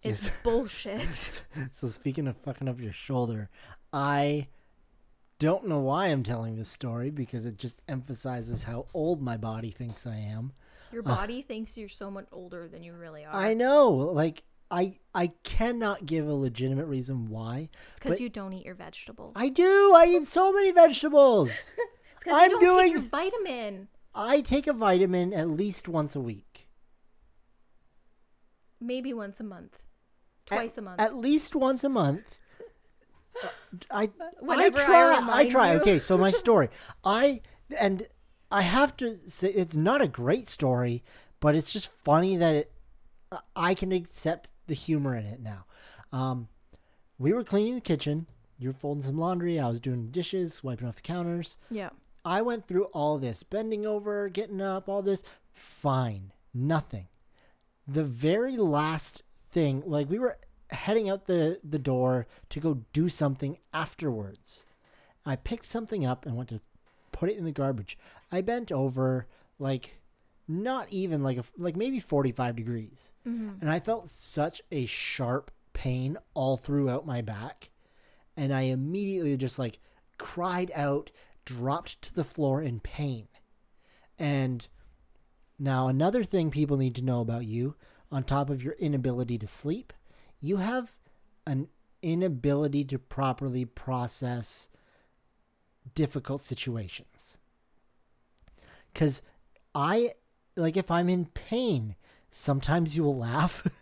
It's 0.02 0.24
Yes. 0.26 0.32
bullshit. 0.44 1.44
So 1.74 1.90
speaking 1.90 2.28
of 2.28 2.38
fucking 2.38 2.68
up 2.68 2.80
your 2.80 2.92
shoulder, 2.94 3.50
I 3.92 4.48
don't 5.40 5.68
know 5.68 5.80
why 5.80 6.08
I'm 6.08 6.24
telling 6.24 6.56
this 6.58 6.70
story 6.70 7.10
because 7.10 7.46
it 7.46 7.58
just 7.58 7.82
emphasizes 7.88 8.64
how 8.64 8.88
old 8.94 9.22
my 9.22 9.38
body 9.38 9.72
thinks 9.72 10.06
I 10.08 10.16
am. 10.18 10.54
Your 10.92 11.02
uh, 11.02 11.16
body 11.16 11.42
thinks 11.42 11.78
you're 11.78 11.88
so 11.90 12.10
much 12.10 12.28
older 12.32 12.68
than 12.68 12.82
you 12.84 12.94
really 12.94 13.24
are. 13.26 13.34
I 13.34 13.54
know, 13.54 13.90
like 13.90 14.44
I 14.72 14.94
I 15.14 15.28
cannot 15.44 16.06
give 16.06 16.28
a 16.28 16.34
legitimate 16.34 16.86
reason 16.86 17.30
why. 17.30 17.70
It's 17.92 18.00
because 18.00 18.20
you 18.22 18.30
don't 18.30 18.54
eat 18.54 18.66
your 18.66 18.76
vegetables. 18.76 19.34
I 19.36 19.50
do. 19.50 19.94
I 19.96 20.06
eat 20.06 20.28
so 20.28 20.52
many 20.54 20.72
vegetables. 20.72 21.50
it's 22.16 22.24
because 22.24 22.34
I'm 22.42 22.52
you 22.52 22.60
don't 22.60 22.80
take 22.80 22.92
your 22.92 23.00
doing- 23.02 23.10
vitamin. 23.10 23.88
I 24.16 24.42
take 24.42 24.66
a 24.68 24.74
vitamin 24.74 25.34
at 25.34 25.50
least 25.50 25.88
once 25.88 26.16
a 26.16 26.20
week. 26.20 26.68
Maybe 28.82 29.14
once 29.14 29.40
a 29.40 29.44
month, 29.44 29.84
At- 30.52 30.58
twice 30.58 30.78
a 30.78 30.82
month. 30.82 31.00
At 31.02 31.16
least 31.16 31.56
once 31.56 31.84
a 31.84 31.90
month. 31.90 32.38
I 33.92 34.10
Whenever 34.40 34.80
I 34.80 34.82
I 34.82 34.86
try. 34.86 34.96
I, 35.16 35.20
remind 35.20 35.52
try. 35.52 35.74
you. 35.74 35.80
Okay, 35.80 36.00
so 36.00 36.18
my 36.18 36.30
story. 36.44 36.70
I 37.04 37.42
and 37.80 38.08
I 38.52 38.62
have 38.64 38.98
to 38.98 39.18
say 39.30 39.50
it's 39.50 39.76
not 39.76 40.02
a 40.02 40.08
great 40.08 40.48
story, 40.48 41.04
but 41.40 41.56
it's 41.56 41.72
just 41.72 41.92
funny 41.92 42.36
that 42.38 42.56
it. 42.56 42.72
I 43.56 43.76
can 43.76 43.92
accept 43.92 44.50
the 44.68 44.74
humor 44.74 45.16
in 45.16 45.26
it 45.26 45.40
now. 45.40 45.66
Um, 46.12 46.48
we 47.20 47.32
were 47.32 47.44
cleaning 47.44 47.76
the 47.76 47.82
kitchen. 47.82 48.26
You 48.58 48.70
were 48.70 48.74
folding 48.74 49.04
some 49.04 49.18
laundry. 49.20 49.60
I 49.60 49.70
was 49.70 49.80
doing 49.80 50.10
dishes, 50.10 50.64
wiping 50.64 50.88
off 50.88 50.96
the 50.98 51.02
counters. 51.02 51.58
yeah. 51.70 51.90
I 52.26 52.42
went 52.42 52.68
through 52.68 52.86
all 52.86 53.18
this, 53.18 53.44
bending 53.44 53.86
over, 53.86 54.28
getting 54.28 54.62
up, 54.62 54.90
all 54.90 55.02
this. 55.02 55.24
Fine. 55.54 56.34
Nothing. 56.54 57.08
The 57.88 58.04
very 58.04 58.58
last 58.58 59.24
thing, 59.52 59.84
like 59.86 60.10
we 60.10 60.20
were 60.20 60.38
heading 60.72 61.10
out 61.10 61.26
the, 61.26 61.60
the 61.64 61.80
door 61.80 62.28
to 62.50 62.60
go 62.60 62.82
do 62.94 63.10
something 63.10 63.58
afterwards. 63.74 64.64
I 65.26 65.36
picked 65.36 65.66
something 65.66 66.06
up 66.06 66.26
and 66.26 66.36
went 66.36 66.50
to 66.50 66.62
put 67.12 67.30
it 67.30 67.38
in 67.38 67.46
the 67.46 67.52
garbage. 67.52 67.98
I 68.32 68.42
bent 68.42 68.72
over 68.72 69.28
like 69.58 70.00
not 70.48 70.90
even 70.90 71.24
like 71.24 71.38
a 71.38 71.44
like 71.58 71.76
maybe 71.76 72.00
45 72.00 72.56
degrees. 72.56 73.12
Mm-hmm. 73.28 73.62
And 73.62 73.70
I 73.70 73.80
felt 73.80 74.10
such 74.10 74.62
a 74.72 74.86
sharp 74.86 75.52
pain 75.74 76.18
all 76.34 76.58
throughout 76.58 77.06
my 77.06 77.22
back 77.22 77.70
and 78.40 78.54
I 78.54 78.62
immediately 78.62 79.36
just 79.36 79.60
like 79.60 79.80
cried 80.18 80.72
out, 80.74 81.12
dropped 81.44 82.02
to 82.04 82.16
the 82.16 82.24
floor 82.24 82.62
in 82.62 82.80
pain. 82.80 83.28
And 84.18 84.66
now, 85.60 85.90
another 85.90 86.24
thing 86.24 86.50
people 86.50 86.78
need 86.78 86.96
to 86.96 87.04
know 87.04 87.20
about 87.20 87.46
you, 87.46 87.76
on 88.12 88.24
top 88.24 88.50
of 88.50 88.64
your 88.64 88.74
inability 88.74 89.38
to 89.38 89.48
sleep, 89.48 89.94
you 90.40 90.58
have 90.58 90.96
an 91.46 91.68
inability 92.02 92.84
to 92.86 92.98
properly 93.00 93.66
process 93.66 94.70
difficult 95.96 96.42
situations. 96.44 97.38
Because 98.94 99.22
I, 99.76 100.12
like, 100.56 100.78
if 100.78 100.90
I'm 100.90 101.10
in 101.10 101.26
pain, 101.28 101.96
sometimes 102.32 102.96
you 102.96 103.04
will 103.04 103.18
laugh. 103.18 103.66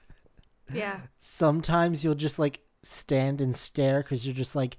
Yeah. 0.73 0.99
sometimes 1.21 2.03
you'll 2.03 2.13
just 2.13 2.37
like 2.39 2.59
stand 2.83 3.39
and 3.39 3.55
stare 3.55 4.03
because 4.03 4.25
you're 4.25 4.35
just 4.35 4.53
like 4.53 4.77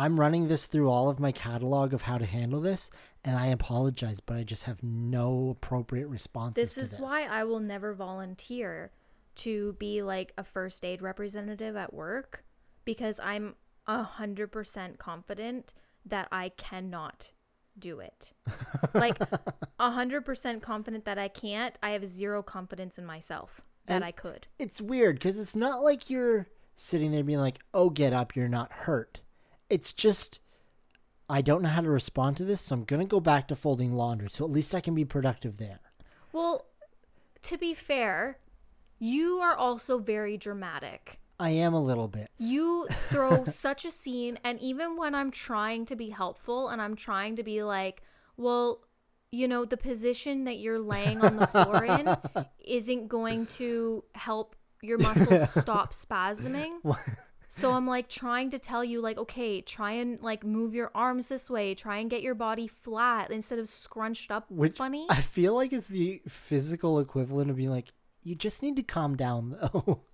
i'm 0.00 0.18
running 0.18 0.48
this 0.48 0.66
through 0.66 0.88
all 0.90 1.08
of 1.10 1.18
my 1.20 1.32
catalog 1.32 1.92
of 1.94 2.02
how 2.02 2.16
to 2.18 2.26
handle 2.26 2.60
this 2.60 2.90
and 3.24 3.36
i 3.36 3.46
apologize 3.46 4.20
but 4.20 4.36
i 4.36 4.42
just 4.42 4.64
have 4.64 4.82
no 4.82 5.50
appropriate 5.50 6.08
responses 6.08 6.74
This 6.74 6.78
is 6.92 6.98
why 6.98 7.26
I 7.30 7.44
will 7.44 7.60
never 7.60 7.92
volunteer 7.94 8.92
to 9.36 9.74
be 9.74 10.02
like 10.02 10.32
a 10.36 10.44
first 10.44 10.84
aid 10.84 11.00
representative 11.02 11.76
at 11.76 11.92
work 11.94 12.44
because 12.84 13.20
I'm 13.20 13.54
a 13.86 14.02
hundred 14.02 14.48
percent 14.52 14.98
confident 14.98 15.72
that 16.06 16.28
I 16.32 16.50
cannot 16.50 17.30
do 17.78 18.00
it. 18.00 18.32
like 18.94 19.18
a 19.78 19.90
hundred 19.90 20.22
percent 20.24 20.62
confident 20.62 21.04
that 21.04 21.18
I 21.18 21.28
can't. 21.28 21.78
I 21.82 21.90
have 21.90 22.04
zero 22.04 22.42
confidence 22.42 22.98
in 22.98 23.06
myself 23.06 23.60
that 23.86 23.94
And- 23.96 24.04
I 24.04 24.12
could. 24.12 24.46
it's 24.58 24.80
weird 24.80 25.16
because 25.16 25.38
it's 25.38 25.56
not 25.56 25.82
like 25.82 26.10
you're 26.10 26.48
sitting 26.74 27.12
there 27.12 27.24
being 27.24 27.38
like 27.38 27.60
oh 27.74 27.90
get 27.90 28.12
up 28.12 28.34
you're 28.34 28.48
not 28.48 28.72
hurt 28.72 29.20
it's 29.70 29.92
just 29.92 30.38
i 31.28 31.40
don't 31.40 31.62
know 31.62 31.68
how 31.68 31.80
to 31.80 31.88
respond 31.90 32.36
to 32.36 32.44
this 32.44 32.60
so 32.60 32.74
i'm 32.74 32.84
gonna 32.84 33.04
go 33.04 33.20
back 33.20 33.48
to 33.48 33.56
folding 33.56 33.92
laundry 33.92 34.28
so 34.30 34.44
at 34.44 34.50
least 34.50 34.74
i 34.74 34.80
can 34.80 34.94
be 34.94 35.04
productive 35.04 35.56
there 35.56 35.78
Well, 36.32 36.66
to 37.42 37.56
be 37.56 37.72
fair, 37.72 38.38
you 38.98 39.38
are 39.42 39.54
also 39.56 39.98
very 39.98 40.36
dramatic. 40.36 41.18
i 41.38 41.50
am 41.50 41.72
a 41.72 41.82
little 41.82 42.08
bit 42.08 42.28
You 42.36 42.86
throw 43.08 43.44
such 43.64 43.84
a 43.86 43.90
scene, 43.90 44.38
and 44.44 44.60
even 44.60 44.96
when 44.98 45.14
I'm 45.14 45.30
trying 45.30 45.86
to 45.86 45.96
be 45.96 46.10
helpful 46.10 46.68
and 46.68 46.82
I'm 46.82 46.96
trying 46.96 47.36
to 47.36 47.42
be 47.42 47.62
like, 47.62 48.02
well, 48.36 48.80
you 49.32 49.46
know, 49.48 49.64
the 49.64 49.76
position 49.76 50.44
that 50.44 50.58
you're 50.58 50.78
laying 50.80 51.22
on 51.22 51.36
the 51.36 51.46
floor 51.46 51.84
in 51.84 52.16
isn't 52.64 53.08
going 53.08 53.46
to 53.60 54.04
help 54.14 54.54
your 54.82 54.98
muscles 54.98 55.50
stop 55.50 55.92
spasming. 55.92 56.72
So 57.52 57.72
I'm 57.72 57.86
like 57.86 58.08
trying 58.08 58.50
to 58.50 58.60
tell 58.60 58.84
you, 58.84 59.00
like, 59.00 59.18
okay, 59.18 59.60
try 59.60 59.92
and 59.92 60.20
like 60.20 60.44
move 60.44 60.72
your 60.72 60.92
arms 60.94 61.26
this 61.26 61.50
way, 61.50 61.74
try 61.74 61.98
and 61.98 62.08
get 62.08 62.22
your 62.22 62.36
body 62.36 62.68
flat 62.68 63.32
instead 63.32 63.58
of 63.58 63.66
scrunched 63.66 64.30
up 64.30 64.48
Which 64.48 64.76
funny. 64.76 65.06
I 65.10 65.20
feel 65.20 65.54
like 65.54 65.72
it's 65.72 65.88
the 65.88 66.22
physical 66.28 67.00
equivalent 67.00 67.50
of 67.50 67.56
being 67.56 67.70
like, 67.70 67.92
you 68.22 68.36
just 68.36 68.62
need 68.62 68.76
to 68.76 68.84
calm 68.84 69.16
down 69.16 69.56
though. 69.60 70.00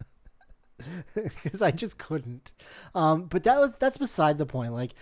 Because 1.14 1.62
I 1.62 1.70
just 1.70 1.96
couldn't. 1.96 2.52
Um, 2.94 3.24
but 3.24 3.44
that 3.44 3.58
was 3.58 3.76
that's 3.76 3.96
beside 3.96 4.36
the 4.36 4.44
point. 4.44 4.74
Like 4.74 4.94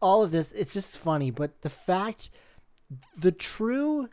all 0.00 0.22
of 0.22 0.30
this, 0.30 0.52
it's 0.52 0.74
just 0.74 0.98
funny. 0.98 1.30
But 1.30 1.62
the 1.62 1.70
fact, 1.70 2.28
the 3.16 3.32
true, 3.32 4.10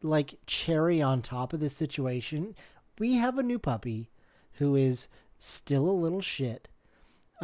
like 0.00 0.38
cherry 0.46 1.02
on 1.02 1.20
top 1.20 1.52
of 1.52 1.60
this 1.60 1.76
situation, 1.76 2.54
we 2.98 3.14
have 3.16 3.38
a 3.38 3.42
new 3.42 3.58
puppy, 3.58 4.08
who 4.54 4.76
is 4.76 5.08
still 5.38 5.88
a 5.88 5.92
little 5.92 6.22
shit. 6.22 6.68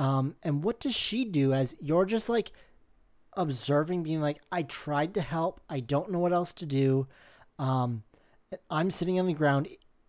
Um, 0.00 0.34
and 0.42 0.64
what 0.64 0.80
does 0.80 0.94
she 0.94 1.26
do? 1.26 1.52
As 1.52 1.76
you're 1.78 2.06
just 2.06 2.30
like 2.30 2.52
observing, 3.36 4.02
being 4.02 4.22
like, 4.22 4.40
I 4.50 4.62
tried 4.62 5.12
to 5.14 5.20
help. 5.20 5.60
I 5.68 5.80
don't 5.80 6.10
know 6.10 6.18
what 6.18 6.32
else 6.32 6.54
to 6.54 6.66
do. 6.66 7.06
Um, 7.58 8.02
I'm 8.70 8.90
sitting 8.90 9.20
on 9.20 9.26
the 9.26 9.34
ground, 9.34 9.68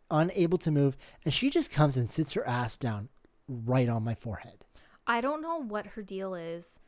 unable 0.10 0.58
to 0.60 0.72
move, 0.72 0.96
and 1.26 1.34
she 1.34 1.50
just 1.50 1.72
comes 1.72 1.98
and 1.98 2.10
sits 2.10 2.32
her 2.34 2.48
ass 2.48 2.78
down 2.78 3.10
right 3.50 3.90
on 3.90 4.04
my 4.04 4.16
forehead. 4.16 4.64
I 5.06 5.20
don't 5.20 5.42
know 5.42 5.58
what 5.62 5.88
her 5.88 6.02
deal 6.02 6.36
is, 6.36 6.80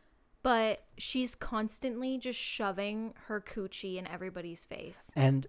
but 0.42 0.86
she's 0.98 1.36
constantly 1.36 2.18
just 2.18 2.40
shoving 2.40 3.14
her 3.28 3.42
coochie 3.42 3.98
in 3.98 4.08
everybody's 4.08 4.64
face 4.64 5.12
And 5.14 5.46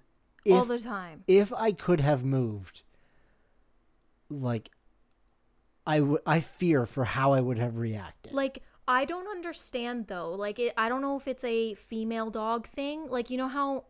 all 0.50 0.64
the 0.64 0.80
time. 0.80 1.22
if 1.28 1.52
I 1.52 1.70
could 1.70 2.00
have 2.00 2.24
moved, 2.24 2.82
like, 4.28 4.70
I 5.86 6.00
would, 6.00 6.20
I 6.26 6.40
fear 6.40 6.86
for 6.86 7.04
how 7.04 7.32
I 7.32 7.40
would 7.40 7.58
have 7.58 7.76
reacted. 7.76 8.32
Like 8.32 8.62
I 8.88 9.04
don't 9.04 9.28
understand 9.28 10.06
though. 10.08 10.32
Like 10.34 10.58
it, 10.58 10.72
I 10.76 10.88
don't 10.88 11.02
know 11.02 11.16
if 11.16 11.28
it's 11.28 11.44
a 11.44 11.74
female 11.74 12.30
dog 12.30 12.66
thing. 12.66 13.08
Like 13.08 13.30
you 13.30 13.36
know 13.38 13.48
how 13.48 13.84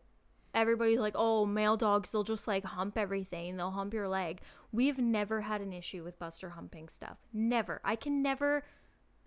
everybody's 0.55 0.99
like, 0.99 1.15
"Oh, 1.17 1.47
male 1.47 1.77
dogs 1.77 2.11
they'll 2.13 2.23
just 2.25 2.47
like 2.49 2.65
hump 2.65 2.97
everything. 2.99 3.57
They'll 3.57 3.71
hump 3.71 3.95
your 3.95 4.09
leg." 4.09 4.41
We've 4.73 4.99
never 4.99 5.41
had 5.43 5.61
an 5.61 5.73
issue 5.73 6.03
with 6.03 6.19
Buster 6.19 6.51
humping 6.51 6.89
stuff. 6.89 7.21
Never. 7.33 7.81
I 7.85 7.95
can 7.97 8.23
never 8.23 8.65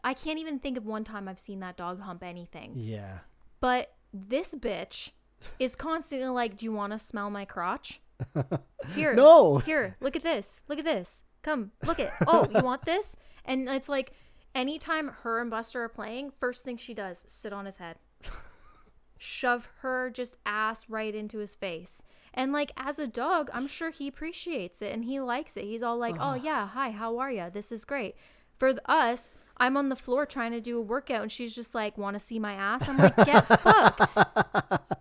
I 0.04 0.14
can't 0.14 0.40
even 0.40 0.60
think 0.60 0.78
of 0.78 0.86
one 0.86 1.04
time 1.04 1.28
I've 1.28 1.40
seen 1.40 1.60
that 1.62 1.78
dog 1.78 2.02
hump 2.02 2.24
anything. 2.24 2.74
Yeah. 2.76 3.20
But 3.60 3.94
this 4.14 4.54
bitch 4.56 5.12
is 5.60 5.76
constantly 5.76 6.28
like, 6.30 6.58
"Do 6.58 6.66
you 6.66 6.72
want 6.72 6.94
to 6.94 7.00
smell 7.00 7.30
my 7.30 7.46
crotch? 7.46 8.02
Here, 8.96 9.14
No. 9.14 9.58
here, 9.60 9.96
look 10.02 10.16
at 10.16 10.24
this, 10.24 10.62
look 10.68 10.80
at 10.80 10.86
this. 10.86 11.24
Come, 11.48 11.72
look 11.86 12.00
it. 12.00 12.12
Oh, 12.28 12.46
you 12.54 12.62
want 12.62 12.84
this?" 12.84 13.16
And 13.50 13.70
it's 13.70 13.88
like, 13.88 14.12
anytime 14.54 15.08
her 15.24 15.40
and 15.40 15.50
Buster 15.50 15.82
are 15.82 15.88
playing, 15.88 16.32
first 16.38 16.66
thing 16.66 16.76
she 16.76 16.94
does, 16.94 17.24
sit 17.30 17.54
on 17.54 17.66
his 17.66 17.78
head, 17.78 17.96
shove 19.18 19.70
her 19.78 20.10
just 20.10 20.36
ass 20.46 20.90
right 20.90 21.16
into 21.16 21.38
his 21.38 21.56
face. 21.56 22.04
And 22.34 22.52
like 22.52 22.74
as 22.76 23.00
a 23.00 23.08
dog, 23.08 23.50
I'm 23.54 23.66
sure 23.66 23.90
he 23.90 24.10
appreciates 24.10 24.82
it 24.82 24.94
and 24.94 25.06
he 25.06 25.22
likes 25.22 25.56
it. 25.56 25.64
He's 25.64 25.82
all 25.82 25.98
like, 25.98 26.18
"Oh 26.20 26.34
yeah, 26.34 26.68
hi, 26.68 26.92
how 26.92 27.20
are 27.20 27.32
you? 27.32 27.50
This 27.52 27.72
is 27.72 27.86
great." 27.86 28.16
For 28.58 28.74
th- 28.74 28.82
us, 28.86 29.38
I'm 29.58 29.78
on 29.78 29.88
the 29.90 29.96
floor 29.96 30.26
trying 30.26 30.52
to 30.52 30.60
do 30.60 30.78
a 30.78 30.82
workout 30.82 31.22
and 31.22 31.32
she's 31.32 31.56
just 31.56 31.74
like, 31.74 31.98
"Want 31.98 32.16
to 32.16 32.20
see 32.20 32.38
my 32.38 32.54
ass?" 32.54 32.88
I'm 32.90 32.98
like, 32.98 33.16
"Get 33.16 33.48
fucked. 33.62 34.18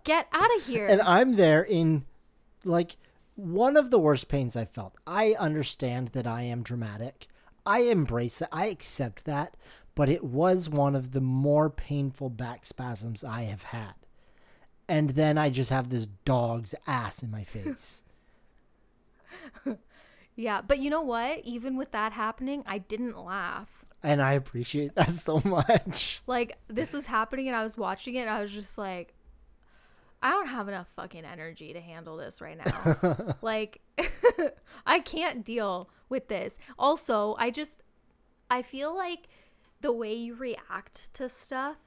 Get 0.05 0.27
out 0.31 0.55
of 0.57 0.65
here." 0.65 0.87
And 0.87 1.01
I'm 1.01 1.33
there 1.33 1.63
in 1.63 2.05
like 2.63 2.95
one 3.37 3.77
of 3.77 3.89
the 3.91 3.99
worst 3.99 4.27
pains 4.27 4.55
I 4.57 4.65
felt. 4.65 4.95
I 5.07 5.35
understand 5.39 6.09
that 6.09 6.27
I 6.27 6.41
am 6.41 6.61
dramatic. 6.63 7.27
I 7.65 7.79
embrace 7.83 8.41
it. 8.41 8.49
I 8.51 8.65
accept 8.67 9.23
that. 9.25 9.55
But 9.95 10.09
it 10.09 10.23
was 10.23 10.69
one 10.69 10.95
of 10.95 11.11
the 11.11 11.21
more 11.21 11.69
painful 11.69 12.29
back 12.29 12.65
spasms 12.65 13.23
I 13.23 13.43
have 13.43 13.63
had. 13.63 13.93
And 14.87 15.11
then 15.11 15.37
I 15.37 15.49
just 15.49 15.69
have 15.71 15.89
this 15.89 16.07
dog's 16.25 16.75
ass 16.85 17.23
in 17.23 17.31
my 17.31 17.43
face. 17.43 18.03
yeah, 20.35 20.61
but 20.61 20.79
you 20.79 20.89
know 20.89 21.01
what? 21.01 21.39
Even 21.43 21.77
with 21.77 21.91
that 21.91 22.13
happening, 22.13 22.63
I 22.65 22.77
didn't 22.79 23.17
laugh. 23.17 23.85
and 24.03 24.21
I 24.21 24.33
appreciate 24.33 24.93
that 24.95 25.11
so 25.11 25.41
much. 25.45 26.21
Like 26.27 26.57
this 26.67 26.93
was 26.93 27.07
happening 27.07 27.47
and 27.47 27.55
I 27.55 27.63
was 27.63 27.77
watching 27.77 28.15
it 28.15 28.21
and 28.21 28.29
I 28.29 28.41
was 28.41 28.51
just 28.51 28.77
like 28.77 29.13
I 30.21 30.31
don't 30.31 30.47
have 30.47 30.67
enough 30.67 30.87
fucking 30.95 31.25
energy 31.25 31.73
to 31.73 31.81
handle 31.81 32.17
this 32.17 32.41
right 32.41 32.57
now. 32.57 33.35
like 33.41 33.81
I 34.85 34.99
can't 34.99 35.45
deal 35.45 35.89
with 36.09 36.27
this. 36.27 36.57
Also, 36.79 37.35
I 37.37 37.51
just 37.51 37.83
I 38.49 38.61
feel 38.61 38.95
like 38.95 39.27
the 39.81 39.91
way 39.91 40.13
you 40.13 40.35
react 40.35 41.13
to 41.15 41.29
stuff 41.29 41.77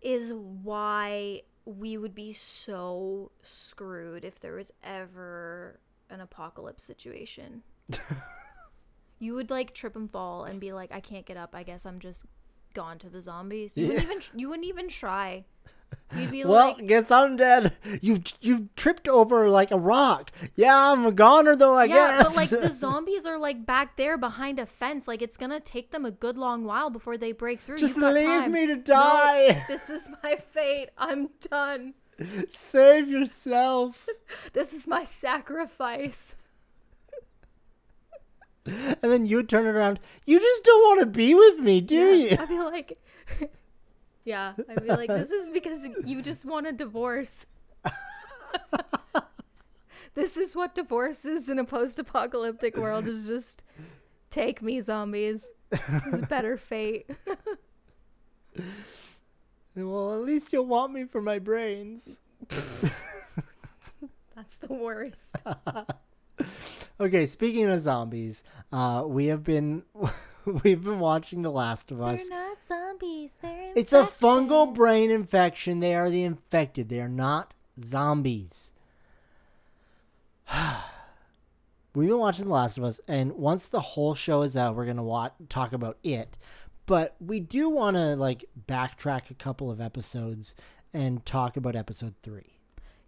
is 0.00 0.32
why 0.32 1.42
we 1.64 1.98
would 1.98 2.14
be 2.14 2.32
so 2.32 3.30
screwed 3.42 4.24
if 4.24 4.40
there 4.40 4.54
was 4.54 4.72
ever 4.82 5.78
an 6.10 6.20
apocalypse 6.20 6.82
situation. 6.82 7.62
you 9.18 9.34
would 9.34 9.50
like 9.50 9.74
trip 9.74 9.94
and 9.94 10.10
fall 10.10 10.44
and 10.44 10.60
be 10.60 10.72
like, 10.72 10.92
I 10.92 11.00
can't 11.00 11.26
get 11.26 11.36
up. 11.36 11.54
I 11.54 11.62
guess 11.62 11.84
I'm 11.84 11.98
just 11.98 12.26
gone 12.74 12.98
to 12.98 13.10
the 13.10 13.20
zombies. 13.20 13.76
You 13.76 13.88
wouldn't 13.88 14.04
even 14.04 14.22
you 14.34 14.48
wouldn't 14.48 14.66
even 14.66 14.88
try. 14.88 15.44
You'd 16.16 16.30
be 16.30 16.44
Well, 16.44 16.68
like, 16.78 16.86
guess 16.86 17.10
I'm 17.10 17.36
dead. 17.36 17.76
You 18.00 18.20
you 18.40 18.70
tripped 18.76 19.08
over 19.08 19.50
like 19.50 19.70
a 19.70 19.78
rock. 19.78 20.32
Yeah, 20.56 20.74
I'm 20.74 21.04
a 21.04 21.12
goner 21.12 21.54
though. 21.54 21.74
I 21.76 21.86
guess. 21.86 21.96
yeah, 21.96 22.16
guess. 22.16 22.26
but 22.28 22.36
like 22.36 22.48
the 22.48 22.70
zombies 22.84 23.26
are 23.26 23.38
like 23.38 23.66
back 23.66 23.96
there 23.98 24.16
behind 24.16 24.58
a 24.58 24.64
fence. 24.64 25.06
Like 25.06 25.20
it's 25.20 25.36
gonna 25.36 25.60
take 25.60 25.90
them 25.90 26.06
a 26.06 26.10
good 26.10 26.38
long 26.38 26.64
while 26.64 26.88
before 26.88 27.18
they 27.18 27.32
break 27.32 27.60
through. 27.60 27.76
just 27.78 27.98
leave 27.98 28.26
time. 28.26 28.52
me 28.52 28.66
to 28.66 28.76
No, 28.76 28.82
die. 28.82 29.64
this 29.68 29.90
is 29.90 30.08
my 30.22 30.36
fate. 30.36 30.88
I'm 30.96 31.28
done. 31.50 31.92
Save 32.50 33.08
yourself. 33.10 34.06
This 34.54 34.72
is 34.72 34.86
my 34.88 35.04
sacrifice. 35.04 36.34
And 38.66 38.96
then 39.02 39.24
you 39.26 39.42
turn 39.42 39.66
it 39.66 39.70
around. 39.70 39.98
You 40.26 40.38
just 40.40 40.64
don't 40.64 40.82
want 40.82 41.00
to 41.00 41.06
be 41.06 41.34
with 41.34 41.58
me, 41.58 41.80
do 41.80 41.94
Yeah, 41.96 42.30
you? 42.30 42.36
I'd 42.38 42.48
be 42.48 42.58
like, 42.58 42.98
yeah, 44.28 44.52
I'd 44.68 44.82
be 44.82 44.88
like, 44.90 45.08
this 45.08 45.30
is 45.30 45.50
because 45.50 45.88
you 46.04 46.20
just 46.20 46.44
want 46.44 46.66
a 46.66 46.72
divorce. 46.72 47.46
this 50.14 50.36
is 50.36 50.54
what 50.54 50.74
divorce 50.74 51.24
is 51.24 51.48
in 51.48 51.58
a 51.58 51.64
post-apocalyptic 51.64 52.76
world. 52.76 53.08
Is 53.08 53.26
just 53.26 53.64
take 54.28 54.60
me, 54.60 54.82
zombies. 54.82 55.50
It's 55.72 56.20
a 56.20 56.26
better 56.26 56.56
fate. 56.56 57.10
Well, 59.76 60.14
at 60.14 60.22
least 60.22 60.52
you'll 60.52 60.66
want 60.66 60.92
me 60.92 61.04
for 61.04 61.22
my 61.22 61.38
brains. 61.38 62.18
That's 64.34 64.56
the 64.56 64.74
worst. 64.74 65.36
Okay, 66.98 67.26
speaking 67.26 67.66
of 67.70 67.80
zombies, 67.80 68.42
uh, 68.72 69.04
we 69.06 69.26
have 69.26 69.44
been 69.44 69.84
we've 70.64 70.82
been 70.82 70.98
watching 70.98 71.42
The 71.42 71.50
Last 71.50 71.90
of 71.90 72.00
Us. 72.00 72.26
They're 72.26 72.38
not 72.38 72.58
zombies. 72.66 73.36
They're 73.40 73.72
It's 73.74 73.92
a 73.92 74.02
fungal 74.02 74.72
brain 74.72 75.10
infection. 75.10 75.80
They 75.80 75.94
are 75.94 76.08
the 76.08 76.24
infected. 76.24 76.88
They 76.88 77.00
are 77.00 77.08
not 77.08 77.54
zombies. 77.84 78.72
We've 81.94 82.08
been 82.08 82.18
watching 82.18 82.46
The 82.46 82.52
Last 82.52 82.78
of 82.78 82.84
Us, 82.84 83.00
and 83.08 83.32
once 83.32 83.68
the 83.68 83.80
whole 83.80 84.14
show 84.14 84.42
is 84.42 84.56
out, 84.56 84.76
we're 84.76 84.86
gonna 84.86 85.02
wa- 85.02 85.30
talk 85.48 85.72
about 85.72 85.98
it. 86.02 86.36
But 86.86 87.16
we 87.20 87.40
do 87.40 87.68
want 87.68 87.96
to 87.96 88.16
like 88.16 88.44
backtrack 88.66 89.30
a 89.30 89.34
couple 89.34 89.70
of 89.70 89.80
episodes 89.80 90.54
and 90.94 91.24
talk 91.26 91.56
about 91.56 91.76
episode 91.76 92.14
three. 92.22 92.60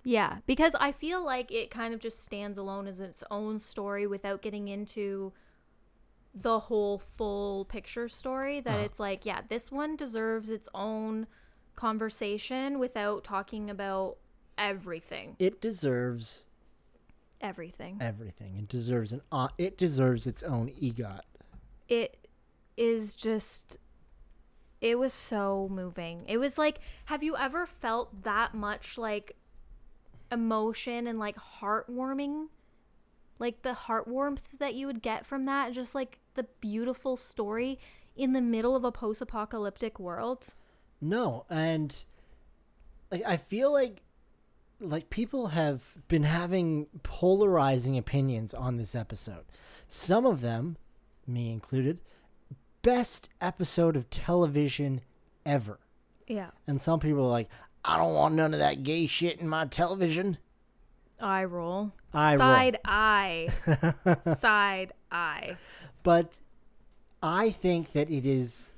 Yeah, 0.03 0.39
because 0.47 0.75
I 0.81 0.93
feel 0.93 1.25
like 1.25 1.53
it 1.53 1.71
kind 1.71 1.95
of 1.95 2.01
just 2.01 2.25
stands 2.25 2.59
alone 2.59 2.87
as 2.87 3.01
its 3.01 3.23
own 3.31 3.59
story 3.59 4.07
without 4.07 4.43
getting 4.43 4.69
into 4.69 5.33
the 6.35 6.59
whole 6.61 6.99
full 6.99 7.65
picture 7.65 8.09
story. 8.09 8.61
That 8.61 8.75
Uh-huh. 8.77 8.85
it's 8.85 9.01
like, 9.01 9.27
yeah, 9.27 9.41
this 9.49 9.71
one 9.73 9.97
deserves 9.97 10.51
its 10.51 10.69
own 10.75 11.27
conversation 11.77 12.79
without 12.79 13.25
talking 13.25 13.71
about 13.71 14.19
everything. 14.59 15.37
It 15.39 15.61
deserves 15.61 16.45
Everything. 17.41 17.97
everything. 18.01 18.57
It 18.59 18.69
deserves 18.69 19.13
an. 19.13 19.23
Uh, 19.33 19.49
it 19.57 19.79
deserves 19.79 20.27
its 20.27 20.43
own 20.43 20.69
egot. 20.81 21.23
It 21.89 22.29
is 22.77 23.17
just. 23.17 23.79
It 24.83 24.99
was 24.99 25.13
so 25.13 25.69
moving. 25.71 26.25
It 26.29 26.37
was 26.39 26.57
like, 26.59 26.81
have 27.07 27.23
you 27.23 27.37
ever 27.37 27.67
felt 27.67 28.23
that 28.25 28.55
much 28.55 28.97
like 28.99 29.37
emotion 30.31 31.07
and 31.07 31.19
like 31.19 31.37
heartwarming? 31.37 32.49
Like 33.41 33.63
the 33.63 33.75
heart 33.75 34.07
warmth 34.07 34.43
that 34.59 34.75
you 34.75 34.87
would 34.87 35.03
get 35.03 35.27
from 35.27 35.47
that, 35.47 35.73
just 35.73 35.95
like 35.97 36.21
the 36.35 36.45
beautiful 36.61 37.17
story 37.17 37.81
in 38.15 38.33
the 38.33 38.41
middle 38.41 38.77
of 38.77 38.85
a 38.85 38.93
post 38.93 39.21
apocalyptic 39.21 39.99
world. 39.99 40.55
No, 41.01 41.47
and 41.51 42.05
like 43.11 43.23
I 43.27 43.37
feel 43.37 43.73
like 43.73 44.03
like 44.81 45.11
people 45.11 45.49
have 45.49 45.83
been 46.09 46.23
having 46.23 46.87
polarizing 47.03 47.99
opinions 47.99 48.55
on 48.55 48.77
this 48.77 48.95
episode. 48.95 49.45
Some 49.89 50.25
of 50.25 50.41
them, 50.41 50.77
me 51.27 51.51
included, 51.51 51.99
best 52.83 53.29
episode 53.41 53.97
of 53.97 54.09
television 54.11 55.01
ever. 55.45 55.81
Yeah. 56.27 56.51
And 56.67 56.81
some 56.81 57.01
people 57.01 57.27
are 57.27 57.31
like, 57.31 57.49
I 57.85 57.97
don't 57.97 58.15
want 58.15 58.35
none 58.35 58.55
of 58.55 58.61
that 58.61 58.83
gay 58.83 59.07
shit 59.07 59.41
in 59.41 59.49
my 59.49 59.67
television. 59.67 60.39
I 61.21 61.45
roll. 61.45 61.93
Eye 62.13 62.33
roll. 62.37 62.39
Side 62.41 62.79
eye. 62.85 63.49
Side 64.37 64.93
eye. 65.13 65.57
but 66.03 66.41
I 67.23 67.51
think 67.51 67.93
that 67.93 68.11
it 68.11 68.25
is 68.27 68.73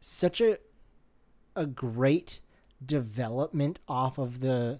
such 0.00 0.40
a 0.40 0.58
a 1.54 1.66
great 1.66 2.40
development 2.84 3.78
off 3.88 4.18
of 4.18 4.40
the 4.40 4.78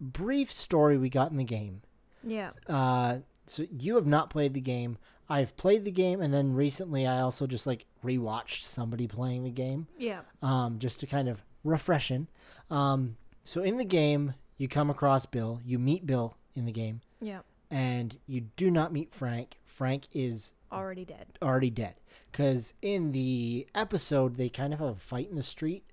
brief 0.00 0.50
story 0.50 0.98
we 0.98 1.08
got 1.08 1.30
in 1.30 1.36
the 1.36 1.44
game. 1.44 1.82
Yeah. 2.24 2.50
Uh, 2.68 3.18
so 3.46 3.66
you 3.70 3.94
have 3.96 4.06
not 4.06 4.30
played 4.30 4.54
the 4.54 4.60
game. 4.60 4.98
I've 5.28 5.56
played 5.56 5.84
the 5.84 5.90
game, 5.92 6.20
and 6.20 6.34
then 6.34 6.54
recently 6.54 7.06
I 7.06 7.20
also 7.20 7.46
just 7.46 7.66
like 7.66 7.86
rewatched 8.04 8.62
somebody 8.62 9.06
playing 9.06 9.44
the 9.44 9.50
game, 9.50 9.86
Yeah. 9.96 10.20
um, 10.42 10.78
just 10.80 10.98
to 11.00 11.06
kind 11.06 11.28
of 11.28 11.44
refreshen. 11.64 12.26
Um, 12.68 13.16
so 13.44 13.62
in 13.62 13.76
the 13.76 13.84
game, 13.84 14.34
you 14.58 14.66
come 14.66 14.90
across 14.90 15.26
Bill. 15.26 15.60
You 15.64 15.78
meet 15.78 16.04
Bill 16.04 16.36
in 16.54 16.64
the 16.66 16.72
game, 16.72 17.00
Yeah. 17.20 17.40
and 17.70 18.18
you 18.26 18.42
do 18.56 18.70
not 18.70 18.92
meet 18.92 19.12
Frank. 19.14 19.58
Frank 19.64 20.06
is 20.12 20.52
Already 20.72 21.04
dead. 21.04 21.26
already 21.42 21.70
dead. 21.70 21.94
Because 22.30 22.74
in 22.82 23.12
the 23.12 23.66
episode, 23.74 24.36
they 24.36 24.48
kind 24.48 24.72
of 24.72 24.78
have 24.80 24.88
a 24.88 24.94
fight 24.94 25.28
in 25.30 25.36
the 25.36 25.42
street 25.42 25.84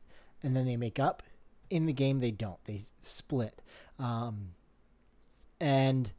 and 0.43 0.55
then 0.55 0.65
they 0.65 0.77
make 0.77 0.99
up. 0.99 1.23
In 1.69 1.85
the 1.85 1.93
game, 1.93 2.19
they 2.19 2.31
don't. 2.31 2.63
They 2.65 2.81
split. 3.01 3.61
Um, 3.99 4.53
and 5.59 6.11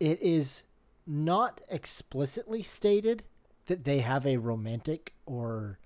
it 0.00 0.20
is 0.20 0.64
not 1.06 1.60
explicitly 1.70 2.60
stated 2.62 3.22
that 3.66 3.84
they 3.84 4.00
have 4.00 4.26
a 4.26 4.36
romantic 4.38 5.12
or 5.24 5.78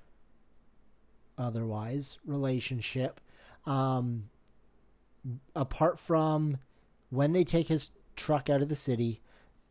otherwise 1.38 2.18
relationship. 2.24 3.20
Um, 3.66 4.30
apart 5.54 5.98
from 5.98 6.58
when 7.10 7.32
they 7.32 7.44
take 7.44 7.68
his 7.68 7.90
truck 8.16 8.48
out 8.50 8.62
of 8.62 8.68
the 8.68 8.74
city, 8.74 9.20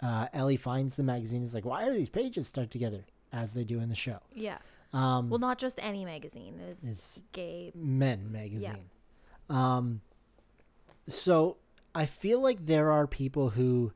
uh, 0.01 0.27
Ellie 0.33 0.57
finds 0.57 0.95
the 0.95 1.03
magazine. 1.03 1.43
Is 1.43 1.53
like, 1.53 1.65
why 1.65 1.87
are 1.87 1.93
these 1.93 2.09
pages 2.09 2.47
stuck 2.47 2.69
together? 2.69 3.05
as 3.31 3.53
they 3.53 3.63
do 3.63 3.79
in 3.79 3.89
the 3.89 3.95
show. 3.95 4.17
Yeah. 4.33 4.57
Um, 4.91 5.29
Well, 5.29 5.37
not 5.37 5.59
just 5.59 5.77
any 5.83 6.03
magazine. 6.03 6.59
It 6.59 6.65
was 6.67 6.83
It's- 6.83 7.21
gay. 7.31 7.71
Men 7.75 8.31
magazine. 8.31 8.89
Yeah. 9.51 9.75
Um, 9.77 10.01
so 11.07 11.57
I 11.93 12.07
feel 12.07 12.39
like 12.41 12.65
there 12.65 12.91
are 12.91 13.05
people 13.05 13.51
who 13.51 13.93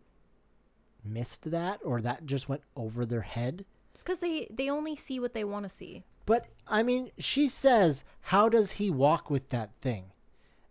missed 1.04 1.50
that 1.50 1.80
or 1.84 2.00
that 2.02 2.28
just 2.28 2.48
went 2.48 2.62
over 2.76 3.08
their 3.08 3.22
head. 3.22 3.66
It's 3.96 4.04
because 4.04 4.20
they 4.20 4.46
they 4.52 4.70
only 4.70 4.96
see 4.96 5.20
what 5.20 5.34
they 5.34 5.44
want 5.44 5.64
to 5.64 5.70
see. 5.70 6.04
But 6.28 6.46
I 6.68 6.84
mean, 6.84 7.10
she 7.18 7.50
says, 7.50 8.04
"How 8.22 8.48
does 8.50 8.74
he 8.74 8.92
walk 8.92 9.32
with 9.32 9.50
that 9.50 9.72
thing?" 9.82 10.12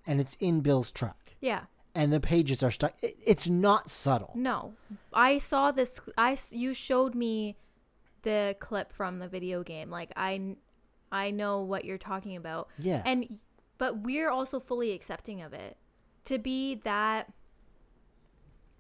And 0.07 0.21
it's 0.21 0.37
in 0.41 0.61
Bill's 0.61 0.93
truck, 0.93 1.33
Yeah. 1.41 1.65
And 1.95 2.13
the 2.13 2.21
pages 2.21 2.63
are 2.63 2.71
stuck. 2.71 2.95
It, 3.03 3.17
it's 3.25 3.49
not 3.49 3.91
subtle. 3.91 4.33
No, 4.35 4.75
I 5.13 5.39
saw 5.39 5.73
this. 5.73 6.01
I 6.17 6.37
you 6.51 6.75
showed 6.75 7.15
me 7.15 7.57
the 8.23 8.57
clip 8.61 8.93
from 8.93 9.19
the 9.19 9.29
video 9.29 9.63
game. 9.63 9.91
Like 9.91 10.13
I, 10.17 10.57
I 11.11 11.31
know 11.31 11.61
what 11.61 11.85
you're 11.85 11.99
talking 11.99 12.37
about. 12.37 12.69
Yeah. 12.79 13.03
And 13.05 13.39
but 13.79 13.99
we're 13.99 14.31
also 14.31 14.61
fully 14.61 14.93
accepting 14.93 15.43
of 15.43 15.53
it. 15.53 15.77
To 16.27 16.39
be 16.39 16.77
that, 16.85 17.33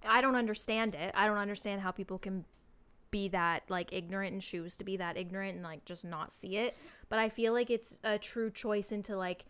I 0.07 0.21
don't 0.21 0.37
understand 0.37 0.95
it. 0.95 1.13
I 1.15 1.27
don't 1.27 1.39
understand 1.39 1.81
how 1.81 1.91
people 1.91 2.19
can 2.19 2.45
be 3.11 3.29
that 3.29 3.63
like 3.69 3.93
ignorant 3.93 4.33
and 4.33 4.41
choose 4.41 4.75
to 4.77 4.85
be 4.85 4.97
that 4.97 5.17
ignorant 5.17 5.57
and 5.57 5.63
like 5.63 5.85
just 5.85 6.05
not 6.05 6.33
see 6.33 6.57
it. 6.57 6.77
But 7.09 7.19
I 7.19 7.29
feel 7.29 7.53
like 7.53 7.71
it's 7.71 7.99
a 8.05 8.19
true 8.19 8.51
choice 8.51 8.93
into 8.93 9.17
like 9.17 9.45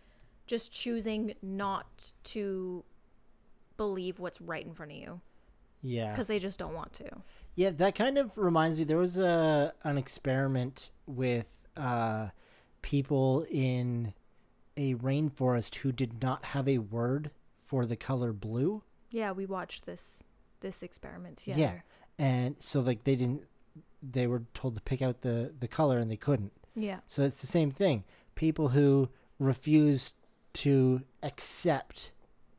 just 0.47 0.73
choosing 0.73 1.35
not 1.43 2.13
to 2.25 2.85
believe 3.83 4.19
what's 4.21 4.41
right 4.41 4.65
in 4.65 4.75
front 4.75 4.93
of 4.93 4.99
you 4.99 5.21
Yeah. 5.83 6.11
because 6.13 6.27
they 6.29 6.39
just 6.39 6.59
don't 6.59 6.75
want 6.75 6.93
to. 6.95 7.09
Yeah, 7.55 7.71
that 7.71 7.95
kind 7.95 8.17
of 8.17 8.37
reminds 8.39 8.79
me. 8.79 8.85
There 8.85 8.97
was 9.09 9.19
a 9.19 9.73
an 9.85 9.99
experiment 9.99 10.91
with 11.07 11.47
uh, 11.77 12.29
people 12.81 13.45
in 13.51 14.15
a 14.77 14.95
rainforest 14.95 15.75
who 15.77 15.93
did 15.93 16.23
not 16.23 16.45
have 16.47 16.67
a 16.69 16.79
word 16.79 17.31
for 17.67 17.85
the 17.87 17.97
color 17.97 18.33
blue. 18.33 18.83
Yeah, 19.11 19.33
we 19.33 19.45
watched 19.47 19.85
this 19.85 20.23
this 20.61 20.83
experiment 20.83 21.39
together. 21.39 21.61
Yeah, 21.61 22.25
and 22.25 22.57
so 22.61 22.81
like 22.81 23.05
they 23.05 23.17
didn't. 23.17 23.43
They 24.03 24.27
were 24.27 24.43
told 24.55 24.75
to 24.77 24.81
pick 24.81 25.03
out 25.03 25.21
the 25.23 25.53
the 25.61 25.69
color, 25.69 25.99
and 25.99 26.11
they 26.11 26.17
couldn't. 26.17 26.53
Yeah. 26.75 27.01
So 27.09 27.23
it's 27.23 27.41
the 27.41 27.47
same 27.59 27.71
thing. 27.71 28.05
People 28.35 28.69
who 28.71 29.11
refuse 29.39 30.15
to 30.55 31.03
accept 31.23 32.13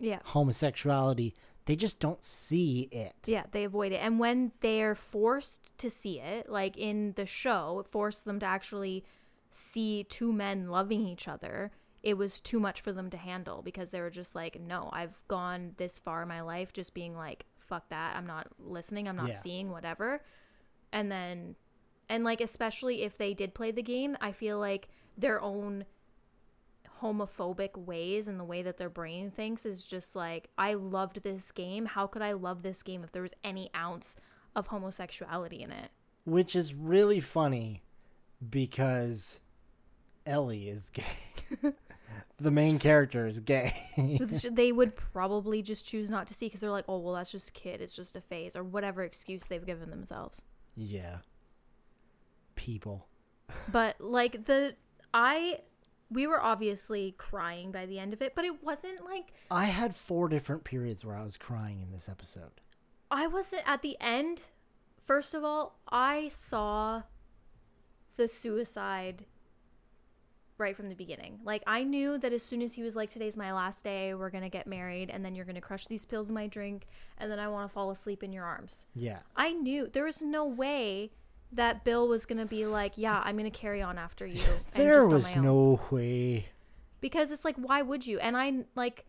Yeah. 0.03 0.19
homosexuality, 0.25 1.33
they 1.65 1.75
just 1.75 1.99
don't 1.99 2.23
see 2.23 2.89
it. 2.91 3.13
Yeah, 3.25 3.43
they 3.51 3.63
avoid 3.63 3.93
it. 3.93 3.97
And 4.01 4.19
when 4.19 4.51
they're 4.59 4.95
forced 4.95 5.77
to 5.77 5.89
see 5.89 6.19
it, 6.19 6.49
like 6.49 6.77
in 6.77 7.13
the 7.13 7.25
show, 7.25 7.79
it 7.79 7.87
forced 7.91 8.25
them 8.25 8.39
to 8.39 8.45
actually 8.45 9.05
see 9.49 10.03
two 10.03 10.33
men 10.33 10.67
loving 10.69 11.07
each 11.07 11.27
other. 11.27 11.71
It 12.01 12.17
was 12.17 12.41
too 12.41 12.59
much 12.59 12.81
for 12.81 12.91
them 12.91 13.09
to 13.11 13.17
handle 13.17 13.61
because 13.61 13.91
they 13.91 14.01
were 14.01 14.09
just 14.09 14.35
like, 14.35 14.59
no, 14.59 14.89
I've 14.91 15.17
gone 15.29 15.71
this 15.77 15.99
far 15.99 16.23
in 16.23 16.27
my 16.27 16.41
life 16.41 16.73
just 16.73 16.93
being 16.93 17.15
like, 17.15 17.45
fuck 17.59 17.87
that. 17.89 18.15
I'm 18.17 18.27
not 18.27 18.47
listening. 18.59 19.07
I'm 19.07 19.15
not 19.15 19.29
Yeah. 19.29 19.35
seeing 19.39 19.69
whatever. 19.71 20.21
And 20.91 21.09
then, 21.09 21.55
and 22.09 22.25
like, 22.25 22.41
especially 22.41 23.03
if 23.03 23.17
they 23.17 23.33
did 23.33 23.53
play 23.53 23.71
the 23.71 23.81
game, 23.81 24.17
I 24.19 24.33
feel 24.33 24.59
like 24.59 24.89
their 25.17 25.39
own 25.41 25.85
homophobic 27.03 27.77
ways 27.77 28.27
and 28.27 28.39
the 28.39 28.43
way 28.43 28.61
that 28.61 28.77
their 28.77 28.89
brain 28.89 29.29
thinks 29.29 29.65
is 29.65 29.85
just 29.85 30.15
like 30.15 30.49
I 30.57 30.75
loved 30.75 31.21
this 31.21 31.51
game. 31.51 31.85
How 31.85 32.07
could 32.07 32.21
I 32.21 32.31
love 32.31 32.61
this 32.63 32.81
game 32.81 33.03
if 33.03 33.11
there 33.11 33.21
was 33.21 33.33
any 33.43 33.69
ounce 33.75 34.15
of 34.55 34.67
homosexuality 34.67 35.61
in 35.61 35.71
it? 35.71 35.91
Which 36.25 36.55
is 36.55 36.73
really 36.73 37.19
funny 37.19 37.83
because 38.49 39.41
Ellie 40.25 40.69
is 40.69 40.89
gay. 40.89 41.03
the 42.39 42.51
main 42.51 42.79
character 42.79 43.27
is 43.27 43.39
gay. 43.39 43.73
They 44.51 44.71
would 44.71 44.95
probably 44.95 45.61
just 45.61 45.85
choose 45.85 46.09
not 46.09 46.27
to 46.27 46.33
see 46.33 46.45
because 46.45 46.61
they're 46.61 46.71
like, 46.71 46.85
oh 46.87 46.99
well, 46.99 47.13
that's 47.15 47.31
just 47.31 47.53
kid. 47.53 47.81
It's 47.81 47.95
just 47.95 48.15
a 48.15 48.21
phase 48.21 48.55
or 48.55 48.63
whatever 48.63 49.03
excuse 49.03 49.43
they've 49.45 49.65
given 49.65 49.89
themselves. 49.89 50.45
yeah. 50.75 51.17
People. 52.55 53.07
But 53.71 53.99
like 53.99 54.45
the 54.45 54.75
I 55.13 55.59
we 56.09 56.27
were 56.27 56.41
obviously 56.41 57.15
crying 57.17 57.71
by 57.71 57.85
the 57.85 57.99
end 57.99 58.13
of 58.13 58.21
it, 58.21 58.35
but 58.35 58.45
it 58.45 58.63
wasn't 58.63 59.03
like 59.03 59.33
I 59.49 59.65
had 59.65 59.95
four 59.95 60.29
different 60.29 60.63
periods 60.63 61.03
where 61.03 61.15
I 61.15 61.23
was 61.23 61.37
crying 61.37 61.81
in 61.81 61.91
this 61.91 62.07
episode. 62.07 62.61
I 63.09 63.27
wasn't 63.27 63.67
at 63.67 63.81
the 63.81 63.97
end. 63.99 64.43
First 65.03 65.33
of 65.33 65.43
all, 65.43 65.79
I 65.89 66.29
saw 66.29 67.03
the 68.15 68.27
suicide 68.27 69.25
right 70.57 70.75
from 70.75 70.89
the 70.89 70.95
beginning. 70.95 71.39
Like 71.43 71.63
I 71.67 71.83
knew 71.83 72.17
that 72.19 72.31
as 72.31 72.43
soon 72.43 72.61
as 72.61 72.73
he 72.73 72.83
was 72.83 72.95
like 72.95 73.09
today's 73.09 73.37
my 73.37 73.51
last 73.51 73.83
day, 73.83 74.13
we're 74.13 74.29
going 74.29 74.43
to 74.43 74.49
get 74.49 74.67
married 74.67 75.09
and 75.09 75.23
then 75.23 75.35
you're 75.35 75.45
going 75.45 75.55
to 75.55 75.61
crush 75.61 75.87
these 75.87 76.05
pills 76.05 76.29
in 76.29 76.35
my 76.35 76.47
drink 76.47 76.87
and 77.17 77.31
then 77.31 77.39
I 77.39 77.47
want 77.47 77.69
to 77.69 77.73
fall 77.73 77.91
asleep 77.91 78.23
in 78.23 78.31
your 78.31 78.45
arms. 78.45 78.87
Yeah. 78.95 79.19
I 79.35 79.53
knew 79.53 79.87
there 79.87 80.05
was 80.05 80.21
no 80.21 80.45
way 80.45 81.11
that 81.55 81.83
Bill 81.83 82.07
was 82.07 82.25
going 82.25 82.39
to 82.39 82.45
be 82.45 82.65
like, 82.65 82.93
"Yeah, 82.97 83.21
I'm 83.23 83.37
going 83.37 83.49
to 83.51 83.57
carry 83.57 83.81
on 83.81 83.97
after 83.97 84.25
you." 84.25 84.41
and 84.73 84.83
There 84.83 85.07
was 85.07 85.35
no 85.35 85.79
way. 85.91 86.47
because 87.01 87.31
it's 87.31 87.45
like 87.45 87.55
why 87.57 87.81
would 87.81 88.05
you? 88.07 88.19
And 88.19 88.35
i 88.37 88.63
like 88.75 89.05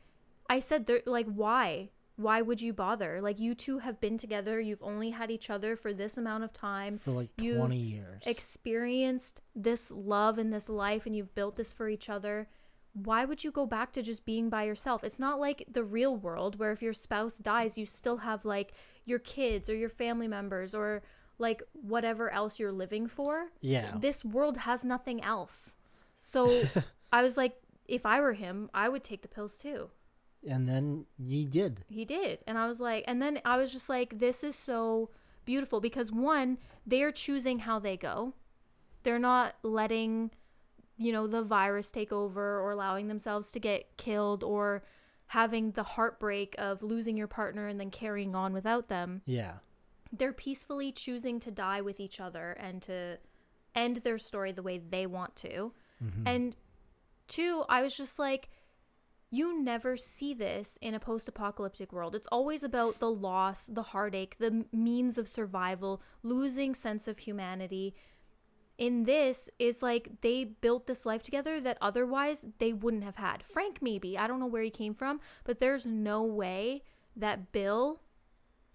i 0.51 0.59
said 0.61 0.87
there 0.87 1.01
like 1.07 1.27
why? 1.27 1.91
Why 2.17 2.43
would 2.43 2.61
you 2.63 2.73
bother? 2.73 3.21
Like 3.21 3.41
you 3.41 3.55
two 3.55 3.79
have 3.81 4.01
been 4.01 4.17
together. 4.19 4.61
You've 4.61 4.83
only 4.85 5.11
had 5.11 5.33
each 5.33 5.51
other 5.51 5.75
for 5.75 5.93
this 5.93 6.17
amount 6.17 6.45
of 6.45 6.53
time. 6.53 6.99
For 6.99 7.11
like 7.11 7.31
You've 7.39 7.57
20 7.57 7.77
years. 7.77 8.23
experienced 8.25 9.41
this 9.57 9.91
love 9.91 10.39
in 10.39 10.51
this 10.51 10.69
life 10.69 11.07
and 11.07 11.17
you've 11.17 11.35
built 11.35 11.57
this 11.57 11.73
for 11.73 11.89
each 11.89 12.09
other. 12.09 12.47
Why 12.93 13.25
would 13.25 13.43
you 13.43 13.51
go 13.51 13.67
back 13.67 13.91
to 13.93 14.03
just 14.03 14.25
being 14.25 14.49
by 14.49 14.63
yourself? 14.63 15.03
It's 15.03 15.19
not 15.19 15.41
like 15.41 15.65
the 15.69 15.83
real 15.83 16.15
world 16.17 16.57
where 16.61 16.71
if 16.71 16.83
your 16.83 16.93
spouse 16.93 17.37
dies 17.39 17.77
you 17.77 17.85
still 17.85 18.19
have 18.19 18.45
like 18.45 18.73
your 19.05 19.19
kids 19.19 19.69
or 19.69 19.75
your 19.75 19.89
family 19.89 20.29
members 20.29 20.73
or 20.73 21.03
like 21.39 21.63
whatever 21.73 22.31
else 22.31 22.59
you're 22.59 22.73
living 22.73 23.07
for 23.07 23.47
yeah. 23.61 23.95
this 23.99 24.25
world 24.25 24.59
has 24.59 24.85
nothing 24.85 25.23
else. 25.23 25.77
So 26.17 26.63
I 27.13 27.23
was 27.23 27.37
like, 27.37 27.57
if 27.87 28.07
I 28.07 28.21
were 28.21 28.33
him, 28.33 28.71
I 28.73 28.89
would 28.89 29.05
take 29.05 29.23
the 29.23 29.29
pills 29.29 29.59
too. 29.59 29.91
And 30.47 30.69
then 30.69 31.07
he 31.19 31.45
did. 31.45 31.85
He 31.89 32.05
did. 32.05 32.41
And 32.47 32.59
I 32.59 32.67
was 32.67 32.81
like, 32.81 33.05
and 33.07 33.21
then 33.21 33.41
I 33.45 33.57
was 33.57 33.73
just 33.73 33.89
like, 33.89 34.19
this 34.19 34.45
is 34.45 34.57
so 34.57 35.11
beautiful 35.45 35.81
because 35.81 36.13
one, 36.13 36.59
they 36.87 37.03
are 37.03 37.13
choosing 37.13 37.61
how 37.61 37.79
they 37.79 37.97
go. 37.97 38.35
They're 39.03 39.19
not 39.19 39.57
letting, 39.63 40.31
you 40.97 41.13
know, 41.13 41.27
the 41.27 41.43
virus 41.43 41.91
take 41.91 42.13
over 42.13 42.61
or 42.61 42.71
allowing 42.73 43.09
themselves 43.09 43.53
to 43.53 43.61
get 43.61 43.97
killed 43.97 44.45
or 44.45 44.83
having 45.29 45.73
the 45.73 45.83
heartbreak 45.83 46.55
of 46.59 46.83
losing 46.83 47.17
your 47.17 47.27
partner 47.27 47.67
and 47.67 47.81
then 47.81 47.91
carrying 47.91 48.35
on 48.35 48.53
without 48.53 48.89
them 48.89 49.23
Yeah. 49.25 49.55
They're 50.17 50.33
peacefully 50.33 50.93
choosing 50.93 51.41
to 51.41 51.51
die 51.51 51.81
with 51.81 52.01
each 52.01 52.21
other 52.21 52.53
and 52.53 52.83
to 52.83 53.19
end 53.75 53.99
their 53.99 54.19
story 54.19 54.53
the 54.53 54.63
way 54.63 54.79
they 54.79 55.07
want 55.07 55.35
to. 55.37 55.73
Mm-hmm. 56.03 56.27
And 56.27 56.57
two, 57.29 57.65
I 57.69 57.83
was 57.83 57.97
just 57.97 58.19
like, 58.19 58.49
you 59.31 59.61
never 59.61 59.97
see 59.97 60.33
this 60.33 60.79
in 60.81 60.95
a 60.95 61.01
post 61.01 61.29
apocalyptic 61.29 61.93
world. 61.93 62.15
It's 62.15 62.29
always 62.31 62.63
about 62.63 63.01
the 63.01 63.11
loss, 63.11 63.67
the 63.67 63.83
heartache, 63.83 64.37
the 64.39 64.65
means 64.73 65.19
of 65.19 65.27
survival, 65.27 66.01
losing 66.23 66.75
sense 66.75 67.09
of 67.09 67.19
humanity. 67.19 67.97
In 68.79 69.05
this 69.05 69.51
is 69.59 69.83
like 69.83 70.21
they 70.21 70.45
built 70.45 70.87
this 70.87 71.05
life 71.05 71.23
together 71.23 71.61
that 71.61 71.79
otherwise 71.81 72.47
they 72.59 72.73
wouldn't 72.73 73.05
have 73.05 73.17
had. 73.17 73.43
Frank 73.43 73.79
maybe, 73.83 74.17
I 74.17 74.29
don't 74.29 74.41
know 74.41 74.47
where 74.47 74.63
he 74.63 74.71
came 74.71 74.95
from, 74.95 75.21
but 75.43 75.59
there's 75.59 75.85
no 75.85 76.23
way 76.23 76.83
that 77.17 77.51
Bill 77.51 78.01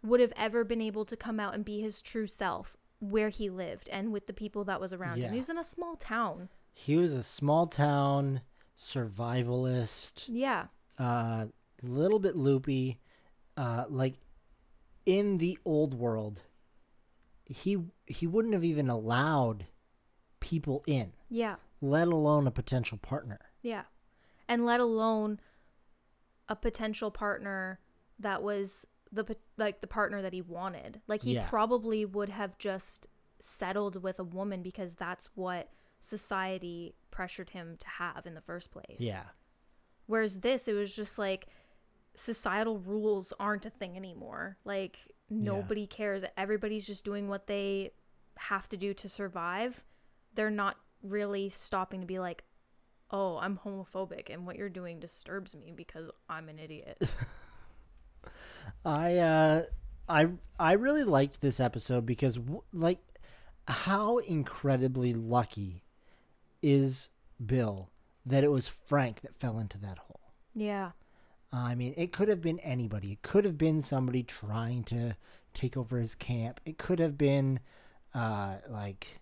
would 0.04 0.20
have 0.20 0.34
ever 0.36 0.64
been 0.64 0.82
able 0.82 1.06
to 1.06 1.18
come 1.18 1.40
out 1.40 1.54
and 1.54 1.66
be 1.66 1.82
his 1.82 2.02
true 2.02 2.26
self 2.28 2.78
where 3.00 3.30
he 3.30 3.50
lived 3.50 3.90
and 3.90 4.12
with 4.12 4.28
the 4.28 4.34
people 4.34 4.64
that 4.66 4.80
was 4.82 4.92
around 4.94 5.18
Yeah. 5.18 5.26
him. 5.28 5.34
He 5.34 5.40
was 5.40 5.50
in 5.50 5.58
a 5.58 5.64
small 5.64 5.96
town. 5.96 6.50
He 6.74 6.96
was 6.96 7.14
a 7.14 7.24
small 7.24 7.68
town 7.68 8.42
survivalist, 8.78 10.26
Yeah. 10.28 10.68
uh, 10.98 11.48
little 11.82 12.20
bit 12.20 12.36
loopy. 12.36 13.00
Uh, 13.58 13.86
like 13.90 14.16
in 15.06 15.38
the 15.38 15.58
old 15.66 15.94
world, 15.94 16.42
he 17.46 17.78
he 18.06 18.26
wouldn't 18.28 18.54
have 18.54 18.64
even 18.64 18.90
allowed 18.90 19.66
people 20.40 20.84
in, 20.88 21.12
Yeah. 21.30 21.58
let 21.82 22.08
alone 22.08 22.48
a 22.48 22.52
potential 22.52 22.98
partner. 22.98 23.40
Yeah. 23.62 23.84
And 24.48 24.66
let 24.66 24.80
alone 24.80 25.40
a 26.48 26.56
potential 26.56 27.12
partner 27.12 27.80
that 28.18 28.42
was 28.42 28.88
the 29.12 29.36
like 29.58 29.82
the 29.82 29.88
partner 29.88 30.22
that 30.22 30.34
he 30.34 30.42
wanted. 30.42 31.02
Like 31.08 31.24
he 31.24 31.34
Yeah. 31.34 31.48
probably 31.50 32.06
would 32.06 32.30
have 32.30 32.58
just 32.58 33.08
settled 33.40 34.02
with 34.04 34.20
a 34.20 34.24
woman 34.24 34.62
because 34.62 34.96
that's 34.96 35.30
what 35.36 35.70
society 36.00 36.96
pressured 37.12 37.50
him 37.50 37.76
to 37.80 37.88
have 37.88 38.26
in 38.26 38.34
the 38.34 38.42
first 38.42 38.72
place. 38.72 38.98
Yeah. 39.00 39.24
Whereas 40.06 40.40
this, 40.40 40.68
it 40.68 40.74
was 40.74 40.94
just 40.96 41.18
like 41.20 41.48
societal 42.16 42.80
rules 42.80 43.34
aren't 43.40 43.66
a 43.66 43.70
thing 43.70 43.96
anymore. 43.96 44.58
Like 44.66 44.98
nobody 45.30 45.86
cares. 45.88 46.24
Everybody's 46.38 46.88
just 46.88 47.06
doing 47.06 47.28
what 47.28 47.48
they 47.48 47.92
have 48.38 48.68
to 48.70 48.78
do 48.78 48.94
to 48.94 49.10
survive, 49.10 49.84
they're 50.34 50.50
not 50.50 50.78
really 51.04 51.50
stopping 51.50 52.00
to 52.02 52.08
be 52.08 52.20
like, 52.20 52.44
"Oh, 53.12 53.38
I'm 53.38 53.58
homophobic 53.58 54.30
and 54.30 54.46
what 54.48 54.56
you're 54.56 54.70
doing 54.70 55.00
disturbs 55.00 55.56
me 55.56 55.74
because 55.76 56.10
I'm 56.30 56.48
an 56.50 56.58
idiot." 56.60 57.02
I 58.86 59.18
uh 59.18 59.64
I 60.08 60.28
I 60.60 60.74
really 60.74 61.04
liked 61.04 61.42
this 61.42 61.60
episode 61.60 62.06
because 62.06 62.40
like 62.74 63.00
how 63.68 64.18
incredibly 64.20 65.14
lucky 65.14 65.84
is 66.62 67.10
Bill 67.46 67.90
that 68.26 68.44
it 68.44 68.52
was 68.52 68.68
Frank 68.68 69.22
that 69.22 69.40
fell 69.40 69.60
into 69.60 69.78
that 69.80 69.98
hole. 69.98 70.34
yeah. 70.54 70.92
I 71.52 71.74
mean, 71.74 71.96
it 71.98 72.12
could 72.12 72.28
have 72.28 72.42
been 72.42 72.60
anybody. 72.60 73.14
It 73.14 73.24
could 73.24 73.44
have 73.44 73.58
been 73.58 73.82
somebody 73.82 74.22
trying 74.22 74.84
to 74.86 75.16
take 75.56 75.76
over 75.76 75.98
his 75.98 76.14
camp. 76.14 76.60
It 76.64 76.78
could 76.78 77.00
have 77.00 77.18
been 77.18 77.60
uh 78.14 78.58
like 78.70 79.20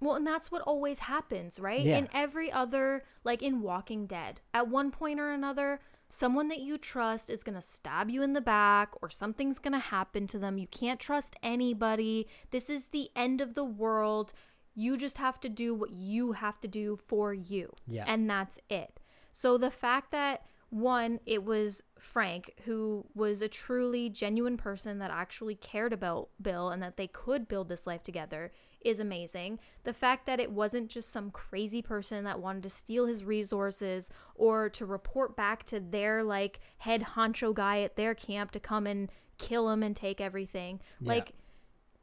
Well, 0.00 0.16
and 0.16 0.26
that's 0.26 0.50
what 0.50 0.62
always 0.62 1.00
happens, 1.00 1.60
right? 1.60 1.80
Yeah. 1.80 1.98
In 1.98 2.08
every 2.12 2.50
other, 2.50 3.04
like 3.22 3.42
in 3.42 3.60
Walking 3.62 4.06
Dead, 4.06 4.40
at 4.52 4.68
one 4.68 4.90
point 4.90 5.20
or 5.20 5.30
another, 5.30 5.80
someone 6.10 6.48
that 6.48 6.60
you 6.60 6.76
trust 6.76 7.30
is 7.30 7.42
going 7.42 7.54
to 7.54 7.60
stab 7.60 8.10
you 8.10 8.22
in 8.22 8.32
the 8.32 8.40
back 8.40 8.90
or 9.00 9.08
something's 9.08 9.58
going 9.58 9.72
to 9.72 9.78
happen 9.78 10.26
to 10.26 10.38
them. 10.38 10.58
You 10.58 10.66
can't 10.66 11.00
trust 11.00 11.36
anybody. 11.42 12.26
This 12.50 12.68
is 12.68 12.88
the 12.88 13.08
end 13.16 13.40
of 13.40 13.54
the 13.54 13.64
world. 13.64 14.32
You 14.74 14.96
just 14.96 15.18
have 15.18 15.40
to 15.40 15.48
do 15.48 15.72
what 15.72 15.92
you 15.92 16.32
have 16.32 16.60
to 16.60 16.68
do 16.68 16.96
for 16.96 17.32
you. 17.32 17.72
Yeah. 17.86 18.04
And 18.06 18.28
that's 18.28 18.58
it. 18.68 19.00
So 19.32 19.56
the 19.56 19.70
fact 19.70 20.10
that 20.10 20.42
one, 20.70 21.20
it 21.26 21.44
was 21.44 21.82
Frank 21.98 22.52
who 22.64 23.06
was 23.14 23.40
a 23.40 23.48
truly 23.48 24.08
genuine 24.08 24.56
person 24.56 24.98
that 24.98 25.10
actually 25.10 25.54
cared 25.54 25.92
about 25.92 26.28
Bill 26.42 26.70
and 26.70 26.82
that 26.82 26.96
they 26.96 27.06
could 27.06 27.48
build 27.48 27.68
this 27.68 27.86
life 27.86 28.02
together 28.02 28.52
is 28.82 29.00
amazing. 29.00 29.58
The 29.84 29.92
fact 29.92 30.26
that 30.26 30.40
it 30.40 30.52
wasn't 30.52 30.90
just 30.90 31.10
some 31.10 31.30
crazy 31.30 31.82
person 31.82 32.24
that 32.24 32.40
wanted 32.40 32.62
to 32.64 32.70
steal 32.70 33.06
his 33.06 33.24
resources 33.24 34.10
or 34.34 34.68
to 34.70 34.86
report 34.86 35.36
back 35.36 35.64
to 35.64 35.80
their 35.80 36.22
like 36.22 36.60
head 36.78 37.02
honcho 37.14 37.54
guy 37.54 37.82
at 37.82 37.96
their 37.96 38.14
camp 38.14 38.50
to 38.52 38.60
come 38.60 38.86
and 38.86 39.10
kill 39.38 39.68
him 39.70 39.82
and 39.82 39.94
take 39.94 40.20
everything. 40.20 40.80
Yeah. 41.00 41.08
Like 41.08 41.32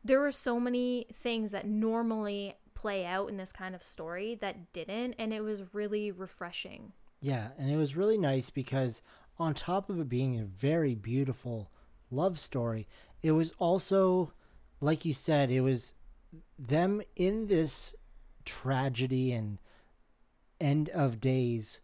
there 0.03 0.19
were 0.19 0.31
so 0.31 0.59
many 0.59 1.07
things 1.13 1.51
that 1.51 1.65
normally 1.65 2.55
play 2.73 3.05
out 3.05 3.29
in 3.29 3.37
this 3.37 3.51
kind 3.51 3.73
of 3.73 3.81
story 3.81 4.35
that 4.35 4.71
didn't 4.71 5.15
and 5.17 5.33
it 5.33 5.41
was 5.41 5.73
really 5.73 6.11
refreshing. 6.11 6.93
Yeah, 7.19 7.47
and 7.57 7.71
it 7.71 7.77
was 7.77 7.95
really 7.95 8.17
nice 8.17 8.51
because 8.51 9.01
on 9.39 9.53
top 9.53 9.89
of 9.89 9.99
it 9.99 10.09
being 10.09 10.39
a 10.39 10.45
very 10.45 10.93
beautiful 10.93 11.71
love 12.11 12.39
story, 12.39 12.87
it 13.23 13.31
was 13.31 13.53
also 13.57 14.33
like 14.79 15.05
you 15.05 15.13
said, 15.13 15.49
it 15.49 15.61
was 15.61 15.93
them 16.57 17.01
in 17.15 17.47
this 17.47 17.93
tragedy 18.45 19.31
and 19.31 19.59
end 20.59 20.89
of 20.89 21.19
days 21.19 21.81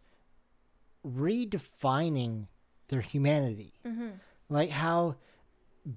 redefining 1.06 2.46
their 2.88 3.00
humanity. 3.00 3.74
Mm-hmm. 3.86 4.08
Like 4.48 4.70
how 4.70 5.16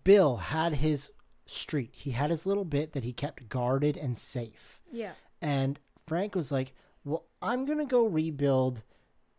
Bill 0.04 0.38
had 0.38 0.76
his 0.76 1.12
street. 1.46 1.92
He 1.94 2.12
had 2.12 2.30
his 2.30 2.46
little 2.46 2.66
bit 2.66 2.94
that 2.94 3.04
he 3.04 3.14
kept 3.14 3.50
guarded 3.50 3.98
and 3.98 4.18
safe. 4.18 4.82
Yeah. 4.92 5.14
And 5.42 5.80
Frank 6.08 6.36
was 6.36 6.52
like, 6.52 6.74
"Well, 7.04 7.26
I'm 7.42 7.66
going 7.66 7.78
to 7.80 7.86
go 7.86 8.06
rebuild 8.06 8.82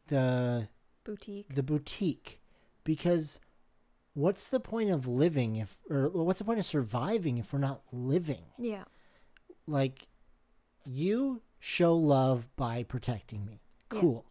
the 0.08 0.68
Boutique. 1.04 1.54
the 1.54 1.62
boutique 1.62 2.40
because 2.84 3.40
what's 4.14 4.48
the 4.48 4.60
point 4.60 4.90
of 4.90 5.06
living 5.06 5.56
if 5.56 5.78
or 5.88 6.08
what's 6.08 6.38
the 6.38 6.44
point 6.44 6.58
of 6.58 6.66
surviving 6.66 7.38
if 7.38 7.52
we're 7.52 7.58
not 7.58 7.82
living? 7.92 8.44
Yeah. 8.58 8.84
Like 9.68 10.08
you 10.84 11.42
show 11.60 11.94
love 11.94 12.48
by 12.56 12.82
protecting 12.82 13.44
me. 13.44 13.60
Yeah. 13.92 14.00
Cool. 14.00 14.24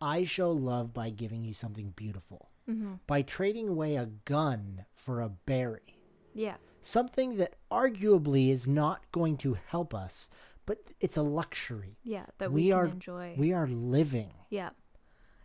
I 0.00 0.24
show 0.24 0.50
love 0.50 0.92
by 0.92 1.10
giving 1.10 1.44
you 1.44 1.54
something 1.54 1.92
beautiful. 1.94 2.48
Mm-hmm. 2.68 2.94
By 3.06 3.22
trading 3.22 3.68
away 3.68 3.96
a 3.96 4.06
gun 4.24 4.84
for 4.92 5.20
a 5.20 5.28
berry. 5.28 5.98
Yeah. 6.34 6.56
Something 6.82 7.36
that 7.36 7.56
arguably 7.70 8.50
is 8.50 8.66
not 8.66 9.02
going 9.12 9.36
to 9.38 9.58
help 9.66 9.94
us, 9.94 10.30
but 10.66 10.78
it's 11.00 11.16
a 11.16 11.22
luxury. 11.22 11.98
Yeah. 12.04 12.26
That 12.38 12.52
we, 12.52 12.62
we 12.62 12.68
can 12.70 12.78
are 12.78 12.86
enjoy. 12.86 13.34
we 13.36 13.52
are 13.52 13.66
living. 13.66 14.32
yeah. 14.48 14.70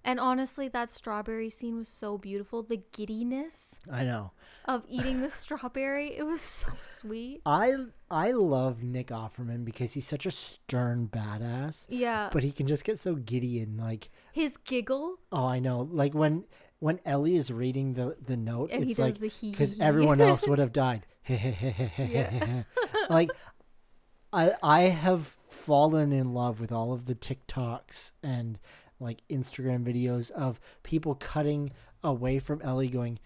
And 0.08 0.20
honestly, 0.20 0.68
that 0.70 0.92
strawberry 0.92 1.50
scene 1.50 1.78
was 1.78 1.88
so 1.90 2.18
beautiful. 2.20 2.62
The 2.62 2.82
giddiness 2.94 3.80
I 3.92 4.04
know. 4.04 4.32
of 4.66 4.84
eating 4.88 5.20
the 5.22 5.32
strawberry, 5.32 6.16
it 6.16 6.24
was 6.26 6.42
so 6.42 6.70
sweet. 6.84 7.42
I 7.46 7.76
I 8.12 8.32
love 8.32 8.84
Nick 8.84 9.08
Offerman 9.08 9.66
because 9.66 9.94
he's 9.94 10.08
such 10.08 10.28
a 10.28 10.32
stern 10.32 11.10
badass, 11.12 11.88
Yeah. 11.90 12.30
but 12.32 12.44
he 12.44 12.52
can 12.52 12.68
just 12.68 12.84
get 12.84 13.00
so 13.00 13.16
giddy 13.16 13.60
and 13.62 13.80
like, 13.80 14.10
His 14.32 14.58
giggle. 14.58 15.16
oh, 15.32 15.46
I 15.46 15.58
know, 15.60 15.90
like 15.92 16.14
when 16.14 16.44
when 16.78 17.00
Ellie 17.04 17.36
is 17.36 17.52
reading 17.52 17.96
the 17.96 18.16
the 18.24 18.38
note, 18.38 18.70
And 18.72 18.84
he 18.84 18.92
it's 18.92 19.00
does 19.00 19.20
like 19.20 19.32
because 19.42 19.80
everyone 19.82 20.22
else 20.22 20.48
would 20.48 20.60
have 20.60 20.72
died. 20.72 21.08
like, 23.10 23.32
I 24.32 24.52
I 24.62 24.82
have 24.84 25.36
fallen 25.50 26.12
in 26.12 26.34
love 26.34 26.60
with 26.60 26.72
all 26.72 26.94
of 26.94 27.06
the 27.06 27.16
TikToks 27.16 28.12
and 28.22 28.60
like 29.00 29.22
Instagram 29.30 29.84
videos 29.86 30.30
of 30.32 30.60
people 30.84 31.16
cutting 31.16 31.72
away 32.04 32.40
from 32.40 32.62
Ellie 32.62 32.90
going. 32.90 33.20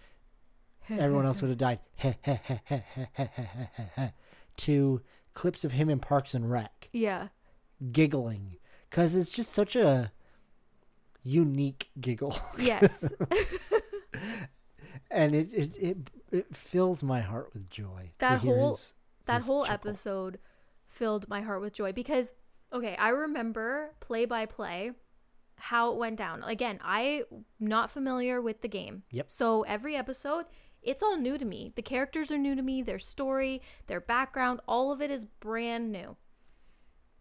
Everyone 0.88 1.26
else 1.26 1.40
would 1.42 1.50
have 1.50 1.58
died. 1.58 1.80
to 4.56 5.00
clips 5.34 5.64
of 5.64 5.72
him 5.72 5.88
in 5.88 5.98
Parks 6.00 6.34
and 6.34 6.50
Rec 6.50 6.88
Yeah. 6.92 7.28
giggling 7.92 8.56
because 8.88 9.14
it's 9.14 9.32
just 9.32 9.52
such 9.52 9.76
a 9.76 10.12
unique 11.22 11.90
giggle 12.00 12.36
Yes. 12.58 13.10
and 15.10 15.34
it, 15.34 15.52
it 15.52 15.76
it 15.76 15.96
it 16.32 16.56
fills 16.56 17.02
my 17.02 17.20
heart 17.20 17.50
with 17.52 17.68
joy 17.70 18.10
That 18.18 18.38
whole- 18.40 18.70
his- 18.70 18.94
that 19.26 19.38
his 19.38 19.46
whole 19.46 19.64
chuckle. 19.64 19.90
episode 19.90 20.38
filled 20.86 21.28
my 21.28 21.40
heart 21.42 21.60
with 21.60 21.72
joy 21.72 21.92
because 21.92 22.32
okay 22.72 22.96
i 22.96 23.10
remember 23.10 23.92
play 24.00 24.24
by 24.24 24.46
play 24.46 24.92
how 25.60 25.92
it 25.92 25.96
went 25.98 26.16
down. 26.16 26.42
Again 26.42 26.78
i 26.82 27.22
not 27.58 27.90
familiar 27.90 28.40
with 28.40 28.60
the 28.62 28.68
game. 28.68 29.02
Yep. 29.12 29.30
so 29.30 29.62
every 29.62 29.94
episode 29.96 30.46
it's 30.82 31.02
all 31.02 31.16
new 31.18 31.36
to 31.36 31.44
me. 31.44 31.70
The 31.76 31.82
characters 31.82 32.32
are 32.32 32.38
new 32.38 32.54
to 32.54 32.62
me 32.62 32.82
their 32.82 32.98
story 32.98 33.60
their 33.86 34.00
background 34.00 34.60
all 34.66 34.90
of 34.92 35.00
it 35.02 35.10
is 35.10 35.24
brand 35.24 35.92
new 35.92 36.16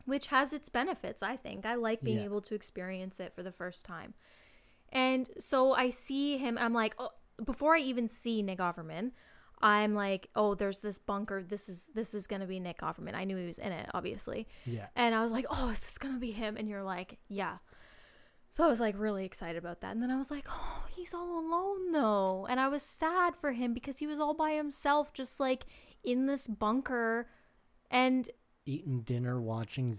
which 0.05 0.27
has 0.27 0.53
its 0.53 0.69
benefits 0.69 1.21
i 1.21 1.35
think. 1.35 1.65
I 1.65 1.75
like 1.75 2.01
being 2.01 2.17
Yeah. 2.19 2.25
able 2.25 2.41
to 2.41 2.55
experience 2.55 3.19
it 3.19 3.33
for 3.33 3.43
the 3.43 3.51
first 3.51 3.85
time. 3.85 4.13
And 4.91 5.29
so 5.39 5.73
i 5.73 5.89
see 5.89 6.37
him 6.37 6.57
i'm 6.59 6.73
like 6.73 6.95
oh, 6.97 7.09
before 7.43 7.75
i 7.75 7.79
even 7.79 8.07
see 8.07 8.41
nick 8.41 8.59
offerman 8.59 9.11
i'm 9.61 9.93
like 9.93 10.29
oh 10.35 10.55
there's 10.55 10.79
this 10.79 10.97
bunker. 10.99 11.43
This 11.43 11.69
is 11.69 11.91
this 11.93 12.13
is 12.13 12.25
gonna 12.27 12.47
be 12.47 12.59
nick 12.59 12.79
offerman. 12.79 13.13
I 13.13 13.23
knew 13.25 13.37
he 13.37 13.45
was 13.45 13.59
in 13.59 13.71
it 13.71 13.89
obviously. 13.93 14.47
Yeah. 14.65 14.87
And 14.95 15.13
I 15.13 15.21
was 15.21 15.31
like, 15.31 15.45
oh, 15.49 15.69
is 15.69 15.79
this 15.81 15.97
going 15.97 16.13
to 16.15 16.19
be 16.19 16.31
him? 16.31 16.55
And 16.57 16.67
you're 16.69 16.83
like, 16.83 17.19
yeah. 17.27 17.57
So 18.49 18.63
I 18.63 18.67
was 18.67 18.79
like 18.79 18.95
really 18.97 19.25
excited 19.25 19.57
about 19.57 19.81
that. 19.81 19.91
And 19.91 20.01
then 20.01 20.11
I 20.11 20.17
was 20.17 20.31
like, 20.31 20.47
oh, 20.49 20.83
he's 20.89 21.13
all 21.13 21.39
alone 21.39 21.91
though. 21.91 22.47
And 22.49 22.59
I 22.59 22.67
was 22.67 22.81
sad 22.81 23.35
for 23.35 23.51
him 23.51 23.73
because 23.73 23.99
he 23.99 24.07
was 24.07 24.19
all 24.19 24.33
by 24.33 24.51
himself, 24.51 25.13
just 25.13 25.39
like 25.39 25.65
in 26.03 26.25
this 26.25 26.47
bunker. 26.47 27.27
And 27.91 28.29
eating 28.65 29.01
dinner 29.01 29.39
watching 29.39 29.97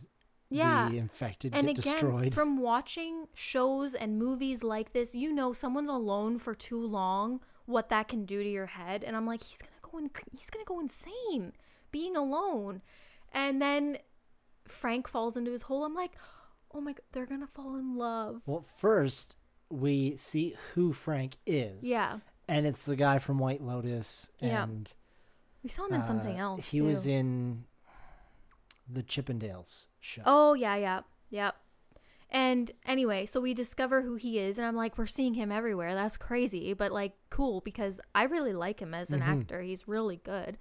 yeah. 0.50 0.88
the 0.88 0.98
infected 0.98 1.54
And 1.54 1.68
get 1.68 1.78
again, 1.78 1.92
destroyed 1.94 2.34
from 2.34 2.58
watching 2.60 3.28
shows 3.34 3.94
and 3.94 4.18
movies 4.18 4.64
like 4.64 4.92
this, 4.92 5.14
you 5.14 5.32
know, 5.32 5.52
someone's 5.52 5.90
alone 5.90 6.38
for 6.38 6.54
too 6.54 6.84
long, 6.84 7.40
what 7.66 7.88
that 7.90 8.08
can 8.08 8.24
do 8.24 8.42
to 8.42 8.48
your 8.48 8.66
head. 8.66 9.04
And 9.04 9.16
I'm 9.16 9.26
like, 9.26 9.42
he's 9.42 9.62
gonna 9.62 9.80
go 9.80 9.98
in, 9.98 10.10
he's 10.32 10.50
gonna 10.50 10.64
go 10.64 10.80
insane 10.80 11.52
being 11.92 12.16
alone. 12.16 12.82
And 13.32 13.62
then 13.62 13.98
Frank 14.66 15.06
falls 15.06 15.36
into 15.36 15.52
his 15.52 15.62
hole. 15.62 15.84
I'm 15.84 15.94
like, 15.94 16.12
oh 16.74 16.80
my 16.80 16.92
god, 16.92 17.02
they're 17.12 17.26
gonna 17.26 17.46
fall 17.48 17.76
in 17.76 17.96
love. 17.96 18.42
well 18.46 18.64
first 18.76 19.36
we 19.68 20.16
see 20.16 20.54
who 20.74 20.92
frank 20.92 21.36
is 21.46 21.78
Yeah, 21.82 22.18
and 22.48 22.66
it's 22.66 22.84
the 22.84 22.96
guy 22.96 23.18
from 23.18 23.38
white 23.38 23.62
lotus 23.62 24.30
Yeah. 24.40 24.64
and 24.64 24.92
we 25.62 25.68
saw 25.70 25.86
him 25.86 25.94
in 25.94 26.02
something 26.02 26.38
uh, 26.40 26.44
else. 26.44 26.70
he 26.70 26.78
too. 26.78 26.84
was 26.84 27.06
in 27.06 27.64
the 28.88 29.02
chippendales 29.02 29.86
show 30.00 30.22
Oh 30.26 30.54
yeah, 30.54 30.76
yeah, 30.76 31.00
yeah. 31.28 31.50
And 32.32 32.70
anyway, 32.86 33.26
so 33.26 33.40
we 33.40 33.54
discover 33.54 34.02
who 34.02 34.14
he 34.14 34.38
is, 34.38 34.56
and 34.56 34.64
I'm 34.64 34.76
like, 34.76 34.96
we're 34.96 35.06
seeing 35.06 35.34
him 35.34 35.50
everywhere. 35.50 35.94
That's 35.96 36.16
crazy, 36.16 36.72
but 36.74 36.92
like 36.92 37.12
cool 37.28 37.60
because 37.60 38.00
I 38.14 38.22
really 38.24 38.52
like 38.52 38.80
him 38.80 38.94
as 38.94 39.10
an 39.10 39.20
Mhm. 39.20 39.26
actor. 39.40 39.62
He's 39.62 39.88
really 39.88 40.16
good. 40.18 40.56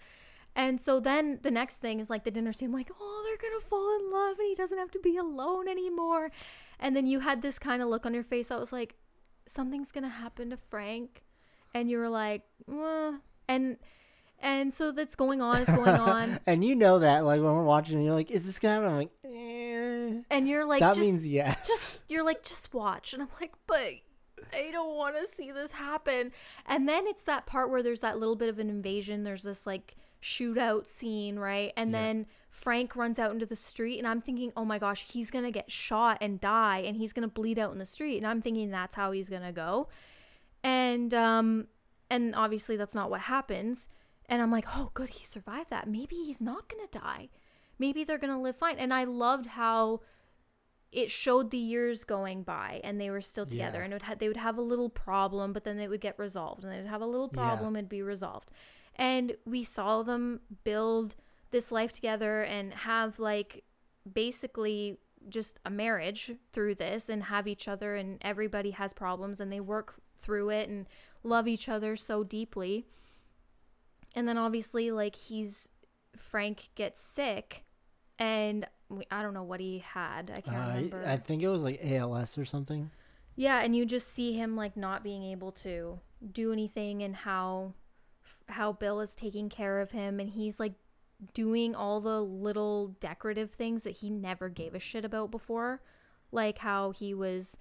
And 0.56 0.82
so 0.82 1.00
then 1.00 1.40
the 1.42 1.52
next 1.52 1.80
thing 1.80 2.00
is 2.00 2.10
like 2.10 2.24
the 2.24 2.32
dinner 2.32 2.52
scene. 2.52 2.72
Like, 2.72 2.92
oh, 3.00 3.24
they're 3.26 3.50
gonna 3.50 3.62
fall 3.62 3.96
in 3.98 4.12
love, 4.12 4.38
and 4.40 4.48
he 4.48 4.56
doesn't 4.56 4.78
have 4.78 4.92
to 4.92 5.00
be 5.00 5.18
alone 5.18 5.68
anymore. 5.68 6.32
And 6.80 6.96
then 6.96 7.08
you 7.08 7.20
had 7.20 7.42
this 7.42 7.60
kind 7.60 7.82
of 7.82 7.90
look 7.90 8.06
on 8.06 8.14
your 8.14 8.24
face. 8.24 8.52
I 8.52 8.58
was 8.58 8.72
like, 8.74 8.96
something's 9.48 9.92
gonna 9.92 10.10
happen 10.10 10.50
to 10.50 10.58
Frank, 10.58 11.24
and 11.74 11.90
you 11.90 11.98
were 11.98 12.10
like, 12.10 12.44
and 13.48 13.78
And 14.42 14.74
so 14.74 14.92
that's 14.92 15.16
going 15.16 15.42
on, 15.42 15.62
it's 15.62 15.72
going 15.72 15.90
on. 15.96 16.40
and 16.46 16.64
you 16.64 16.76
know 16.76 17.00
that, 17.00 17.26
like 17.26 17.42
when 17.42 17.54
we're 17.54 17.64
watching, 17.64 18.02
you're 18.02 18.14
like, 18.14 18.32
"Is 18.32 18.46
this 18.46 18.60
gonna 18.60 18.76
happen?" 18.76 18.90
I'm 18.90 18.98
like, 18.98 19.12
eh. 19.26 20.22
And 20.30 20.48
you're 20.48 20.66
like, 20.66 20.80
that 20.80 20.96
just, 20.96 21.02
means 21.02 21.28
yes. 21.28 21.68
just 21.68 22.02
you're 22.08 22.24
like, 22.24 22.44
just 22.44 22.74
watch. 22.74 23.14
And 23.14 23.22
I'm 23.22 23.30
like, 23.42 23.54
but 23.68 23.94
I 24.54 24.72
don't 24.72 24.96
want 24.96 25.18
to 25.20 25.28
see 25.28 25.52
this 25.52 25.72
happen. 25.72 26.32
And 26.66 26.88
then 26.88 27.06
it's 27.08 27.26
that 27.26 27.46
part 27.46 27.70
where 27.70 27.84
there's 27.84 28.00
that 28.00 28.18
little 28.18 28.36
bit 28.36 28.50
of 28.50 28.60
an 28.60 28.70
invasion. 28.70 29.24
There's 29.24 29.44
this 29.44 29.68
like 29.68 29.96
shootout 30.22 30.88
scene, 30.88 31.38
right? 31.40 31.72
And 31.78 31.92
Yeah. 31.92 32.00
then 32.02 32.26
Frank 32.50 32.96
runs 32.96 33.20
out 33.20 33.32
into 33.32 33.46
the 33.46 33.56
street, 33.56 34.00
and 34.00 34.08
I'm 34.08 34.20
thinking, 34.22 34.52
oh 34.58 34.66
my 34.66 34.80
gosh, 34.80 35.06
he's 35.12 35.32
gonna 35.32 35.52
get 35.52 35.72
shot 35.72 36.18
and 36.22 36.40
die, 36.42 36.80
and 36.80 36.98
he's 36.98 37.14
gonna 37.14 37.28
bleed 37.28 37.58
out 37.60 37.72
in 37.72 37.78
the 37.80 37.86
street. 37.86 38.18
And 38.18 38.28
I'm 38.28 38.42
thinking 38.42 38.70
that's 38.72 38.96
how 38.96 39.12
he's 39.12 39.30
gonna 39.30 39.52
go. 39.54 39.88
And 40.64 41.14
um, 41.14 41.68
and 42.10 42.36
obviously 42.36 42.76
that's 42.76 42.96
not 42.96 43.10
what 43.10 43.22
happens. 43.22 43.88
And 44.28 44.42
I'm 44.42 44.52
like, 44.52 44.66
oh, 44.76 44.92
good, 44.94 45.10
he 45.10 45.24
survived 45.24 45.70
that. 45.70 45.88
Maybe 45.88 46.16
he's 46.18 46.42
not 46.42 46.68
gonna 46.70 46.88
die. 46.92 47.30
Maybe 47.78 48.04
they're 48.04 48.18
gonna 48.18 48.42
live 48.42 48.56
fine. 48.58 48.78
And 48.78 48.94
I 48.94 49.04
loved 49.06 49.46
how 49.48 50.02
it 50.92 51.12
showed 51.12 51.52
the 51.52 51.58
years 51.58 52.04
going 52.04 52.42
by 52.42 52.82
and 52.84 53.00
they 53.00 53.12
were 53.12 53.22
still 53.22 53.46
together 53.46 53.78
Yeah. 53.78 53.84
and 53.86 53.94
it 53.94 53.96
would 53.98 54.02
ha- 54.02 54.16
they 54.18 54.28
would 54.28 54.38
have 54.38 54.58
a 54.58 54.62
little 54.62 54.90
problem 54.90 55.54
but 55.54 55.64
then 55.64 55.78
they 55.78 55.88
would 55.88 56.02
get 56.02 56.18
resolved 56.18 56.64
and 56.64 56.74
they'd 56.74 56.90
have 56.90 57.04
a 57.04 57.06
little 57.06 57.30
Yeah. 57.32 57.44
problem 57.46 57.76
and 57.76 57.88
be 57.88 58.02
resolved 58.02 58.52
and 59.00 59.36
we 59.46 59.64
saw 59.64 60.04
them 60.04 60.42
build 60.64 61.16
this 61.52 61.72
life 61.72 61.92
together 61.92 62.44
and 62.44 62.74
have 62.74 63.18
like 63.20 63.64
basically 64.12 64.98
just 65.30 65.60
a 65.66 65.70
marriage 65.70 66.32
through 66.54 66.76
this 66.76 67.10
and 67.10 67.24
have 67.24 67.48
each 67.48 67.68
other 67.68 67.96
and 67.96 68.18
everybody 68.22 68.72
has 68.72 68.94
problems 68.94 69.40
and 69.40 69.52
they 69.52 69.60
work 69.60 69.96
through 70.20 70.50
it 70.50 70.70
and 70.70 70.86
love 71.24 71.48
each 71.48 71.68
other 71.70 71.96
so 71.96 72.24
deeply. 72.24 72.86
And 74.16 74.28
then 74.28 74.38
obviously 74.38 74.92
like 74.92 75.16
he's 75.16 75.70
frank 76.18 76.70
gets 76.76 77.02
sick 77.02 77.64
and 78.18 78.66
we, 78.90 79.04
i 79.12 79.22
don't 79.22 79.34
know 79.34 79.44
what 79.44 79.60
he 79.60 79.80
had. 79.80 80.32
I 80.36 80.42
can't 80.42 80.58
Uh, 80.58 80.68
remember. 80.70 81.04
I 81.08 81.18
think 81.18 81.42
it 81.44 81.48
was 81.48 81.64
like 81.64 81.80
ALS 81.84 82.38
or 82.38 82.46
something. 82.46 82.90
yeah, 83.36 83.62
and 83.64 83.76
you 83.76 83.86
just 83.86 84.08
see 84.08 84.34
him 84.34 84.56
like 84.58 84.76
not 84.76 85.04
being 85.04 85.24
able 85.24 85.52
to 85.54 86.00
do 86.34 86.52
anything 86.52 87.02
and 87.04 87.16
how 87.16 87.74
how 88.52 88.74
Bill 88.74 89.00
is 89.00 89.16
taking 89.16 89.50
care 89.50 89.80
of 89.80 89.92
him 89.92 90.20
and 90.20 90.30
he's 90.30 90.60
like 90.60 90.74
doing 91.34 91.76
all 91.76 92.00
the 92.02 92.22
little 92.24 92.90
decorative 93.00 93.52
things 93.52 93.84
that 93.84 93.98
he 93.98 94.10
never 94.10 94.50
gave 94.50 94.74
a 94.76 94.80
shit 94.80 95.04
about 95.06 95.32
before, 95.32 95.82
like 96.32 96.60
how 96.60 96.92
he 96.92 97.14
was 97.14 97.58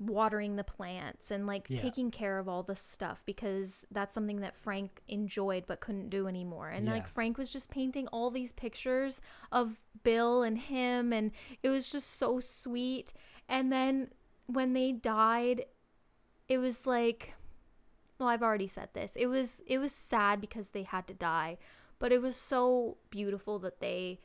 watering 0.00 0.54
the 0.54 0.62
plants 0.64 1.30
and 1.32 1.44
like 1.46 1.68
Yeah. 1.68 1.76
taking 1.80 2.10
care 2.12 2.38
of 2.38 2.48
all 2.48 2.62
the 2.62 2.76
stuff 2.76 3.24
because 3.26 3.84
that's 3.90 4.14
something 4.14 4.40
that 4.40 4.54
Frank 4.54 5.02
enjoyed 5.08 5.64
but 5.66 5.80
couldn't 5.80 6.08
do 6.10 6.28
anymore. 6.28 6.68
And 6.68 6.86
Yeah. 6.86 6.92
like 6.94 7.08
Frank 7.08 7.36
was 7.36 7.52
just 7.52 7.68
painting 7.68 8.06
all 8.08 8.30
these 8.30 8.52
pictures 8.52 9.20
of 9.50 9.82
Bill 10.04 10.42
and 10.42 10.56
him 10.56 11.12
and 11.12 11.32
it 11.64 11.68
was 11.68 11.90
just 11.90 12.10
so 12.12 12.38
sweet. 12.38 13.12
And 13.48 13.72
then 13.72 14.10
when 14.46 14.72
they 14.72 14.92
died, 14.92 15.64
it 16.48 16.58
was 16.58 16.86
like 16.86 17.34
well, 18.18 18.28
I've 18.28 18.42
already 18.42 18.66
said 18.66 18.90
this. 18.94 19.16
It 19.16 19.26
was 19.26 19.62
it 19.66 19.78
was 19.78 19.92
sad 19.92 20.40
because 20.40 20.70
they 20.70 20.82
had 20.82 21.06
to 21.08 21.14
die, 21.14 21.58
but 21.98 22.12
it 22.12 22.20
was 22.22 22.36
so 22.36 22.98
beautiful 23.10 23.58
that 23.60 23.80
they 23.80 24.18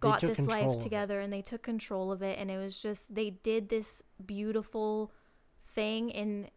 They 0.00 0.08
got 0.10 0.20
took 0.20 0.34
this 0.36 0.46
life 0.46 0.76
together 0.78 1.20
and 1.20 1.32
they 1.32 1.42
took 1.42 1.62
control 1.62 2.12
of 2.12 2.22
it 2.22 2.38
and 2.38 2.50
it 2.50 2.58
was 2.58 2.80
just 2.80 3.14
they 3.14 3.30
did 3.30 3.68
this 3.68 4.02
beautiful 4.24 5.12
thing 5.64 6.10
in 6.10 6.48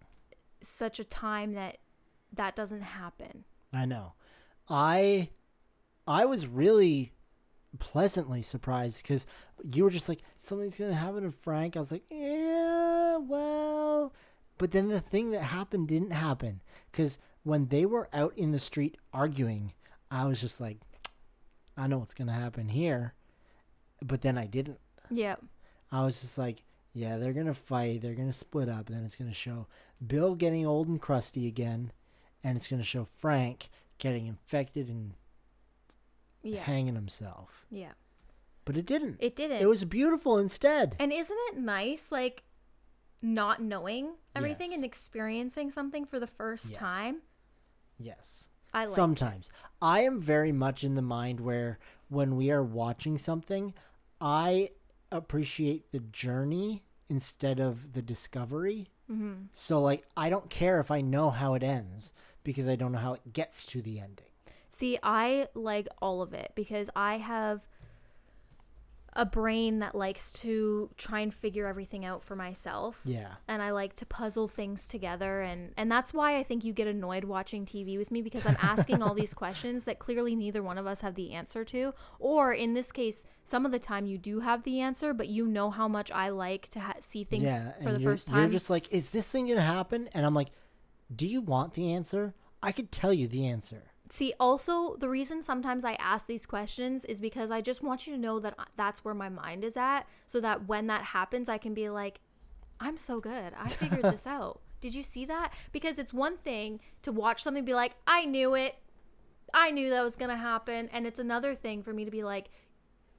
such 0.62 1.00
a 1.00 1.04
time 1.06 1.54
that 1.54 1.78
that 2.34 2.56
doesn't 2.56 2.82
happen. 2.82 3.46
I 3.74 3.86
know. 3.86 4.14
I 4.70 5.30
I 6.06 6.26
was 6.26 6.48
really 6.48 7.14
pleasantly 7.80 8.42
surprised 8.42 9.02
because 9.04 9.26
you 9.72 9.84
were 9.84 9.90
just 9.90 10.10
like 10.10 10.22
something's 10.36 10.78
gonna 10.78 10.94
happen 10.96 11.24
to 11.24 11.32
Frank. 11.32 11.78
I 11.78 11.80
was 11.80 11.92
like, 11.92 12.04
yeah, 12.10 13.18
well, 13.18 14.14
but 14.58 14.72
then 14.72 14.88
the 14.90 15.00
thing 15.00 15.32
that 15.32 15.42
happened 15.44 15.88
didn't 15.88 16.12
happen 16.12 16.62
because 16.92 17.18
when 17.44 17.68
they 17.68 17.86
were 17.86 18.10
out 18.14 18.34
in 18.38 18.52
the 18.52 18.60
street 18.60 18.98
arguing, 19.14 19.74
I 20.12 20.26
was 20.26 20.42
just 20.42 20.60
like, 20.60 20.78
I 21.78 21.88
know 21.88 21.98
what's 22.00 22.14
gonna 22.14 22.34
happen 22.34 22.70
here, 22.70 23.14
but 24.02 24.22
then 24.22 24.38
I 24.38 24.46
didn't. 24.48 24.80
Yeah. 25.10 25.36
I 25.92 26.04
was 26.04 26.20
just 26.22 26.38
like, 26.38 26.64
yeah, 26.94 27.18
they're 27.18 27.34
gonna 27.34 27.54
fight, 27.54 28.02
they're 28.02 28.14
gonna 28.16 28.34
split 28.34 28.68
up, 28.70 28.88
and 28.88 28.98
then 28.98 29.06
it's 29.06 29.16
gonna 29.16 29.34
show 29.34 29.68
Bill 30.06 30.36
getting 30.36 30.66
old 30.66 30.88
and 30.88 31.00
crusty 31.02 31.48
again, 31.48 31.92
and 32.44 32.58
it's 32.58 32.68
gonna 32.68 32.84
show 32.84 33.08
Frank 33.16 33.70
getting 34.00 34.28
infected 34.28 34.90
and 34.90 35.14
Yeah. 36.44 36.64
hanging 36.64 36.96
himself. 36.96 37.66
Yeah. 37.70 37.94
But 38.66 38.76
it 38.78 38.86
didn't. 38.86 39.18
It 39.20 39.36
didn't. 39.36 39.62
It 39.62 39.68
was 39.68 39.86
beautiful 39.86 40.38
instead. 40.38 40.96
And 41.00 41.14
isn't 41.14 41.38
it 41.50 41.58
nice, 41.58 42.12
like, 42.12 42.44
not 43.22 43.62
knowing 43.62 44.14
everything 44.36 44.70
Yes. 44.72 44.76
and 44.78 44.86
experiencing 44.86 45.72
something 45.72 46.06
for 46.06 46.20
the 46.20 46.28
first 46.28 46.72
Yes. 46.72 46.80
time? 46.80 47.22
yes. 47.98 48.50
I 48.74 48.86
like. 48.86 48.96
Sometimes 48.96 49.50
I 49.82 50.02
am 50.02 50.20
very 50.20 50.52
much 50.52 50.84
in 50.84 50.94
the 50.94 51.02
mind 51.02 51.40
where 51.40 51.80
when 52.10 52.36
we 52.36 52.52
are 52.52 52.62
watching 52.64 53.18
something, 53.18 53.74
I 54.22 54.72
appreciate 55.12 55.92
the 55.92 56.00
journey 56.02 56.84
instead 57.10 57.60
of 57.60 57.94
the 57.94 58.02
discovery. 58.02 58.90
Mm-hmm. 59.10 59.46
So 59.54 59.82
like 59.82 60.06
I 60.18 60.30
don't 60.30 60.50
care 60.50 60.80
if 60.80 60.92
I 60.92 61.02
know 61.02 61.30
how 61.32 61.54
it 61.54 61.64
ends 61.64 62.12
because 62.44 62.68
I 62.68 62.76
don't 62.76 62.92
know 62.92 62.98
how 63.00 63.14
it 63.14 63.34
gets 63.34 63.66
to 63.68 63.82
the 63.82 64.00
ending. 64.00 64.26
See, 64.70 65.00
I 65.02 65.48
like 65.56 65.88
all 66.02 66.22
of 66.22 66.34
it 66.34 66.52
because 66.54 66.90
I 66.96 67.18
have 67.18 67.66
a 69.18 69.26
brain 69.26 69.80
that 69.80 69.96
likes 69.96 70.32
to 70.32 70.92
try 70.96 71.22
and 71.22 71.34
figure 71.34 71.66
everything 71.66 72.06
out 72.06 72.24
for 72.24 72.36
myself. 72.36 73.02
Yeah. 73.04 73.34
And 73.48 73.64
I 73.64 73.72
like 73.72 73.96
to 73.96 74.06
puzzle 74.06 74.48
things 74.48 74.88
together 74.88 75.42
and 75.42 75.74
and 75.76 75.92
that's 75.92 76.14
why 76.14 76.38
I 76.38 76.44
think 76.44 76.64
you 76.64 76.72
get 76.72 76.88
annoyed 76.88 77.24
watching 77.24 77.66
TV 77.66 77.98
with 77.98 78.12
me 78.12 78.22
because 78.22 78.46
I'm 78.46 78.58
asking 78.62 79.02
all 79.02 79.16
these 79.16 79.34
questions 79.44 79.86
that 79.86 79.98
clearly 79.98 80.36
neither 80.36 80.62
one 80.62 80.78
of 80.78 80.86
us 80.86 81.02
have 81.02 81.16
the 81.16 81.34
answer 81.34 81.66
to 81.66 81.96
or 82.20 82.54
in 82.54 82.76
this 82.76 82.92
case 82.92 83.26
some 83.44 83.66
of 83.66 83.72
the 83.72 83.80
time 83.80 84.06
you 84.06 84.20
do 84.20 84.40
have 84.42 84.64
the 84.64 84.82
answer 84.82 85.16
but 85.16 85.28
you 85.28 85.48
know 85.48 85.72
how 85.72 85.88
much 85.88 86.12
I 86.12 86.30
like 86.30 86.68
to 86.70 86.80
ha- 86.80 86.94
see 87.00 87.24
things 87.24 87.46
yeah, 87.46 87.72
for 87.82 87.92
the 87.94 88.00
you're, 88.00 88.14
1st 88.14 88.30
You're 88.30 88.38
time. 88.38 88.52
just 88.52 88.70
like, 88.70 88.92
is 88.94 89.10
this 89.10 89.28
thing 89.28 89.48
gonna 89.48 89.62
happen? 89.62 90.10
And 90.14 90.28
I'm 90.28 90.36
like, 90.36 90.50
do 91.14 91.26
you 91.26 91.42
want 91.42 91.74
the 91.74 91.94
answer? 91.94 92.36
I 92.62 92.72
could 92.72 92.92
tell 92.92 93.14
you 93.14 93.28
the 93.28 93.48
answer. 93.48 93.92
See, 94.10 94.34
also, 94.40 94.96
the 94.96 95.10
reason 95.10 95.42
sometimes 95.42 95.84
I 95.84 95.94
ask 95.94 96.28
these 96.28 96.46
questions 96.46 97.04
is 97.06 97.20
because 97.20 97.52
I 97.52 97.62
just 97.62 97.84
want 97.84 98.08
you 98.08 98.14
to 98.14 98.20
know 98.20 98.40
that 98.40 98.58
that's 98.78 99.04
where 99.04 99.14
my 99.14 99.30
mind 99.30 99.64
is 99.64 99.76
at, 99.76 100.04
so 100.26 100.40
that 100.42 100.68
when 100.68 100.88
that 100.88 101.04
happens, 101.04 101.50
I 101.50 101.58
can 101.58 101.74
be 101.74 101.90
like, 101.90 102.22
I'm 102.80 102.98
so 102.98 103.20
good. 103.20 103.54
I 103.58 103.68
figured 103.68 104.04
this 104.04 104.28
out. 104.28 104.62
Did 104.80 104.94
you 104.94 105.04
see 105.04 105.26
that? 105.26 105.54
Because 105.72 106.00
it's 106.00 106.14
one 106.14 106.38
thing 106.38 106.80
to 107.02 107.12
watch 107.12 107.44
something 107.44 107.66
be 107.66 107.74
like, 107.74 107.96
I 108.06 108.26
knew 108.26 108.56
it. 108.56 108.76
I 109.54 109.72
knew 109.72 109.90
that 109.90 110.04
was 110.04 110.16
going 110.16 110.30
to 110.30 110.38
happen. 110.38 110.88
And 110.94 111.08
it's 111.08 111.20
another 111.20 111.56
thing 111.56 111.82
for 111.82 111.94
me 111.94 112.06
to 112.06 112.12
be 112.12 112.24
like, 112.24 112.50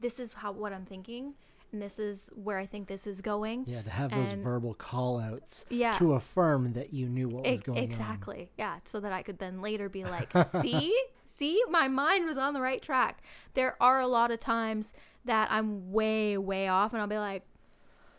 this 0.00 0.20
is 0.20 0.34
how 0.34 0.52
what 0.52 0.72
I'm 0.72 0.84
thinking, 0.84 1.34
and 1.72 1.82
this 1.82 1.98
is 1.98 2.30
where 2.34 2.56
I 2.58 2.66
think 2.66 2.88
this 2.88 3.06
is 3.06 3.20
going. 3.20 3.64
Yeah, 3.66 3.82
to 3.82 3.90
have 3.90 4.10
those 4.10 4.32
verbal 4.32 4.74
call 4.74 5.20
outs 5.20 5.66
Yeah. 5.68 5.96
to 5.98 6.14
affirm 6.14 6.72
that 6.72 6.92
you 6.94 7.08
knew 7.08 7.28
what 7.28 7.44
was 7.46 7.60
going 7.60 7.78
on. 7.78 7.84
exactly. 7.84 8.50
Yeah, 8.56 8.78
so 8.84 9.00
that 9.00 9.12
I 9.12 9.22
could 9.22 9.38
then 9.38 9.60
later 9.60 9.88
be 9.88 10.04
like, 10.16 10.32
"See? 10.46 10.96
See, 11.24 11.62
my 11.70 11.88
mind 11.88 12.24
was 12.26 12.38
on 12.38 12.54
the 12.54 12.60
right 12.60 12.80
track." 12.82 13.22
There 13.54 13.76
are 13.82 14.00
a 14.00 14.06
lot 14.08 14.30
of 14.30 14.40
times 14.40 14.94
that 15.24 15.48
I'm 15.50 15.92
way 15.92 16.38
way 16.38 16.68
off 16.68 16.92
and 16.92 17.02
I'll 17.02 17.08
be 17.08 17.18
like, 17.18 17.42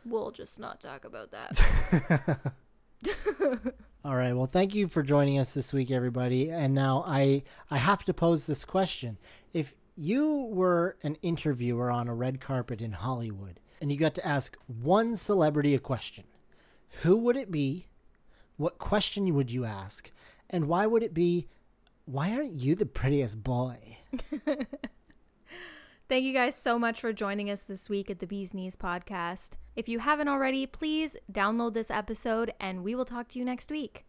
"We'll 0.06 0.32
just 0.32 0.60
not 0.60 0.80
talk 0.80 1.04
about 1.06 1.32
that." 1.32 2.54
All 4.06 4.16
right. 4.16 4.34
Well, 4.34 4.46
thank 4.46 4.74
you 4.76 4.88
for 4.88 5.04
joining 5.04 5.40
us 5.40 5.54
this 5.54 5.74
week, 5.74 5.92
everybody. 5.92 6.50
And 6.52 6.74
now 6.74 7.04
I 7.06 7.44
I 7.70 7.78
have 7.78 8.04
to 8.06 8.14
pose 8.14 8.46
this 8.46 8.64
question: 8.64 9.18
If 9.54 9.74
you 10.00 10.48
were 10.52 10.96
an 11.04 11.16
interviewer 11.22 11.92
on 11.92 12.08
a 12.08 12.16
red 12.16 12.40
carpet 12.40 12.82
in 12.82 12.94
Hollywood 12.94 13.60
and 13.82 13.92
you 13.92 13.98
got 13.98 14.16
to 14.16 14.26
ask 14.26 14.58
one 14.68 15.18
celebrity 15.18 15.76
a 15.76 15.80
question, 15.80 16.24
who 17.02 17.18
would 17.18 17.36
it 17.36 17.52
be? 17.52 17.88
What 18.56 18.78
question 18.78 19.34
would 19.34 19.52
you 19.52 19.66
ask? 19.66 20.12
And 20.50 20.68
why 20.68 20.86
would 20.86 21.04
it 21.04 21.14
be? 21.14 21.48
Why 22.06 22.32
aren't 22.32 22.54
you 22.54 22.76
the 22.76 22.86
prettiest 22.86 23.44
boy? 23.44 23.98
Thank 26.10 26.24
you 26.24 26.34
guys 26.34 26.56
so 26.56 26.80
much 26.80 27.02
for 27.02 27.14
joining 27.14 27.52
us 27.52 27.64
this 27.64 27.90
week 27.90 28.10
at 28.10 28.20
the 28.20 28.26
Bees 28.26 28.54
Knees 28.54 28.76
podcast. 28.76 29.58
If 29.76 29.88
you 29.88 30.00
haven't 30.00 30.30
already, 30.30 30.66
please 30.66 31.18
download 31.32 31.74
this 31.74 31.92
episode 31.92 32.52
and 32.60 32.84
we 32.84 32.96
will 32.96 33.06
talk 33.06 33.28
to 33.30 33.40
you 33.40 33.46
next 33.46 33.70
week. 33.70 34.06